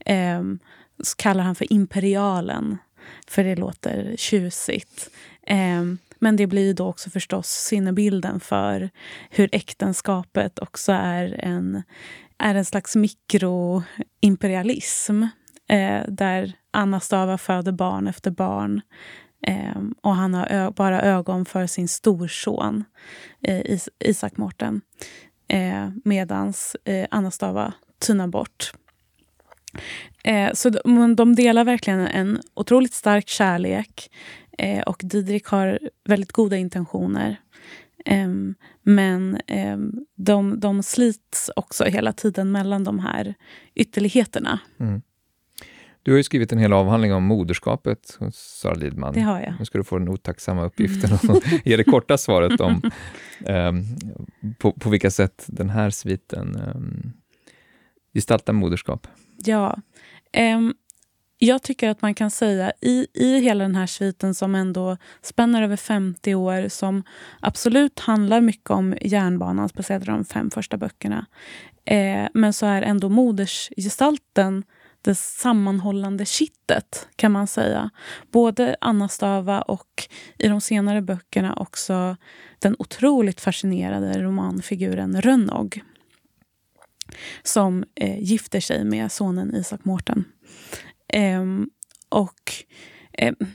Eh, 0.07 0.43
kallar 1.17 1.45
han 1.45 1.55
för 1.55 1.73
imperialen, 1.73 2.79
för 3.27 3.45
det 3.45 3.57
låter 3.57 4.15
tjusigt. 4.17 5.11
Ehm, 5.47 5.99
men 6.23 6.37
det 6.37 6.47
blir 6.47 6.75
då 6.75 6.87
också 6.87 7.11
förstås 7.11 7.49
sinnebilden 7.49 8.41
för 8.41 8.91
hur 9.31 9.49
äktenskapet 9.53 10.59
också 10.59 10.93
är 10.93 11.45
en, 11.45 11.83
är 12.39 12.55
en 12.55 12.65
slags 12.65 12.97
mikroimperialism. 12.97 15.23
Eh, 15.69 16.03
där 16.09 16.53
Anna 16.71 17.01
Stava 17.01 17.39
föder 17.39 17.73
barn 17.73 18.07
efter 18.07 18.31
barn. 18.31 18.81
Eh, 19.47 19.83
och 20.01 20.15
han 20.15 20.35
har 20.35 20.71
bara 20.71 21.03
ögon 21.03 21.45
för 21.45 21.67
sin 21.67 21.89
storson 21.89 22.85
eh, 23.43 23.61
Is 23.61 23.89
Isak 24.05 24.37
Mårten. 24.37 24.81
Eh, 25.49 25.89
medan 26.05 26.53
eh, 26.85 27.07
Anna 27.11 27.31
Stava 27.31 27.73
tynar 27.99 28.27
bort. 28.27 28.73
Eh, 30.25 30.53
så 30.53 30.71
de, 30.71 31.17
de 31.17 31.35
delar 31.35 31.65
verkligen 31.65 32.01
en 32.01 32.41
otroligt 32.55 32.95
stark 32.95 33.29
kärlek. 33.29 34.11
Eh, 34.59 34.83
och 34.83 35.01
Didrik 35.05 35.47
har 35.47 35.79
väldigt 36.05 36.33
goda 36.33 36.57
intentioner. 36.57 37.37
Eh, 38.05 38.29
men 38.83 39.41
eh, 39.47 39.79
de, 40.17 40.61
de 40.61 40.83
slits 40.83 41.51
också 41.57 41.85
hela 41.85 42.13
tiden 42.13 42.53
mellan 42.53 42.85
de 42.85 42.99
här 42.99 43.35
ytterligheterna. 43.75 44.59
Mm. 44.81 45.03
Du 46.05 46.11
har 46.11 46.17
ju 46.17 46.23
skrivit 46.23 46.53
en 46.53 46.59
hel 46.59 46.73
avhandling 46.73 47.15
om 47.15 47.25
moderskapet 47.25 48.17
hos 48.19 48.37
Sara 48.37 48.75
Lidman. 48.75 49.15
Det 49.15 49.21
har 49.21 49.41
jag. 49.41 49.55
Nu 49.59 49.65
ska 49.65 49.79
du 49.79 49.85
få 49.85 49.99
den 49.99 50.09
otacksamma 50.09 50.65
uppgiften 50.67 51.13
att 51.13 51.53
ge 51.65 51.77
det 51.77 51.85
korta 51.85 52.19
svaret 52.19 52.61
om 52.61 52.83
um, 53.47 53.85
på, 54.59 54.73
på 54.73 54.91
vilka 54.91 55.11
sätt 55.11 55.45
den 55.47 55.71
här 55.71 55.91
sviten 55.91 56.57
um, 56.75 57.13
gestaltar 58.15 58.53
moderskap. 58.53 59.07
Ja. 59.45 59.79
Um, 60.57 60.75
jag 61.47 61.63
tycker 61.63 61.89
att 61.89 62.03
man 62.03 62.15
kan 62.15 62.31
säga 62.31 62.73
i, 62.81 63.07
i 63.15 63.41
hela 63.41 63.65
den 63.65 63.75
här 63.75 63.87
sviten 63.87 64.35
som 64.35 64.55
ändå 64.55 64.97
spänner 65.23 65.63
över 65.63 65.77
50 65.77 66.35
år 66.35 66.69
som 66.69 67.03
absolut 67.41 68.01
handlar 68.01 68.41
mycket 68.41 68.71
om 68.71 68.95
järnbanan, 69.01 69.69
speciellt 69.69 70.07
de 70.07 70.25
fem 70.25 70.51
första 70.51 70.77
böckerna. 70.77 71.27
Eh, 71.85 72.27
men 72.35 72.53
så 72.53 72.67
är 72.67 72.83
ändå 72.83 73.09
modersgestalten 73.09 74.65
det 75.03 75.15
sammanhållande 75.15 76.25
kittet, 76.25 77.09
kan 77.17 77.33
man 77.33 77.47
säga. 77.47 77.91
Både 78.33 78.77
Anna 78.81 79.09
Stava 79.09 79.63
och 79.63 80.09
i 80.39 80.49
de 80.49 80.61
senare 80.61 81.03
böckerna 81.03 81.55
också 81.55 82.17
den 82.59 82.77
otroligt 82.79 83.41
fascinerade 83.41 84.23
romanfiguren 84.23 85.23
Rönnog 85.23 85.83
som 87.43 87.85
eh, 87.95 88.19
gifter 88.23 88.61
sig 88.61 88.85
med 88.85 89.13
sonen 89.13 89.55
Isak 89.55 89.85
Mårten. 89.85 90.25
Um, 91.17 91.71
och 92.09 92.53
um, 93.23 93.47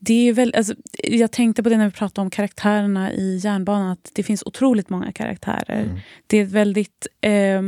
det 0.00 0.28
är 0.28 0.32
väl, 0.32 0.54
alltså, 0.56 0.74
jag 1.02 1.32
tänkte 1.32 1.62
på 1.62 1.68
det 1.68 1.76
när 1.76 1.84
vi 1.84 1.92
pratade 1.92 2.22
om 2.22 2.30
karaktärerna 2.30 3.12
i 3.12 3.36
Järnbanan, 3.36 3.90
att 3.90 4.10
det 4.14 4.22
finns 4.22 4.42
otroligt 4.46 4.90
många 4.90 5.12
karaktärer. 5.12 5.82
Mm. 5.82 5.98
Det 6.26 6.38
är 6.38 6.44
väldigt... 6.44 7.06
Eh, 7.20 7.62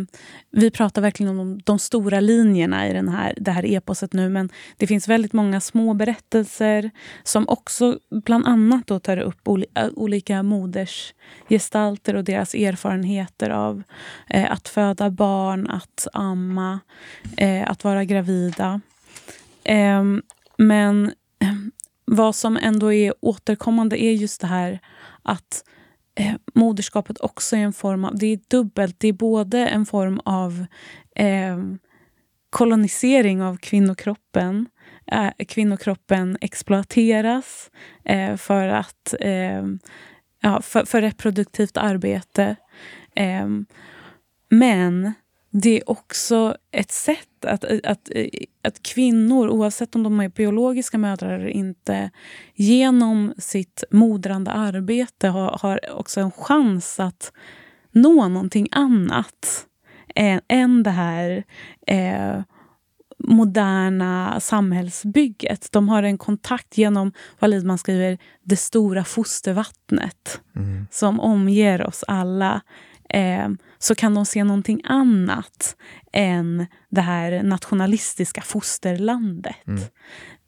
vi 0.51 0.71
pratar 0.71 1.03
verkligen 1.03 1.31
om 1.31 1.37
de, 1.37 1.61
de, 1.65 1.79
stora 1.79 2.21
linjerna 2.21 2.89
i 2.89 2.93
den 2.93 3.09
här, 3.09 3.35
det 3.37 3.51
här 3.51 3.75
eposet 3.75 4.13
nu, 4.13 4.29
men 4.29 4.51
det 4.77 4.87
finns 4.87 5.09
väldigt 5.09 5.33
många 5.33 5.61
små 5.61 5.95
berättelser 5.95 6.91
som 7.23 7.49
också 7.49 7.99
bland 8.25 8.47
annat 8.47 8.87
då 8.87 8.99
tar 8.99 9.17
upp 9.17 9.49
oli, 9.49 9.67
olika 9.95 10.43
modersgestalter 10.43 12.15
och 12.17 12.25
deras 12.25 12.55
erfarenheter 12.55 13.51
av 13.51 13.83
eh, 14.29 14.53
att 14.53 14.69
föda 14.69 15.11
barn, 15.11 15.67
att 15.67 16.07
amma, 16.13 16.81
eh, 17.37 17.71
att 17.71 17.85
vara 17.85 18.05
gravida. 18.05 18.81
Ehm, 19.71 20.23
men 20.57 21.13
vad 22.05 22.35
som 22.35 22.57
ändå 22.57 22.93
är 22.93 23.15
återkommande 23.21 24.05
är 24.05 24.13
just 24.13 24.41
det 24.41 24.47
här 24.47 24.81
att 25.23 25.65
eh, 26.15 26.35
moderskapet 26.55 27.21
också 27.21 27.57
är 27.57 27.61
en 27.61 27.73
form 27.73 28.05
av... 28.05 28.19
Det 28.19 28.27
är 28.27 28.41
dubbelt. 28.49 29.01
Det 29.01 29.09
är 29.09 29.13
både 29.13 29.69
en 29.69 29.87
form 29.87 30.21
av 30.25 30.67
eh, 31.17 31.59
kolonisering 32.51 33.43
av 33.43 33.57
kvinnokroppen. 33.57 34.67
Eh, 35.07 35.47
kvinnokroppen 35.49 36.39
exploateras 36.41 37.71
eh, 38.05 38.37
för, 38.37 38.69
att, 38.69 39.15
eh, 39.21 39.65
ja, 40.41 40.63
för, 40.63 40.85
för 40.85 41.03
reproduktivt 41.03 41.77
arbete. 41.77 42.57
Eh, 43.15 43.49
men 44.49 45.13
det 45.51 45.77
är 45.77 45.91
också 45.91 46.57
ett 46.73 46.91
sätt 46.91 47.45
att, 47.47 47.65
att, 47.65 48.11
att 48.63 48.83
kvinnor, 48.83 49.49
oavsett 49.49 49.95
om 49.95 50.03
de 50.03 50.21
är 50.21 50.29
biologiska 50.29 50.99
mödrar 50.99 51.39
eller 51.39 51.49
inte 51.49 52.11
genom 52.55 53.35
sitt 53.39 53.85
modrande 53.91 54.51
arbete 54.51 55.29
har, 55.29 55.59
har 55.63 55.81
också 55.93 56.21
en 56.21 56.31
chans 56.31 57.01
att 57.01 57.33
nå 57.93 58.29
någonting 58.29 58.69
annat 58.71 59.67
än, 60.15 60.41
än 60.49 60.83
det 60.83 60.91
här 60.91 61.45
eh, 61.87 62.43
moderna 63.19 64.41
samhällsbygget. 64.41 65.69
De 65.73 65.89
har 65.89 66.03
en 66.03 66.19
kontakt 66.19 66.79
genom 66.79 67.13
vad 67.39 67.51
Lidman 67.51 67.79
skriver, 67.79 68.19
det 68.43 68.57
stora 68.57 69.05
fostervattnet 69.05 70.41
mm. 70.57 70.87
som 70.91 71.21
omger 71.21 71.87
oss 71.87 72.05
alla. 72.09 72.61
Eh, 73.15 73.49
så 73.79 73.95
kan 73.95 74.15
de 74.15 74.27
se 74.27 74.45
någonting 74.45 74.81
annat 74.85 75.77
än 76.13 76.67
det 76.89 77.01
här 77.01 77.43
nationalistiska 77.43 78.41
fosterlandet. 78.41 79.57
Mm 79.67 79.81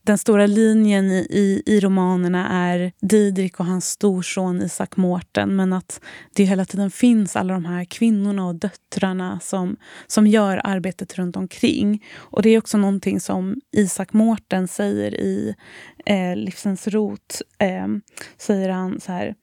den 0.04 0.18
stora 0.18 0.46
linjen 0.46 1.10
i, 1.10 1.26
i, 1.30 1.62
i, 1.66 1.80
romanerna 1.80 2.48
är 2.48 2.92
Didrik 3.00 3.60
och 3.60 3.66
hans 3.66 3.86
storson 3.86 4.62
Isak 4.62 4.96
Mårten 4.96 5.56
men 5.56 5.72
att 5.72 6.00
det 6.34 6.44
hela 6.44 6.64
tiden 6.64 6.90
finns 6.90 7.36
alla 7.36 7.54
de 7.54 7.64
här 7.64 7.84
kvinnorna 7.84 8.46
och 8.46 8.54
döttrarna 8.54 9.40
som, 9.40 9.76
som 10.06 10.26
gör 10.26 10.60
arbetet 10.64 11.18
runt 11.18 11.36
omkring. 11.36 12.04
Och 12.16 12.42
Det 12.42 12.50
är 12.50 12.58
också 12.58 12.78
någonting 12.78 13.20
som 13.20 13.56
Isak 13.72 14.12
Mårten 14.12 14.68
säger 14.68 15.14
i 15.14 15.54
eh, 16.06 16.36
Livsens 16.36 16.88
rot. 16.88 17.42
Eh, 17.58 17.86
säger 18.36 18.68
han 18.68 19.00
så 19.00 19.12
här. 19.12 19.34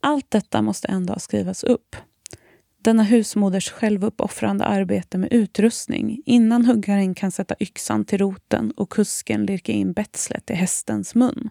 Allt 0.00 0.30
detta 0.30 0.62
måste 0.62 0.88
en 0.88 1.06
dag 1.06 1.20
skrivas 1.20 1.64
upp. 1.64 1.96
Denna 2.82 3.02
husmoders 3.02 3.70
självuppoffrande 3.70 4.64
arbete 4.64 5.18
med 5.18 5.32
utrustning 5.32 6.22
innan 6.26 6.64
huggaren 6.64 7.14
kan 7.14 7.30
sätta 7.30 7.54
yxan 7.60 8.04
till 8.04 8.18
roten 8.18 8.70
och 8.70 8.90
kusken 8.92 9.46
lirka 9.46 9.72
in 9.72 9.92
betslet 9.92 10.50
i 10.50 10.54
hästens 10.54 11.14
mun. 11.14 11.50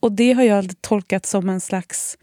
Och 0.00 0.12
det 0.12 0.32
har 0.32 0.42
jag 0.42 0.80
tolkat 0.80 1.26
som 1.26 1.48
en 1.48 1.60
slags 1.60 2.18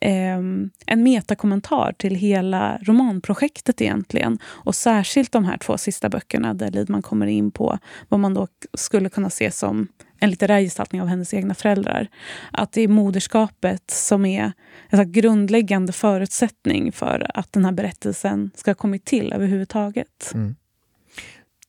eh, 0.00 0.38
en 0.86 1.02
metakommentar 1.02 1.94
till 1.98 2.14
hela 2.14 2.78
romanprojektet 2.82 3.80
egentligen. 3.80 4.38
Och 4.44 4.74
särskilt 4.74 5.32
de 5.32 5.44
här 5.44 5.58
två 5.58 5.78
sista 5.78 6.08
böckerna 6.08 6.54
där 6.54 6.70
Lidman 6.70 7.02
kommer 7.02 7.26
in 7.26 7.50
på 7.50 7.78
vad 8.08 8.20
man 8.20 8.34
då 8.34 8.48
skulle 8.74 9.08
kunna 9.08 9.30
se 9.30 9.50
som 9.50 9.88
en 10.22 10.30
litterär 10.30 10.60
gestaltning 10.60 11.02
av 11.02 11.08
hennes 11.08 11.34
egna 11.34 11.54
föräldrar. 11.54 12.08
Att 12.50 12.72
det 12.72 12.80
är 12.80 12.88
moderskapet 12.88 13.90
som 13.90 14.24
är 14.24 14.52
en 14.88 15.12
grundläggande 15.12 15.92
förutsättning 15.92 16.92
för 16.92 17.26
att 17.34 17.52
den 17.52 17.64
här 17.64 17.72
berättelsen 17.72 18.50
ska 18.54 18.70
ha 18.70 18.74
kommit 18.74 19.04
till 19.04 19.32
överhuvudtaget. 19.32 20.30
Mm. 20.34 20.54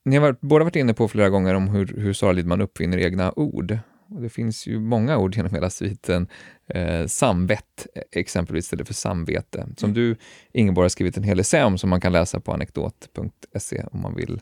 Ni 0.05 0.15
har 0.15 0.21
varit, 0.21 0.41
båda 0.41 0.63
varit 0.63 0.75
inne 0.75 0.93
på 0.93 1.07
flera 1.07 1.29
gånger 1.29 1.53
om 1.53 1.67
hur, 1.67 1.85
hur 1.97 2.13
Sara 2.13 2.31
Lidman 2.31 2.61
uppfinner 2.61 2.97
egna 2.97 3.31
ord. 3.35 3.77
Och 4.09 4.21
det 4.21 4.29
finns 4.29 4.67
ju 4.67 4.79
många 4.79 5.17
ord 5.17 5.35
genom 5.35 5.53
hela 5.53 5.69
sviten. 5.69 6.27
Eh, 6.67 7.05
samvett 7.05 7.87
exempelvis 8.11 8.65
istället 8.65 8.87
för 8.87 8.93
samvete. 8.93 9.67
Som 9.77 9.89
mm. 9.89 9.93
du, 9.93 10.15
Ingeborg, 10.51 10.83
har 10.83 10.89
skrivit 10.89 11.17
en 11.17 11.23
hel 11.23 11.39
essä 11.39 11.65
om 11.65 11.77
som 11.77 11.89
man 11.89 12.01
kan 12.01 12.11
läsa 12.11 12.39
på 12.39 12.53
anekdot.se 12.53 13.83
om 13.91 14.01
man 14.01 14.15
vill 14.15 14.41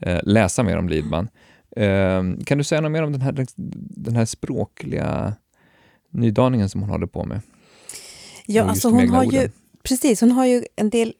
eh, 0.00 0.20
läsa 0.22 0.62
mer 0.62 0.76
om 0.76 0.88
Lidman. 0.88 1.28
Eh, 1.76 2.22
kan 2.46 2.58
du 2.58 2.64
säga 2.64 2.80
något 2.80 2.92
mer 2.92 3.02
om 3.02 3.12
den 3.12 3.20
här, 3.20 3.46
den 3.56 4.16
här 4.16 4.24
språkliga 4.24 5.34
nydaningen 6.10 6.68
som 6.68 6.80
hon 6.80 6.90
håller 6.90 7.06
på 7.06 7.24
med? 7.24 7.40
Ja, 8.46 8.64
alltså 8.64 8.88
hon 8.88 9.08
har 9.08 9.26
orden. 9.26 9.40
ju, 9.40 9.50
precis, 9.82 10.20
hon 10.20 10.32
har 10.32 10.46
ju 10.46 10.64
en 10.76 10.90
del, 10.90 11.14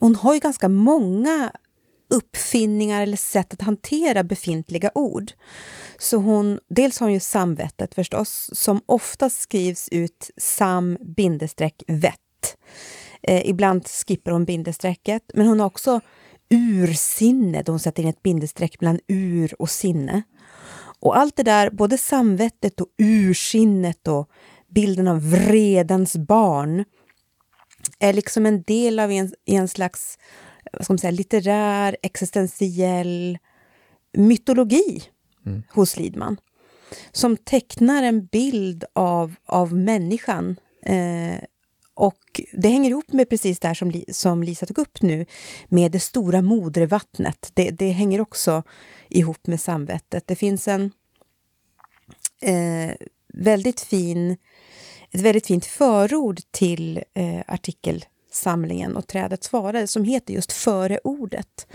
hon 0.00 0.14
har 0.16 0.34
ju 0.34 0.40
ganska 0.40 0.68
många 0.68 1.52
uppfinningar 2.10 3.02
eller 3.02 3.16
sätt 3.16 3.52
att 3.52 3.62
hantera 3.62 4.24
befintliga 4.24 4.90
ord. 4.94 5.32
Så 5.98 6.16
hon, 6.16 6.60
dels 6.68 7.00
har 7.00 7.06
hon 7.06 7.14
ju 7.14 7.20
samvettet 7.20 7.94
förstås, 7.94 8.50
som 8.52 8.80
ofta 8.86 9.30
skrivs 9.30 9.88
ut 9.88 10.30
sam 10.36 10.98
bindestreck 11.00 11.82
vett. 11.86 12.56
Eh, 13.22 13.48
ibland 13.48 13.86
skippar 13.88 14.32
hon 14.32 14.44
bindestrecket, 14.44 15.22
men 15.34 15.46
hon 15.46 15.60
har 15.60 15.66
också 15.66 16.00
ursinne, 16.52 17.62
då 17.62 17.72
hon 17.72 17.80
sätter 17.80 18.02
in 18.02 18.08
ett 18.08 18.22
bindestreck 18.22 18.80
mellan 18.80 19.00
ur 19.08 19.54
och 19.62 19.70
sinne. 19.70 20.22
Och 21.00 21.16
allt 21.16 21.36
det 21.36 21.42
där, 21.42 21.70
både 21.70 21.98
samvettet 21.98 22.80
och 22.80 22.88
ursinnet 22.98 24.08
och 24.08 24.30
bilden 24.68 25.08
av 25.08 25.30
vredens 25.30 26.16
barn, 26.16 26.84
är 27.98 28.12
liksom 28.12 28.46
en 28.46 28.62
del 28.62 28.98
av 28.98 29.10
en, 29.10 29.32
en 29.44 29.68
slags 29.68 30.18
vad 30.72 30.84
ska 30.84 30.92
man 30.92 30.98
säga, 30.98 31.10
litterär, 31.10 31.96
existentiell 32.02 33.38
mytologi 34.12 35.02
mm. 35.46 35.62
hos 35.70 35.96
Lidman. 35.96 36.36
Som 37.12 37.36
tecknar 37.36 38.02
en 38.02 38.26
bild 38.26 38.84
av, 38.92 39.34
av 39.46 39.74
människan. 39.74 40.56
Eh, 40.86 41.38
och 41.94 42.40
det 42.52 42.68
hänger 42.68 42.90
ihop 42.90 43.12
med 43.12 43.28
precis 43.28 43.58
det 43.58 43.68
här 43.68 43.74
som, 43.74 44.02
som 44.08 44.42
Lisa 44.42 44.66
tog 44.66 44.78
upp 44.78 45.02
nu, 45.02 45.26
med 45.68 45.92
det 45.92 46.00
stora 46.00 46.42
modervattnet. 46.42 47.50
Det, 47.54 47.70
det 47.70 47.90
hänger 47.90 48.20
också 48.20 48.62
ihop 49.08 49.46
med 49.46 49.60
samvetet. 49.60 50.26
Det 50.26 50.36
finns 50.36 50.68
en 50.68 50.90
eh, 52.42 52.90
väldigt 53.34 53.80
fin, 53.80 54.36
ett 55.10 55.20
väldigt 55.20 55.46
fint 55.46 55.66
förord 55.66 56.40
till 56.50 57.02
eh, 57.14 57.40
artikelsamlingen 57.46 58.96
och 58.96 59.06
Trädet 59.06 59.44
svarade 59.44 59.86
som 59.86 60.04
heter 60.04 60.34
just 60.34 60.52
Före 60.52 60.98
ordet 61.04 61.66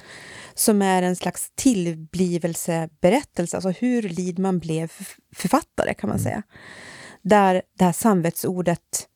som 0.54 0.82
är 0.82 1.04
en 1.04 1.16
slags 1.16 1.52
tillblivelseberättelse, 1.56 3.58
alltså 3.58 3.70
hur 3.70 4.02
Lidman 4.02 4.60
blev 4.60 4.92
författare 5.36 5.94
kan 5.94 6.10
man 6.10 6.20
mm. 6.20 6.24
säga. 6.24 6.44
Där 7.22 7.62
det 7.78 7.84
här 7.84 7.92
samvetsordet 7.92 9.07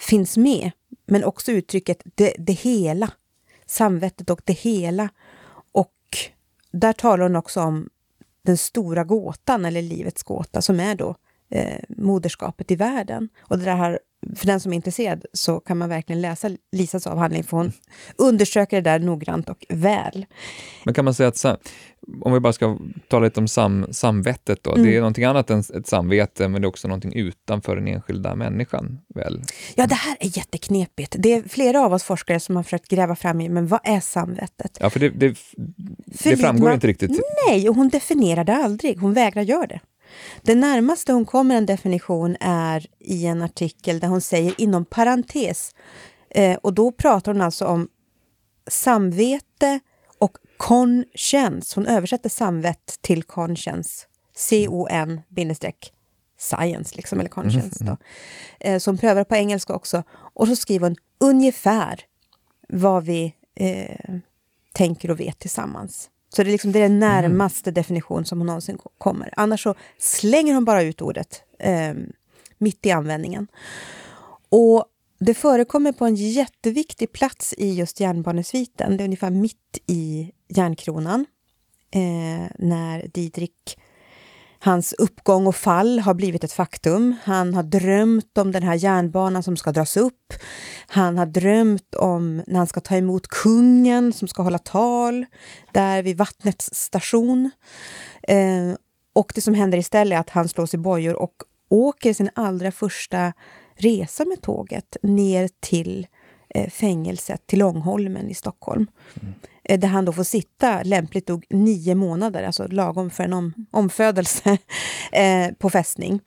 finns 0.00 0.36
med, 0.36 0.70
men 1.06 1.24
också 1.24 1.52
uttrycket 1.52 2.02
det, 2.14 2.34
det 2.38 2.52
hela. 2.52 3.10
Samvetet 3.66 4.30
och 4.30 4.42
det 4.44 4.52
hela. 4.52 5.08
Och 5.72 5.94
där 6.70 6.92
talar 6.92 7.22
hon 7.22 7.36
också 7.36 7.60
om 7.60 7.88
den 8.42 8.58
stora 8.58 9.04
gåtan, 9.04 9.64
eller 9.64 9.82
livets 9.82 10.22
gåta, 10.22 10.62
som 10.62 10.80
är 10.80 10.94
då 10.94 11.14
eh, 11.48 11.80
moderskapet 11.88 12.70
i 12.70 12.76
världen. 12.76 13.28
Och 13.40 13.58
det 13.58 13.70
här 13.70 14.00
för 14.36 14.46
den 14.46 14.60
som 14.60 14.72
är 14.72 14.76
intresserad 14.76 15.24
så 15.32 15.60
kan 15.60 15.78
man 15.78 15.88
verkligen 15.88 16.20
läsa 16.20 16.50
Lisas 16.72 17.06
avhandling 17.06 17.44
för 17.44 17.56
hon 17.56 17.72
undersöker 18.16 18.76
det 18.76 18.90
där 18.90 18.98
noggrant 18.98 19.48
och 19.48 19.66
väl. 19.68 20.26
Men 20.84 20.94
kan 20.94 21.04
man 21.04 21.14
säga 21.14 21.28
att, 21.28 21.44
om 22.20 22.32
vi 22.32 22.40
bara 22.40 22.52
ska 22.52 22.78
tala 23.08 23.24
lite 23.24 23.40
om 23.40 23.48
sam, 23.48 23.86
samvettet 23.90 24.62
då, 24.62 24.72
mm. 24.72 24.86
det 24.86 24.96
är 24.96 25.00
någonting 25.00 25.24
annat 25.24 25.50
än 25.50 25.60
ett 25.60 25.86
samvete 25.86 26.48
men 26.48 26.62
det 26.62 26.66
är 26.66 26.68
också 26.68 26.88
någonting 26.88 27.12
utanför 27.14 27.76
den 27.76 27.88
enskilda 27.88 28.34
människan 28.34 29.00
väl? 29.14 29.42
Ja, 29.74 29.86
det 29.86 29.94
här 29.94 30.16
är 30.20 30.38
jätteknepigt. 30.38 31.16
Det 31.18 31.32
är 31.32 31.42
flera 31.42 31.80
av 31.80 31.92
oss 31.92 32.02
forskare 32.02 32.40
som 32.40 32.56
har 32.56 32.62
försökt 32.62 32.88
gräva 32.88 33.16
fram 33.16 33.40
i, 33.40 33.48
men 33.48 33.66
vad 33.66 33.80
är 33.84 34.00
samvetet? 34.00 34.78
Ja, 34.80 34.90
för 34.90 35.00
det, 35.00 35.08
det, 35.08 35.38
det 36.06 36.36
framgår 36.36 36.64
man, 36.64 36.74
inte 36.74 36.86
riktigt. 36.86 37.20
Nej, 37.48 37.68
och 37.68 37.76
hon 37.76 37.88
definierar 37.88 38.44
det 38.44 38.56
aldrig. 38.56 38.98
Hon 38.98 39.14
vägrar 39.14 39.42
göra 39.42 39.66
det. 39.66 39.80
Det 40.42 40.54
närmaste 40.54 41.12
hon 41.12 41.24
kommer 41.24 41.56
en 41.56 41.66
definition 41.66 42.36
är 42.40 42.86
i 42.98 43.26
en 43.26 43.42
artikel 43.42 44.00
där 44.00 44.08
hon 44.08 44.20
säger 44.20 44.60
inom 44.60 44.84
parentes, 44.84 45.74
eh, 46.30 46.56
och 46.56 46.74
då 46.74 46.92
pratar 46.92 47.32
hon 47.32 47.42
alltså 47.42 47.66
om 47.66 47.88
samvete 48.66 49.80
och 50.18 50.36
conscience. 50.56 51.72
Hon 51.74 51.86
översätter 51.86 52.28
samvett 52.28 52.98
till 53.00 53.22
conscience. 53.22 54.06
C-O-N 54.36 55.20
bindestreck 55.28 55.92
science, 56.38 56.96
liksom, 56.96 57.20
eller 57.20 57.30
conscience. 57.30 57.84
Då. 57.84 57.96
Eh, 58.60 58.78
som 58.78 58.98
prövar 58.98 59.24
på 59.24 59.36
engelska 59.36 59.74
också. 59.74 60.02
Och 60.10 60.48
så 60.48 60.56
skriver 60.56 60.86
hon 60.86 60.96
ungefär 61.20 62.00
vad 62.68 63.04
vi 63.04 63.34
eh, 63.54 64.14
tänker 64.72 65.10
och 65.10 65.20
vet 65.20 65.38
tillsammans. 65.38 66.10
Så 66.34 66.42
det 66.42 66.50
är, 66.50 66.52
liksom, 66.52 66.72
det 66.72 66.78
är 66.78 66.88
den 66.88 67.02
mm. 67.02 67.10
närmaste 67.10 67.70
mm. 67.70 67.74
definition 67.74 68.24
som 68.24 68.38
hon 68.38 68.46
någonsin 68.46 68.78
kommer. 68.98 69.34
Annars 69.36 69.62
så 69.62 69.74
slänger 69.98 70.54
hon 70.54 70.64
bara 70.64 70.82
ut 70.82 71.02
ordet 71.02 71.42
eh, 71.58 71.94
mitt 72.58 72.86
i 72.86 72.90
användningen. 72.90 73.48
Och 74.48 74.84
det 75.18 75.34
förekommer 75.34 75.92
på 75.92 76.06
en 76.06 76.14
jätteviktig 76.14 77.12
plats 77.12 77.54
i 77.58 77.74
just 77.74 78.00
järnbanesviten. 78.00 78.96
Det 78.96 79.02
är 79.02 79.04
ungefär 79.04 79.30
mitt 79.30 79.78
i 79.86 80.32
järnkronan. 80.48 81.26
Eh, 81.90 82.50
när 82.58 83.08
Didrik 83.14 83.78
Hans 84.62 84.92
uppgång 84.92 85.46
och 85.46 85.56
fall 85.56 85.98
har 85.98 86.14
blivit 86.14 86.44
ett 86.44 86.52
faktum. 86.52 87.16
Han 87.24 87.54
har 87.54 87.62
drömt 87.62 88.38
om 88.38 88.52
den 88.52 88.62
här 88.62 88.74
järnbanan 88.74 89.42
som 89.42 89.56
ska 89.56 89.72
dras 89.72 89.96
upp. 89.96 90.32
Han 90.86 91.18
har 91.18 91.26
drömt 91.26 91.94
om 91.94 92.42
när 92.46 92.58
han 92.58 92.66
ska 92.66 92.80
ta 92.80 92.96
emot 92.96 93.28
kungen 93.28 94.12
som 94.12 94.28
ska 94.28 94.42
hålla 94.42 94.58
tal 94.58 95.26
där 95.72 96.02
vid 96.02 96.16
vattnets 96.16 96.70
station. 96.74 97.50
Eh, 98.22 98.74
och 99.12 99.32
det 99.34 99.40
som 99.40 99.54
händer 99.54 99.78
istället 99.78 100.16
är 100.16 100.20
att 100.20 100.30
han 100.30 100.48
slås 100.48 100.74
i 100.74 100.78
bojor 100.78 101.16
och 101.16 101.34
åker 101.70 102.14
sin 102.14 102.30
allra 102.34 102.72
första 102.72 103.32
resa 103.76 104.24
med 104.24 104.42
tåget 104.42 104.96
ner 105.02 105.50
till 105.60 106.06
eh, 106.54 106.70
fängelset 106.70 107.46
till 107.46 107.58
Långholmen 107.58 108.28
i 108.28 108.34
Stockholm. 108.34 108.86
Mm. 109.22 109.34
Eh, 109.70 109.78
där 109.78 109.88
han 109.88 110.04
då 110.04 110.12
får 110.12 110.24
sitta, 110.24 110.82
lämpligt 110.82 111.28
nog, 111.28 111.46
nio 111.50 111.94
månader, 111.94 112.42
alltså 112.42 112.66
lagom 112.66 113.10
för 113.10 113.24
en 113.24 113.32
om, 113.32 113.54
omfödelse, 113.70 114.58
eh, 115.12 115.52
på 115.58 115.70
fästning. 115.70 116.20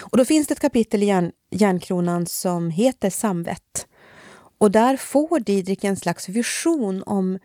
Och 0.00 0.18
då 0.18 0.24
finns 0.24 0.46
det 0.46 0.52
ett 0.52 0.60
kapitel 0.60 1.02
i 1.02 1.06
järn, 1.06 1.32
Järnkronan 1.50 2.26
som 2.26 2.70
heter 2.70 3.10
Samvett. 3.10 3.86
Och 4.58 4.70
där 4.70 4.96
får 4.96 5.40
Didrik 5.40 5.84
en 5.84 5.96
slags 5.96 6.28
vision 6.28 7.02
om 7.06 7.38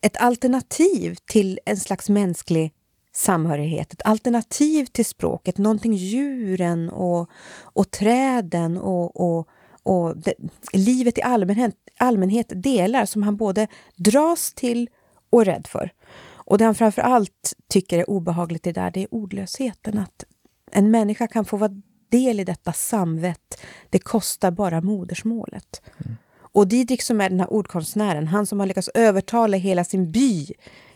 ett 0.00 0.16
alternativ 0.16 1.16
till 1.26 1.60
en 1.64 1.76
slags 1.76 2.08
mänsklig 2.08 2.72
samhörighet, 3.14 3.92
ett 3.92 4.02
alternativ 4.04 4.84
till 4.84 5.06
språket, 5.06 5.58
någonting 5.58 5.94
djuren 5.94 6.90
och, 6.90 7.30
och 7.62 7.90
träden 7.90 8.78
och, 8.78 9.20
och, 9.20 9.48
och 9.90 10.16
det, 10.16 10.34
livet 10.72 11.18
i 11.18 11.22
allmänhet, 11.22 11.74
allmänhet 11.98 12.52
delar 12.54 13.06
som 13.06 13.22
han 13.22 13.36
både 13.36 13.66
dras 13.96 14.54
till 14.54 14.88
och 15.30 15.40
är 15.40 15.44
rädd 15.44 15.66
för. 15.66 15.92
Och 16.22 16.58
det 16.58 16.64
han 16.64 16.74
framför 16.74 17.02
allt 17.02 17.54
tycker 17.68 17.98
är 17.98 18.10
obehagligt 18.10 18.66
i 18.66 18.72
det 18.72 18.80
där, 18.80 18.90
det 18.90 19.02
är 19.02 19.14
ordlösheten. 19.14 19.98
Att 19.98 20.24
en 20.70 20.90
människa 20.90 21.26
kan 21.26 21.44
få 21.44 21.56
vara 21.56 21.82
del 22.10 22.40
i 22.40 22.44
detta 22.44 22.72
samvett. 22.72 23.60
Det 23.90 23.98
kostar 23.98 24.50
bara 24.50 24.80
modersmålet. 24.80 25.82
Mm. 26.04 26.16
Och 26.52 26.68
Didrik 26.68 27.02
som 27.02 27.20
är 27.20 27.30
den 27.30 27.40
här 27.40 27.52
ordkonstnären, 27.52 28.28
han 28.28 28.46
som 28.46 28.60
har 28.60 28.66
lyckats 28.66 28.90
övertala 28.94 29.56
hela 29.56 29.84
sin 29.84 30.12
by 30.12 30.46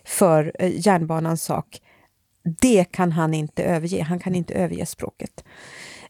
för 0.05 0.53
eh, 0.59 0.87
järnbanans 0.87 1.45
sak, 1.45 1.81
det 2.61 2.85
kan 2.85 3.13
han 3.13 3.35
inte 3.35 3.65
överge. 3.65 4.03
Han 4.03 4.19
kan 4.19 4.35
inte 4.35 4.55
överge 4.55 4.87
språket. 4.87 5.45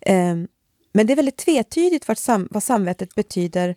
Um, 0.06 0.48
men 0.94 1.06
det 1.06 1.12
är 1.12 1.16
väldigt 1.16 1.36
tvetydigt 1.36 2.08
vad, 2.08 2.18
sam 2.18 2.48
vad 2.50 2.62
samvetet 2.62 3.14
betyder 3.14 3.76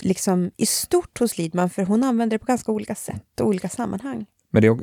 liksom 0.00 0.50
i 0.56 0.66
stort 0.66 1.18
hos 1.18 1.38
Lidman, 1.38 1.70
för 1.70 1.82
hon 1.82 2.04
använder 2.04 2.34
det 2.34 2.38
på 2.38 2.46
ganska 2.46 2.72
olika 2.72 2.94
sätt 2.94 3.40
och 3.40 3.46
olika 3.46 3.68
sammanhang. 3.68 4.26
Men 4.50 4.62
det, 4.62 4.70
och, 4.70 4.82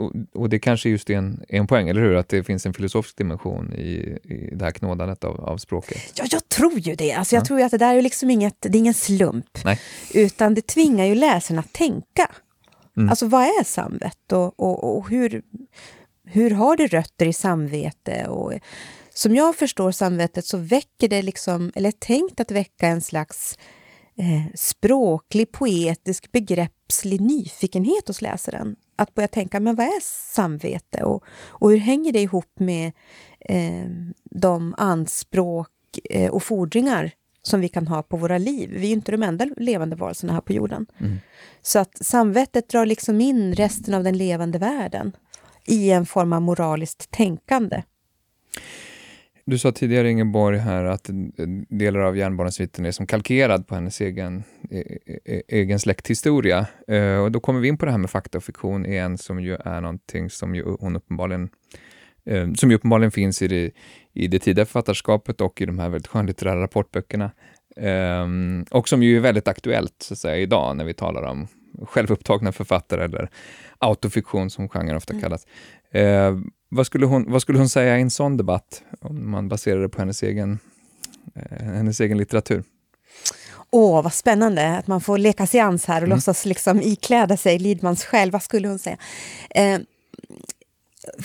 och, 0.00 0.12
och 0.34 0.48
det 0.48 0.58
kanske 0.58 0.88
just 0.88 1.10
är 1.10 1.14
en, 1.14 1.44
en 1.48 1.66
poäng, 1.66 1.88
eller 1.88 2.00
hur? 2.00 2.14
Att 2.14 2.28
det 2.28 2.44
finns 2.44 2.66
en 2.66 2.74
filosofisk 2.74 3.16
dimension 3.16 3.72
i, 3.72 4.18
i 4.22 4.50
det 4.52 4.64
här 4.64 4.72
knådandet 4.72 5.24
av, 5.24 5.40
av 5.40 5.56
språket. 5.56 6.12
Ja, 6.14 6.24
jag 6.30 6.48
tror 6.48 6.78
ju 6.78 6.94
det. 6.94 7.12
Alltså, 7.12 7.34
jag 7.34 7.40
ja. 7.40 7.46
tror 7.46 7.60
att 7.60 7.70
det 7.70 7.78
där 7.78 7.94
är 7.94 8.02
liksom 8.02 8.30
inget, 8.30 8.56
det 8.60 8.78
är 8.78 8.80
ingen 8.80 8.94
slump. 8.94 9.58
Nej. 9.64 9.80
Utan 10.14 10.54
det 10.54 10.66
tvingar 10.66 11.04
ju 11.04 11.14
läsarna 11.14 11.60
att 11.60 11.72
tänka. 11.72 12.30
Mm. 12.96 13.08
Alltså 13.08 13.26
vad 13.26 13.42
är 13.42 13.64
samvett 13.64 14.32
och, 14.32 14.60
och, 14.60 14.96
och, 14.96 15.10
hur, 15.10 15.42
hur 16.24 16.50
har 16.50 16.76
det 16.76 16.86
rötter 16.86 17.26
i 17.26 17.32
samvete? 17.32 18.26
Och, 18.28 18.52
som 19.16 19.36
jag 19.36 19.56
förstår 19.56 19.90
samvetet 19.90 20.46
så 20.46 20.58
väcker 20.58 21.08
det 21.08 21.22
liksom, 21.22 21.72
eller 21.74 21.90
tänkt 21.90 22.40
att 22.40 22.50
väcka 22.50 22.86
en 22.86 23.00
slags 23.00 23.58
eh, 24.16 24.54
språklig, 24.54 25.52
poetisk, 25.52 26.32
begreppslig 26.32 27.20
nyfikenhet 27.20 28.08
hos 28.08 28.22
läsaren. 28.22 28.76
Att 28.96 29.14
börja 29.14 29.28
tänka, 29.28 29.60
men 29.60 29.76
vad 29.76 29.86
är 29.86 30.00
samvete 30.34 31.04
och, 31.04 31.24
och 31.46 31.70
hur 31.70 31.78
hänger 31.78 32.12
det 32.12 32.22
ihop 32.22 32.58
med 32.60 32.92
eh, 33.40 33.86
de 34.24 34.74
anspråk 34.78 35.70
eh, 36.10 36.30
och 36.30 36.42
fordringar 36.42 37.10
som 37.42 37.60
vi 37.60 37.68
kan 37.68 37.86
ha 37.86 38.02
på 38.02 38.16
våra 38.16 38.38
liv. 38.38 38.70
Vi 38.72 38.88
är 38.88 38.92
inte 38.92 39.12
de 39.12 39.22
enda 39.22 39.44
levande 39.56 39.96
varelserna 39.96 40.32
här 40.32 40.40
på 40.40 40.52
jorden. 40.52 40.86
Mm. 40.98 41.18
Så 41.62 41.78
att 41.78 42.06
samvetet 42.06 42.68
drar 42.68 42.86
liksom 42.86 43.20
in 43.20 43.54
resten 43.54 43.94
av 43.94 44.04
den 44.04 44.18
levande 44.18 44.58
världen 44.58 45.12
i 45.66 45.90
en 45.90 46.06
form 46.06 46.32
av 46.32 46.42
moraliskt 46.42 47.10
tänkande. 47.10 47.82
Du 49.48 49.58
sa 49.58 49.72
tidigare, 49.72 50.10
Ingeborg, 50.10 50.58
här 50.58 50.84
att 50.84 51.10
delar 51.68 52.00
av 52.00 52.16
järnbarnasviten 52.16 52.86
är 52.86 52.90
som 52.90 53.06
kalkerad 53.06 53.66
på 53.66 53.74
hennes 53.74 54.00
egen, 54.00 54.44
e, 54.70 54.98
e, 55.06 55.18
e, 55.24 55.42
egen 55.48 55.78
släkthistoria. 55.78 56.66
Uh, 56.90 57.18
och 57.18 57.32
då 57.32 57.40
kommer 57.40 57.60
vi 57.60 57.68
in 57.68 57.78
på 57.78 57.86
det 57.86 57.90
här 57.90 57.98
med 57.98 58.10
fakta 58.10 58.38
och 58.38 58.44
fiktion 58.44 58.86
igen, 58.86 59.18
som 59.18 59.40
ju 59.40 59.54
är 59.54 59.80
någonting 59.80 60.30
som 60.30 60.54
ju 60.54 60.76
hon 60.80 60.96
uppenbarligen 60.96 61.48
uh, 62.30 62.52
som 62.54 62.70
ju 62.70 62.76
uppenbarligen 62.76 63.10
finns 63.10 63.42
i 63.42 63.48
det, 63.48 63.70
i 64.14 64.28
det 64.28 64.38
tidiga 64.38 64.66
författarskapet 64.66 65.40
och 65.40 65.60
i 65.60 65.66
de 65.66 65.78
här 65.78 65.88
väldigt 65.88 66.06
skönlitterära 66.06 66.62
rapportböckerna. 66.62 67.30
Um, 67.76 68.62
och 68.70 68.88
som 68.88 69.02
ju 69.02 69.16
är 69.16 69.20
väldigt 69.20 69.48
aktuellt 69.48 69.94
så 69.98 70.14
att 70.14 70.18
säga, 70.18 70.36
idag 70.36 70.76
när 70.76 70.84
vi 70.84 70.94
talar 70.94 71.22
om 71.22 71.48
självupptagna 71.82 72.52
författare 72.52 73.04
eller 73.04 73.30
autofiktion 73.78 74.50
som 74.50 74.68
genren 74.68 74.96
ofta 74.96 75.12
mm. 75.12 75.22
kallas. 75.22 75.46
Uh, 75.94 76.42
vad 76.68 76.86
skulle, 76.86 77.06
hon, 77.06 77.32
vad 77.32 77.42
skulle 77.42 77.58
hon 77.58 77.68
säga 77.68 77.98
i 77.98 78.02
en 78.02 78.10
sån 78.10 78.36
debatt, 78.36 78.82
om 79.00 79.30
man 79.30 79.48
baserar 79.48 79.82
det 79.82 79.88
på 79.88 79.98
hennes 79.98 80.22
egen, 80.22 80.58
eh, 81.34 81.66
hennes 81.66 82.00
egen 82.00 82.18
litteratur? 82.18 82.64
Åh, 83.70 84.02
vad 84.02 84.12
spännande 84.12 84.76
att 84.76 84.86
man 84.86 85.00
får 85.00 85.18
leka 85.18 85.46
seans 85.46 85.86
här 85.86 85.96
och 85.96 86.06
mm. 86.06 86.16
låtsas 86.16 86.44
liksom 86.44 86.80
ikläda 86.82 87.36
sig 87.36 87.58
Lidmans 87.58 88.04
själ. 88.04 88.30
Vad 88.30 88.42
skulle 88.42 88.68
hon 88.68 88.78
säga? 88.78 88.96
Eh, 89.50 89.80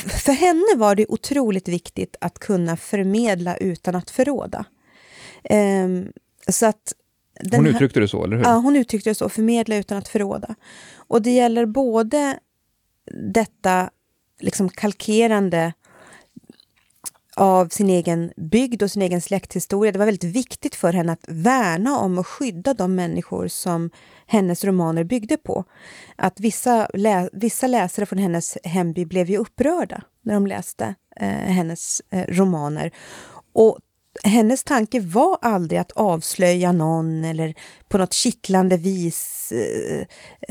för 0.08 0.32
henne 0.32 0.76
var 0.76 0.96
det 0.96 1.06
otroligt 1.10 1.68
viktigt 1.68 2.16
att 2.22 2.40
kunna 2.40 2.78
förmedla 2.78 3.58
utan 3.58 3.96
att 3.96 4.10
förråda. 4.10 4.66
Eh, 5.44 5.88
så 6.50 6.66
att 6.66 6.94
hon 7.52 7.68
uttryckte 7.68 8.00
det 8.00 8.08
så, 8.08 8.24
eller 8.24 8.38
hur? 8.38 8.44
Ja, 8.44 8.54
hon 8.54 8.76
uttryckte 8.76 9.10
det 9.10 9.16
så. 9.16 9.30
Förmedla 9.30 9.76
utan 9.76 9.98
att 9.98 10.08
förråda. 10.08 10.56
Och 10.94 11.22
det 11.22 11.32
gäller 11.32 11.66
både 11.66 12.40
detta 13.34 13.90
liksom 14.42 14.70
kalkerande 14.70 15.74
av 17.36 17.68
sin 17.68 17.90
egen 17.90 18.32
bygd 18.38 18.84
och 18.84 18.92
sin 18.92 19.02
egen 19.02 19.22
släkthistoria. 19.22 19.92
Det 19.92 20.00
var 20.00 20.06
väldigt 20.06 20.36
viktigt 20.36 20.76
för 20.76 20.94
henne 20.94 21.12
att 21.12 21.26
värna 21.28 21.98
om 21.98 22.18
och 22.18 22.28
skydda 22.28 22.74
de 22.74 22.96
människor 22.96 23.48
som 23.48 23.90
hennes 24.28 24.64
romaner 24.64 25.04
byggde 25.04 25.38
på. 25.38 25.66
Att 26.16 26.40
vissa, 26.40 26.88
lä 26.94 27.30
vissa 27.34 27.68
läsare 27.68 28.06
från 28.06 28.20
hennes 28.20 28.58
hemby 28.64 29.06
blev 29.06 29.30
ju 29.30 29.38
upprörda 29.38 30.02
när 30.22 30.34
de 30.34 30.48
läste 30.48 30.96
eh, 31.16 31.28
hennes 31.28 32.02
eh, 32.10 32.26
romaner. 32.28 32.92
Och 33.54 33.78
hennes 34.24 34.64
tanke 34.64 35.00
var 35.00 35.38
aldrig 35.42 35.80
att 35.80 35.92
avslöja 35.92 36.72
någon 36.72 37.24
eller 37.24 37.54
på 37.88 37.98
något 37.98 38.14
kittlande 38.14 38.78
vis 38.78 39.52
eh, 39.52 40.06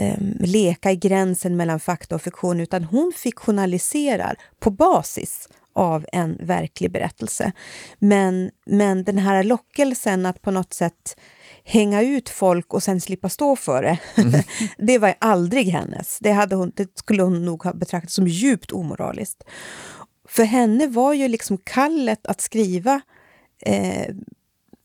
eh, 0.05 0.19
leka 0.41 0.93
i 0.93 0.97
gränsen 0.97 1.57
mellan 1.57 1.81
fakta 1.81 2.15
och 2.15 2.23
fiktion, 2.23 2.61
utan 2.61 2.85
hon 2.85 3.13
fiktionaliserar 3.17 4.37
på 4.61 4.71
basis 4.71 5.49
av 5.73 6.07
en 6.13 6.39
verklig 6.41 6.93
berättelse. 6.93 7.53
Men, 7.99 8.51
men 8.67 9.05
den 9.05 9.19
här 9.19 9.45
lockelsen 9.45 10.27
att 10.27 10.43
på 10.43 10.51
något 10.51 10.73
sätt 10.73 11.17
hänga 11.65 12.03
ut 12.03 12.29
folk 12.29 12.75
och 12.75 12.83
sen 12.83 13.01
slippa 13.01 13.29
stå 13.29 13.57
för 13.57 13.83
det, 13.83 13.99
mm. 14.17 14.43
det 14.79 14.99
var 14.99 15.15
aldrig 15.19 15.67
hennes. 15.67 16.19
Det, 16.21 16.33
hade 16.33 16.57
hon, 16.57 16.73
det 16.77 16.99
skulle 16.99 17.23
hon 17.23 17.45
nog 17.45 17.65
ha 17.65 17.73
betraktat 17.73 18.11
som 18.11 18.29
djupt 18.29 18.73
omoraliskt. 18.73 19.45
För 20.29 20.45
henne 20.45 20.87
var 20.87 21.15
ju 21.15 21.29
liksom 21.29 21.59
kallet 21.59 22.27
att 22.27 22.41
skriva 22.41 23.01
eh, 23.67 24.15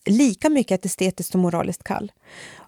lika 0.05 0.49
mycket 0.49 0.80
ett 0.80 0.86
estetiskt 0.86 1.36
och 1.36 1.41
moraliskt 1.41 1.84
kall. 1.84 2.11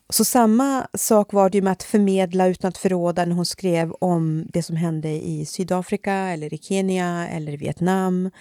Så 0.10 0.26
samma 0.26 0.88
sak 0.94 1.34
var 1.34 1.50
det 1.50 1.62
med 1.62 1.72
att 1.72 1.84
förmedla 1.84 2.48
utan 2.48 2.70
att 2.70 2.78
förråda 2.78 3.26
när 3.26 3.36
hon 3.36 3.46
skrev 3.46 3.92
om 3.92 4.46
det 4.54 4.64
som 4.64 4.76
hände 4.76 5.10
i 5.10 5.46
Sydafrika, 5.46 6.14
eller 6.14 6.54
i 6.54 6.58
Kenya 6.58 7.28
eller 7.28 7.54
i 7.54 7.58
Vietnam. 7.58 8.32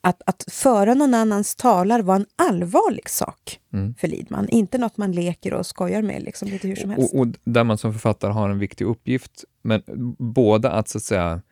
Att, 0.00 0.22
att 0.26 0.44
föra 0.50 0.94
någon 0.94 1.14
annans 1.14 1.56
talar 1.56 2.02
var 2.02 2.16
en 2.16 2.26
allvarlig 2.36 3.08
sak 3.08 3.60
mm. 3.72 3.94
för 3.94 4.08
Lidman. 4.08 4.48
Inte 4.48 4.78
något 4.78 4.96
man 4.96 5.12
leker 5.12 5.54
och 5.54 5.66
skojar 5.66 6.02
med 6.02 6.22
liksom, 6.22 6.48
lite 6.48 6.68
hur 6.68 6.76
som 6.76 6.90
helst. 6.90 7.14
Och, 7.14 7.20
och 7.20 7.26
där 7.44 7.64
man 7.64 7.78
som 7.78 7.92
författare 7.92 8.32
har 8.32 8.50
en 8.50 8.58
viktig 8.58 8.84
uppgift, 8.84 9.44
men 9.62 9.82
både 10.18 10.70
att 10.70 10.88
så 10.88 10.98
att 10.98 11.04
säga 11.04 11.42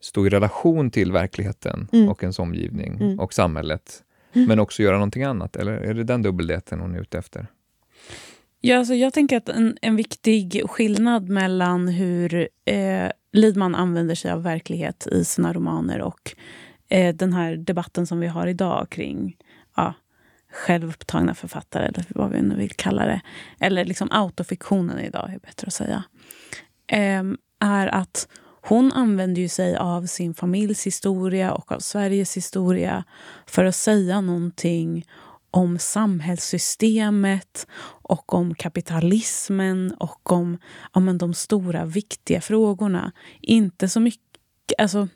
stå 0.00 0.26
i 0.26 0.30
relation 0.30 0.90
till 0.90 1.12
verkligheten 1.12 1.88
mm. 1.92 2.08
och 2.08 2.22
ens 2.22 2.38
omgivning 2.38 2.94
mm. 3.00 3.20
och 3.20 3.34
samhället. 3.34 4.02
Men 4.48 4.58
också 4.58 4.82
göra 4.82 4.96
någonting 4.96 5.22
annat? 5.22 5.56
Eller 5.56 5.72
är 5.72 5.94
det 5.94 6.04
den 6.04 6.22
dubbelheten 6.22 6.80
hon 6.80 6.94
är 6.94 7.00
ute 7.00 7.18
efter? 7.18 7.46
Ja, 8.60 8.78
alltså 8.78 8.94
jag 8.94 9.12
tänker 9.12 9.36
att 9.36 9.48
en, 9.48 9.78
en 9.82 9.96
viktig 9.96 10.62
skillnad 10.70 11.28
mellan 11.28 11.88
hur 11.88 12.48
eh, 12.64 13.10
Lidman 13.32 13.74
använder 13.74 14.14
sig 14.14 14.30
av 14.30 14.42
verklighet 14.42 15.06
i 15.06 15.24
sina 15.24 15.52
romaner 15.52 16.00
och 16.00 16.34
eh, 16.88 17.14
den 17.14 17.32
här 17.32 17.56
debatten 17.56 18.06
som 18.06 18.20
vi 18.20 18.26
har 18.26 18.46
idag 18.46 18.86
kring 18.90 19.36
ja, 19.76 19.94
självupptagna 20.52 21.34
författare, 21.34 21.86
eller 21.86 22.04
vad 22.08 22.30
vi 22.30 22.42
nu 22.42 22.54
vill 22.56 22.72
kalla 22.72 23.06
det. 23.06 23.20
Eller 23.60 23.84
liksom 23.84 24.08
autofiktionen 24.10 24.98
idag, 24.98 25.32
är 25.34 25.38
bättre 25.38 25.66
att 25.66 25.74
säga. 25.74 26.04
Eh, 26.86 27.22
är 27.60 27.86
att 27.86 28.28
hon 28.68 28.92
använder 28.92 29.42
ju 29.42 29.48
sig 29.48 29.76
av 29.76 30.06
sin 30.06 30.34
familjs 30.34 30.86
historia 30.86 31.52
och 31.52 31.72
av 31.72 31.78
Sveriges 31.78 32.36
historia 32.36 33.04
för 33.46 33.64
att 33.64 33.76
säga 33.76 34.20
någonting 34.20 35.06
om 35.50 35.78
samhällssystemet 35.78 37.66
och 38.02 38.34
om 38.34 38.54
kapitalismen 38.54 39.94
och 39.98 40.32
om 40.32 40.58
ja, 40.94 41.00
men 41.00 41.18
de 41.18 41.34
stora 41.34 41.84
viktiga 41.84 42.40
frågorna. 42.40 43.12
Inte 43.40 43.88
så 43.88 44.00
mycket... 44.00 44.22
Alltså, 44.78 45.08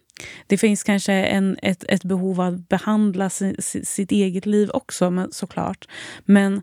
det 0.46 0.58
finns 0.58 0.82
kanske 0.82 1.12
en, 1.12 1.56
ett, 1.62 1.84
ett 1.88 2.04
behov 2.04 2.40
av 2.40 2.54
att 2.54 2.68
behandla 2.68 3.30
si, 3.30 3.56
si, 3.58 3.84
sitt 3.84 4.12
eget 4.12 4.46
liv 4.46 4.70
också, 4.70 5.10
men, 5.10 5.32
såklart. 5.32 5.88
Men 6.24 6.62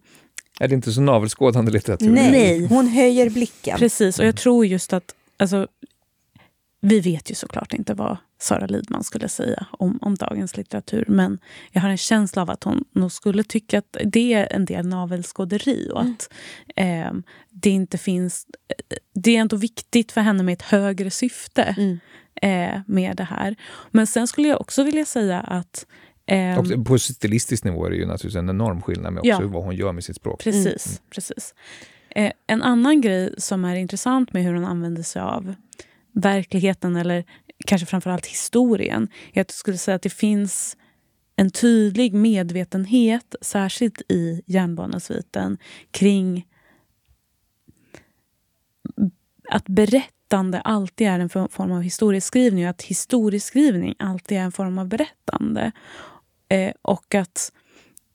Är 0.60 0.68
det 0.68 0.76
inte 0.76 0.92
så 0.92 1.02
navelskådande 1.02 1.72
litteratur? 1.72 2.10
Nej, 2.10 2.68
hon 2.68 2.88
höjer 2.88 3.30
blicken. 3.30 3.78
Precis, 3.78 4.20
och 4.20 4.26
jag 4.26 4.38
tror 4.38 4.66
just 4.66 4.94
att... 4.94 5.16
Alltså, 5.38 5.68
vi 6.82 7.00
vet 7.00 7.32
ju 7.32 7.36
såklart 7.36 7.74
inte 7.74 7.94
vad 7.94 8.18
Sara 8.40 8.66
Lidman 8.66 9.04
skulle 9.04 9.30
säga 9.30 9.66
om, 9.72 10.00
om 10.02 10.16
dagens 10.16 10.58
litteratur. 10.58 11.06
Men 11.08 11.40
jag 11.72 11.82
har 11.82 11.90
en 11.90 11.98
känsla 11.98 12.42
av 12.42 12.50
att 12.50 12.64
hon 12.64 12.84
nog 12.92 13.12
skulle 13.12 13.44
tycka 13.44 13.78
att 13.80 13.98
det 14.06 14.34
är 14.34 14.54
en 14.54 14.66
del 14.66 14.88
navelskåderi. 14.88 15.90
Och 15.94 16.02
att 16.02 16.30
eh, 16.76 17.12
det 17.50 17.70
inte 17.70 17.98
finns... 17.98 18.48
Det 19.14 19.36
är 19.36 19.40
ändå 19.42 19.56
viktigt 19.56 20.12
för 20.12 20.22
henne 20.22 20.44
med 20.44 20.54
ett 20.54 20.62
högre 20.62 21.10
syfte 21.10 21.76
Mm. 21.78 22.00
eh, 22.42 22.82
med 22.88 23.18
det 23.18 23.24
här. 23.24 23.56
Men 23.92 24.08
sen 24.08 24.28
skulle 24.28 24.48
jag 24.48 24.62
också 24.62 24.84
vilja 24.84 25.06
säga 25.06 25.40
att... 25.40 25.86
ehm, 26.26 26.60
Och 26.60 26.86
på 26.86 27.00
stilistisk 27.00 27.64
nivå 27.64 27.86
är 27.86 27.90
det 27.90 27.96
ju 27.96 28.06
naturligtvis 28.06 28.36
en 28.40 28.50
enorm 28.50 28.82
skillnad 28.82 29.14
med 29.14 29.20
också 29.22 29.30
Ja. 29.44 29.48
vad 29.48 29.64
hon 29.64 29.76
gör 29.76 29.92
med 29.94 30.04
sitt 30.04 30.16
språk. 30.16 30.44
Precis. 30.44 31.02
precis. 31.10 31.54
Eh, 32.10 32.32
en 32.48 32.64
annan 32.64 33.02
grej 33.02 33.34
som 33.38 33.66
är 33.66 33.76
intressant 33.76 34.34
med 34.34 34.44
hur 34.44 34.54
hon 34.54 34.66
använder 34.66 35.04
sig 35.04 35.22
av 35.22 35.56
verkligheten 36.22 36.96
eller 36.96 37.24
kanske 37.66 37.86
framförallt 37.86 38.26
historien 38.26 39.08
jag 39.34 39.52
skulle 39.52 39.78
säga 39.78 39.96
att 39.96 40.02
det 40.02 40.10
finns 40.10 40.78
en 41.36 41.50
tydlig 41.50 42.14
medvetenhet, 42.14 43.36
särskilt 43.42 44.02
i 44.12 44.42
Järnbanesviten, 44.46 45.58
kring 45.92 46.48
att 49.50 49.66
berättande 49.66 50.62
alltid 50.62 51.08
är 51.08 51.20
en 51.20 51.30
form 51.30 51.72
av 51.72 51.82
historieskrivning 51.82 52.64
och 52.64 52.70
att 52.70 52.82
historieskrivning 52.82 53.96
alltid 54.00 54.38
är 54.38 54.42
en 54.42 54.52
form 54.52 54.78
av 54.78 54.88
berättande. 54.88 55.72
Eh, 56.50 56.74
och 56.82 57.16
att 57.16 57.52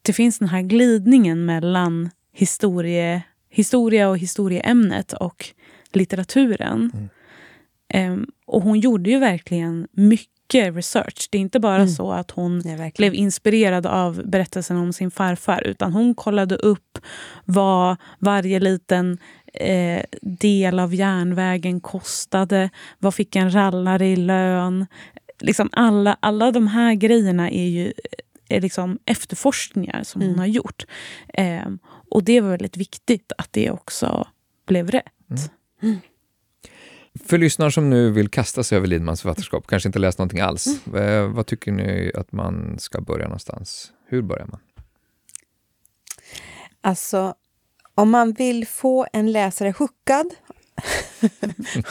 det 0.03 0.13
finns 0.13 0.39
den 0.39 0.49
här 0.49 0.63
glidningen 0.63 1.45
mellan 1.45 2.11
historie, 2.33 3.23
historia 3.49 4.09
och 4.09 4.19
historieämnet 4.19 5.13
och 5.13 5.49
litteraturen. 5.93 6.91
Mm 6.95 7.09
och 8.47 8.63
hon 8.63 8.81
gjorde 8.81 9.11
ju 9.11 9.19
verkligen 9.19 9.89
mycket 9.93 10.77
research. 10.77 11.29
Det 11.31 11.39
är 11.39 11.43
inte 11.43 11.61
bara 11.61 11.77
Mm. 11.77 11.89
så 11.89 12.13
att 12.13 12.31
hon 12.31 12.59
Nej, 12.65 12.93
blev 12.97 13.15
inspirerad 13.15 13.87
av 13.87 14.23
berättelsen 14.25 14.77
om 14.77 14.93
sin 14.93 15.11
farfar 15.11 15.63
utan 15.67 15.93
hon 15.93 16.15
kollade 16.15 16.57
upp 16.57 16.99
vad 17.45 17.97
varje 18.19 18.61
liten 18.61 19.19
eh, 19.55 20.03
del 20.23 20.79
av 20.79 20.95
järnvägen 20.95 21.81
kostade. 21.81 22.71
Vad 22.99 23.15
fick 23.15 23.37
en 23.37 23.55
rallare 23.55 24.07
i 24.09 24.17
lön? 24.17 24.87
Liksom 25.41 25.69
alla, 25.73 26.17
alla 26.21 26.51
de 26.51 26.67
här 26.67 26.95
grejerna 26.95 27.51
är 27.51 27.69
ju 27.69 27.93
är 28.49 28.61
liksom 28.61 28.99
efterforskningar 29.07 30.03
som 30.03 30.21
hon 30.21 30.29
Mm. 30.29 30.39
har 30.41 30.47
gjort. 30.47 30.85
Eh, 31.35 31.69
och 32.11 32.25
det 32.25 32.41
var 32.41 32.51
väldigt 32.51 32.77
viktigt 32.77 33.33
att 33.39 33.49
det 33.53 33.71
också 33.71 34.27
blev 34.67 34.91
rätt. 34.91 35.05
För 37.25 37.39
lyssnare 37.39 37.73
som 37.73 37.91
nu 37.91 38.11
vill 38.11 38.29
kasta 38.29 38.63
sig 38.63 38.77
över 38.79 38.87
Lidmans 38.87 39.23
författarskap, 39.23 39.67
kanske 39.67 39.89
inte 39.89 39.99
läst 39.99 40.19
någonting 40.19 40.41
alls, 40.41 40.87
eh, 40.95 41.29
vad 41.33 41.47
tycker 41.47 41.73
ni 41.73 42.13
att 42.15 42.33
man 42.33 42.79
ska 42.79 43.01
börja 43.01 43.25
någonstans? 43.25 43.93
Hur 44.09 44.23
börjar 44.23 44.47
man? 44.47 44.61
Alltså, 46.81 47.35
om 47.95 48.11
man 48.11 48.33
vill 48.33 48.67
få 48.67 49.07
en 49.13 49.33
läsare 49.33 49.75
hookad, 49.79 50.27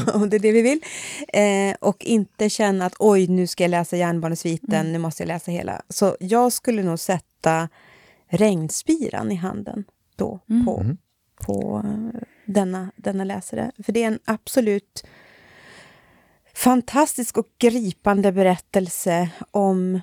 om 0.13 0.30
det 0.30 0.38
är 0.38 0.39
det 0.39 0.51
vi 0.51 0.61
vill, 0.61 0.80
eh, 1.28 1.76
och 1.80 2.05
inte 2.05 2.49
känna 2.49 2.86
att 2.86 2.95
oj, 2.99 3.28
nu 3.28 3.47
ska 3.47 3.63
jag 3.63 3.69
läsa 3.72 3.97
Järnbarnesviten, 3.97 4.91
nu 4.93 4.99
måste 4.99 5.24
jag 5.24 5.28
läsa 5.28 5.51
hela. 5.51 5.82
Så 5.89 6.17
jag 6.19 6.53
skulle 6.53 6.84
nog 6.84 6.99
sätta 6.99 7.69
Regnspiran 8.30 9.32
i 9.32 9.36
handen 9.36 9.84
då 10.15 10.39
Mm. 10.49 10.65
på, 10.65 10.80
Mm. 10.80 10.97
på 11.41 11.82
eh, 11.86 12.22
denna, 12.45 12.91
denna 12.95 13.23
läsare. 13.23 13.71
För 13.83 13.91
det 13.91 14.03
är 14.03 14.07
en 14.07 14.19
absolut 14.25 15.03
fantastisk 16.53 17.37
och 17.37 17.47
gripande 17.57 18.31
berättelse 18.31 19.29
om 19.51 20.01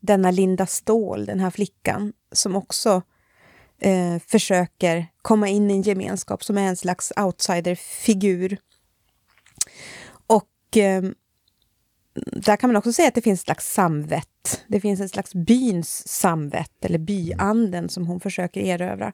denna 0.00 0.30
Linda 0.30 0.66
Ståhl, 0.66 1.26
den 1.26 1.40
här 1.40 1.50
flickan, 1.50 2.12
som 2.32 2.56
också 2.56 3.02
eh, 3.80 4.18
försöker 4.26 5.06
komma 5.22 5.48
in 5.48 5.70
i 5.70 5.74
en 5.74 5.82
gemenskap 5.82 6.44
som 6.44 6.58
är 6.58 6.68
en 6.68 6.76
slags 6.76 7.12
outsiderfigur. 7.16 8.58
Och 10.26 10.76
eh, 10.76 11.02
där 12.32 12.56
kan 12.56 12.70
man 12.70 12.76
också 12.76 12.92
säga 12.92 13.08
att 13.08 13.14
det 13.14 13.22
finns 13.22 13.40
ett 13.40 13.44
slags 13.44 13.72
samvett. 13.72 14.28
Det 14.68 14.80
finns 14.80 15.00
en 15.00 15.08
slags 15.08 15.34
byns 15.34 16.08
samvett, 16.08 16.84
eller 16.84 16.98
byanden 16.98 17.88
som 17.88 18.06
hon 18.06 18.20
försöker 18.20 18.60
erövra. 18.60 19.12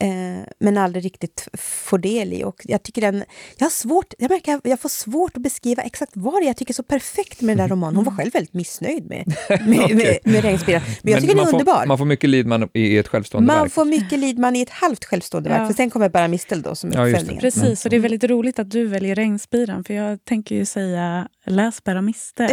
Eh, 0.00 0.44
men 0.58 0.78
aldrig 0.78 1.04
riktigt 1.04 1.48
får 1.58 1.98
del 1.98 2.32
i. 2.32 2.44
Och 2.44 2.62
jag 2.64 2.82
tycker 2.82 3.00
den... 3.00 3.24
Jag 3.58 3.64
har 3.64 3.70
svårt... 3.70 4.14
Jag 4.18 4.30
märker 4.30 4.60
jag 4.64 4.80
får 4.80 4.88
svårt 4.88 5.36
att 5.36 5.42
beskriva 5.42 5.82
exakt 5.82 6.12
vad 6.14 6.34
det 6.34 6.44
är 6.44 6.46
jag 6.46 6.56
tycker 6.56 6.72
är 6.72 6.74
så 6.74 6.82
perfekt 6.82 7.40
med 7.40 7.56
den 7.56 7.68
där 7.68 7.74
romanen. 7.74 7.96
Hon 7.96 8.04
var 8.04 8.12
själv 8.12 8.32
väldigt 8.32 8.54
missnöjd 8.54 9.08
med, 9.08 9.34
med, 9.48 9.96
med, 9.96 10.18
med 10.24 10.42
Regnspiran. 10.44 10.82
Men 11.02 11.12
jag 11.12 11.20
tycker 11.20 11.34
den 11.34 11.36
man 11.36 11.46
är 11.46 11.50
får, 11.50 11.58
underbar. 11.60 11.86
Man 11.86 11.98
får 11.98 12.04
mycket 12.04 12.30
Lidman 12.30 12.68
i 12.72 12.96
ett 12.96 13.08
självstående 13.08 13.46
Man 13.46 13.62
verk. 13.62 13.72
får 13.72 13.84
mycket 13.84 14.18
Lidman 14.18 14.56
i 14.56 14.62
ett 14.62 14.70
halvt 14.70 15.04
självstående 15.04 15.48
verk, 15.50 15.60
Ja. 15.60 15.66
för 15.66 15.74
sen 15.74 15.90
kommer 15.90 16.08
bara 16.08 16.28
Mistel 16.28 16.62
då 16.62 16.74
som 16.74 16.92
Ja, 16.92 17.08
uppföljningen. 17.08 17.40
Precis, 17.40 17.84
och 17.84 17.90
det 17.90 17.96
är 17.96 18.00
väldigt 18.00 18.24
roligt 18.24 18.58
att 18.58 18.70
du 18.70 18.86
väljer 18.86 19.14
Regnspiran 19.14 19.84
för 19.84 19.94
jag 19.94 20.24
tänker 20.24 20.54
ju 20.54 20.64
säga 20.64 21.28
läs 21.46 21.84
Berra 21.84 22.02
Mistel. 22.02 22.50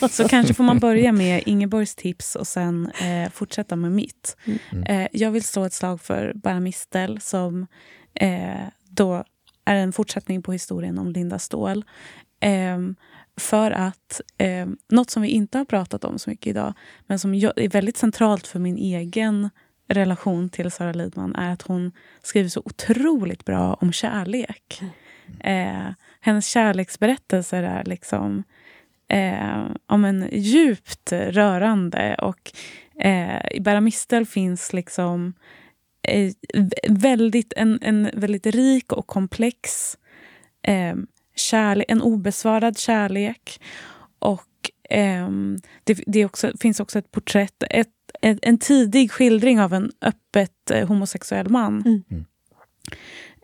Ja. 0.00 0.08
Så 0.08 0.28
kanske 0.28 0.54
får 0.54 0.64
man 0.64 0.78
börja 0.78 1.12
med 1.12 1.42
Ingeborgs 1.54 1.94
tips 1.94 2.36
och 2.36 2.46
sen 2.46 2.90
eh, 2.90 3.30
fortsätta 3.30 3.76
med 3.76 3.92
mitt. 3.92 4.36
Mm. 4.72 4.84
Eh, 4.84 5.08
jag 5.12 5.30
vill 5.30 5.44
slå 5.44 5.64
ett 5.64 5.72
slag 5.72 6.00
för 6.00 6.32
Berra 6.34 6.60
Mistel 6.60 7.20
som 7.20 7.66
eh, 8.14 8.66
då 8.88 9.24
är 9.64 9.74
en 9.74 9.92
fortsättning 9.92 10.42
på 10.42 10.52
historien 10.52 10.98
om 10.98 11.12
Linda 11.12 11.38
Ståhl. 11.38 11.84
Eh, 12.40 12.78
för 13.36 13.70
att 13.70 14.20
eh, 14.38 14.66
något 14.88 15.10
som 15.10 15.22
vi 15.22 15.28
inte 15.28 15.58
har 15.58 15.64
pratat 15.64 16.04
om 16.04 16.18
så 16.18 16.30
mycket 16.30 16.46
idag 16.46 16.74
men 17.06 17.18
som 17.18 17.34
jag, 17.34 17.52
är 17.56 17.68
väldigt 17.68 17.96
centralt 17.96 18.46
för 18.46 18.58
min 18.58 18.76
egen 18.76 19.50
relation 19.88 20.48
till 20.48 20.70
Sara 20.70 20.92
Lidman 20.92 21.34
är 21.34 21.52
att 21.52 21.62
hon 21.62 21.92
skriver 22.22 22.48
så 22.48 22.62
otroligt 22.64 23.44
bra 23.44 23.74
om 23.74 23.92
kärlek. 23.92 24.82
Eh, 25.40 25.88
hennes 26.20 26.46
kärleksberättelser 26.46 27.62
är 27.62 27.84
liksom 27.84 28.42
eh, 29.08 29.66
om 29.86 30.04
en 30.04 30.28
djupt 30.32 31.12
rörande. 31.12 32.14
Och 32.14 32.52
eh, 33.00 33.40
i 33.50 33.60
Berra 33.60 33.80
Mistel 33.80 34.26
finns 34.26 34.72
liksom 34.72 35.34
eh, 36.08 36.30
vä- 36.54 37.00
väldigt, 37.00 37.52
en, 37.56 37.78
en 37.82 38.10
väldigt 38.14 38.46
rik 38.46 38.92
och 38.92 39.06
komplex 39.06 39.96
eh, 40.62 40.94
kärlek, 41.36 41.86
en 41.88 42.02
obesvarad 42.02 42.78
kärlek. 42.78 43.60
Och 44.18 44.70
ehm, 44.90 45.58
det, 45.84 46.00
det 46.06 46.24
också, 46.24 46.52
finns 46.60 46.80
också 46.80 46.98
ett 46.98 47.10
porträtt, 47.10 47.62
ett, 47.70 47.88
ett, 48.22 48.38
en 48.42 48.58
tidig 48.58 49.10
skildring 49.10 49.60
av 49.60 49.74
en 49.74 49.92
öppet 50.00 50.70
eh, 50.70 50.88
homosexuell 50.88 51.48
man. 51.48 51.82
Mm. 51.86 52.02
Mm. 52.10 52.24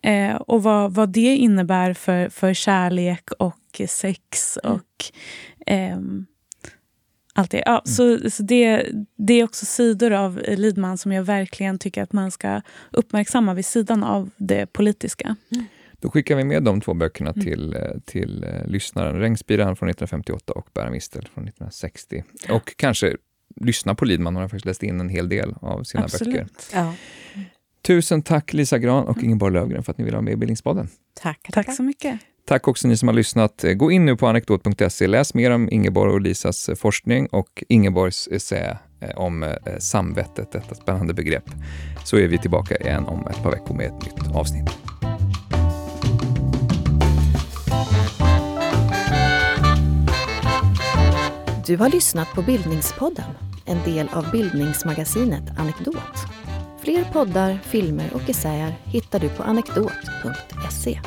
Eh, 0.02 0.36
och 0.36 0.62
vad, 0.62 0.94
vad 0.94 1.08
det 1.08 1.36
innebär 1.36 1.94
för, 1.94 2.28
för 2.28 2.54
kärlek 2.54 3.30
och 3.38 3.56
sex 3.88 4.58
Mm. 4.64 4.74
och 4.76 5.04
ehm, 5.66 6.26
allt 7.34 7.50
det. 7.50 7.62
Ja, 7.66 7.82
så 7.84 8.30
så 8.30 8.42
det, 8.42 8.86
det 9.16 9.34
är 9.34 9.44
också 9.44 9.66
sidor 9.66 10.12
av 10.12 10.40
Lidman 10.48 10.98
som 10.98 11.12
jag 11.12 11.22
verkligen 11.22 11.78
tycker 11.78 12.02
att 12.02 12.12
man 12.12 12.30
ska 12.30 12.60
uppmärksamma 12.90 13.54
vid 13.54 13.64
sidan 13.64 14.04
av 14.04 14.30
det 14.36 14.66
politiska. 14.72 15.36
Då 16.00 16.10
skickar 16.10 16.36
vi 16.36 16.44
med 16.44 16.62
de 16.62 16.80
två 16.80 16.94
böckerna 16.94 17.30
Mm. 17.30 17.44
till, 17.44 17.74
eh, 17.74 17.80
till 18.04 18.44
eh, 18.44 18.66
lyssnaren. 18.66 19.18
Regnspiran 19.20 19.76
från 19.76 19.88
1958 19.88 20.52
och 20.52 20.68
Berra 20.74 20.90
Mistel 20.90 21.28
från 21.34 21.44
1960. 21.44 22.24
Och 22.50 22.74
kanske 22.76 23.16
lyssna 23.60 23.94
på 23.94 24.04
Lidman, 24.04 24.34
hon 24.34 24.42
har 24.42 24.48
faktiskt 24.48 24.66
läst 24.66 24.82
in 24.82 25.00
en 25.00 25.08
hel 25.08 25.28
del 25.28 25.54
av 25.60 25.82
sina 25.84 26.02
böcker. 26.02 26.14
Absolut. 26.16 26.70
Ja. 26.74 26.94
Tusen 27.82 28.22
tack 28.22 28.52
Lisa 28.52 28.78
Gran 28.78 29.04
och 29.04 29.22
Ingeborg 29.22 29.52
Lövgren 29.54 29.82
för 29.82 29.92
att 29.92 29.98
ni 29.98 30.04
ville 30.04 30.16
vara 30.16 30.22
med 30.24 30.32
i 30.32 30.36
Bildningspodden. 30.36 30.88
Tack. 31.14 31.48
Tack 31.52 31.74
så 31.76 31.82
mycket. 31.82 32.20
Tack 32.44 32.68
också 32.68 32.88
ni 32.88 32.96
som 32.96 33.08
har 33.08 33.14
lyssnat. 33.14 33.64
Gå 33.74 33.90
in 33.90 34.04
nu 34.04 34.16
på 34.16 34.26
anekdot.se, 34.26 35.06
läs 35.06 35.34
mer 35.34 35.50
om 35.50 35.68
Ingeborg 35.72 36.12
och 36.12 36.20
Lisas 36.20 36.68
eh, 36.68 36.74
forskning 36.74 37.26
och 37.26 37.64
Ingeborgs 37.68 38.26
eh, 38.26 38.36
essä 38.36 38.78
eh, 39.00 39.18
om 39.18 39.54
samvetet, 39.78 40.52
detta 40.52 40.74
spännande 40.74 41.14
begrepp. 41.14 41.44
Så 42.04 42.16
är 42.16 42.28
vi 42.28 42.38
tillbaka 42.38 42.76
igen 42.76 43.06
om 43.06 43.26
ett 43.26 43.42
par 43.42 43.50
veckor 43.50 43.74
med 43.74 43.86
ett 43.86 44.04
nytt 44.04 44.36
avsnitt. 44.36 44.70
Du 51.66 51.76
har 51.76 51.88
lyssnat 51.88 52.28
på 52.34 52.42
Bildningspodden, 52.42 53.30
en 53.66 53.78
del 53.84 54.08
av 54.12 54.30
bildningsmagasinet 54.30 55.58
Anekdot. 55.58 55.96
Fler 56.82 57.04
poddar, 57.04 57.58
filmer 57.64 58.10
och 58.14 58.30
essäer 58.30 58.74
hittar 58.84 59.18
du 59.18 59.28
på 59.28 59.42
anekdot.se. 59.42 61.00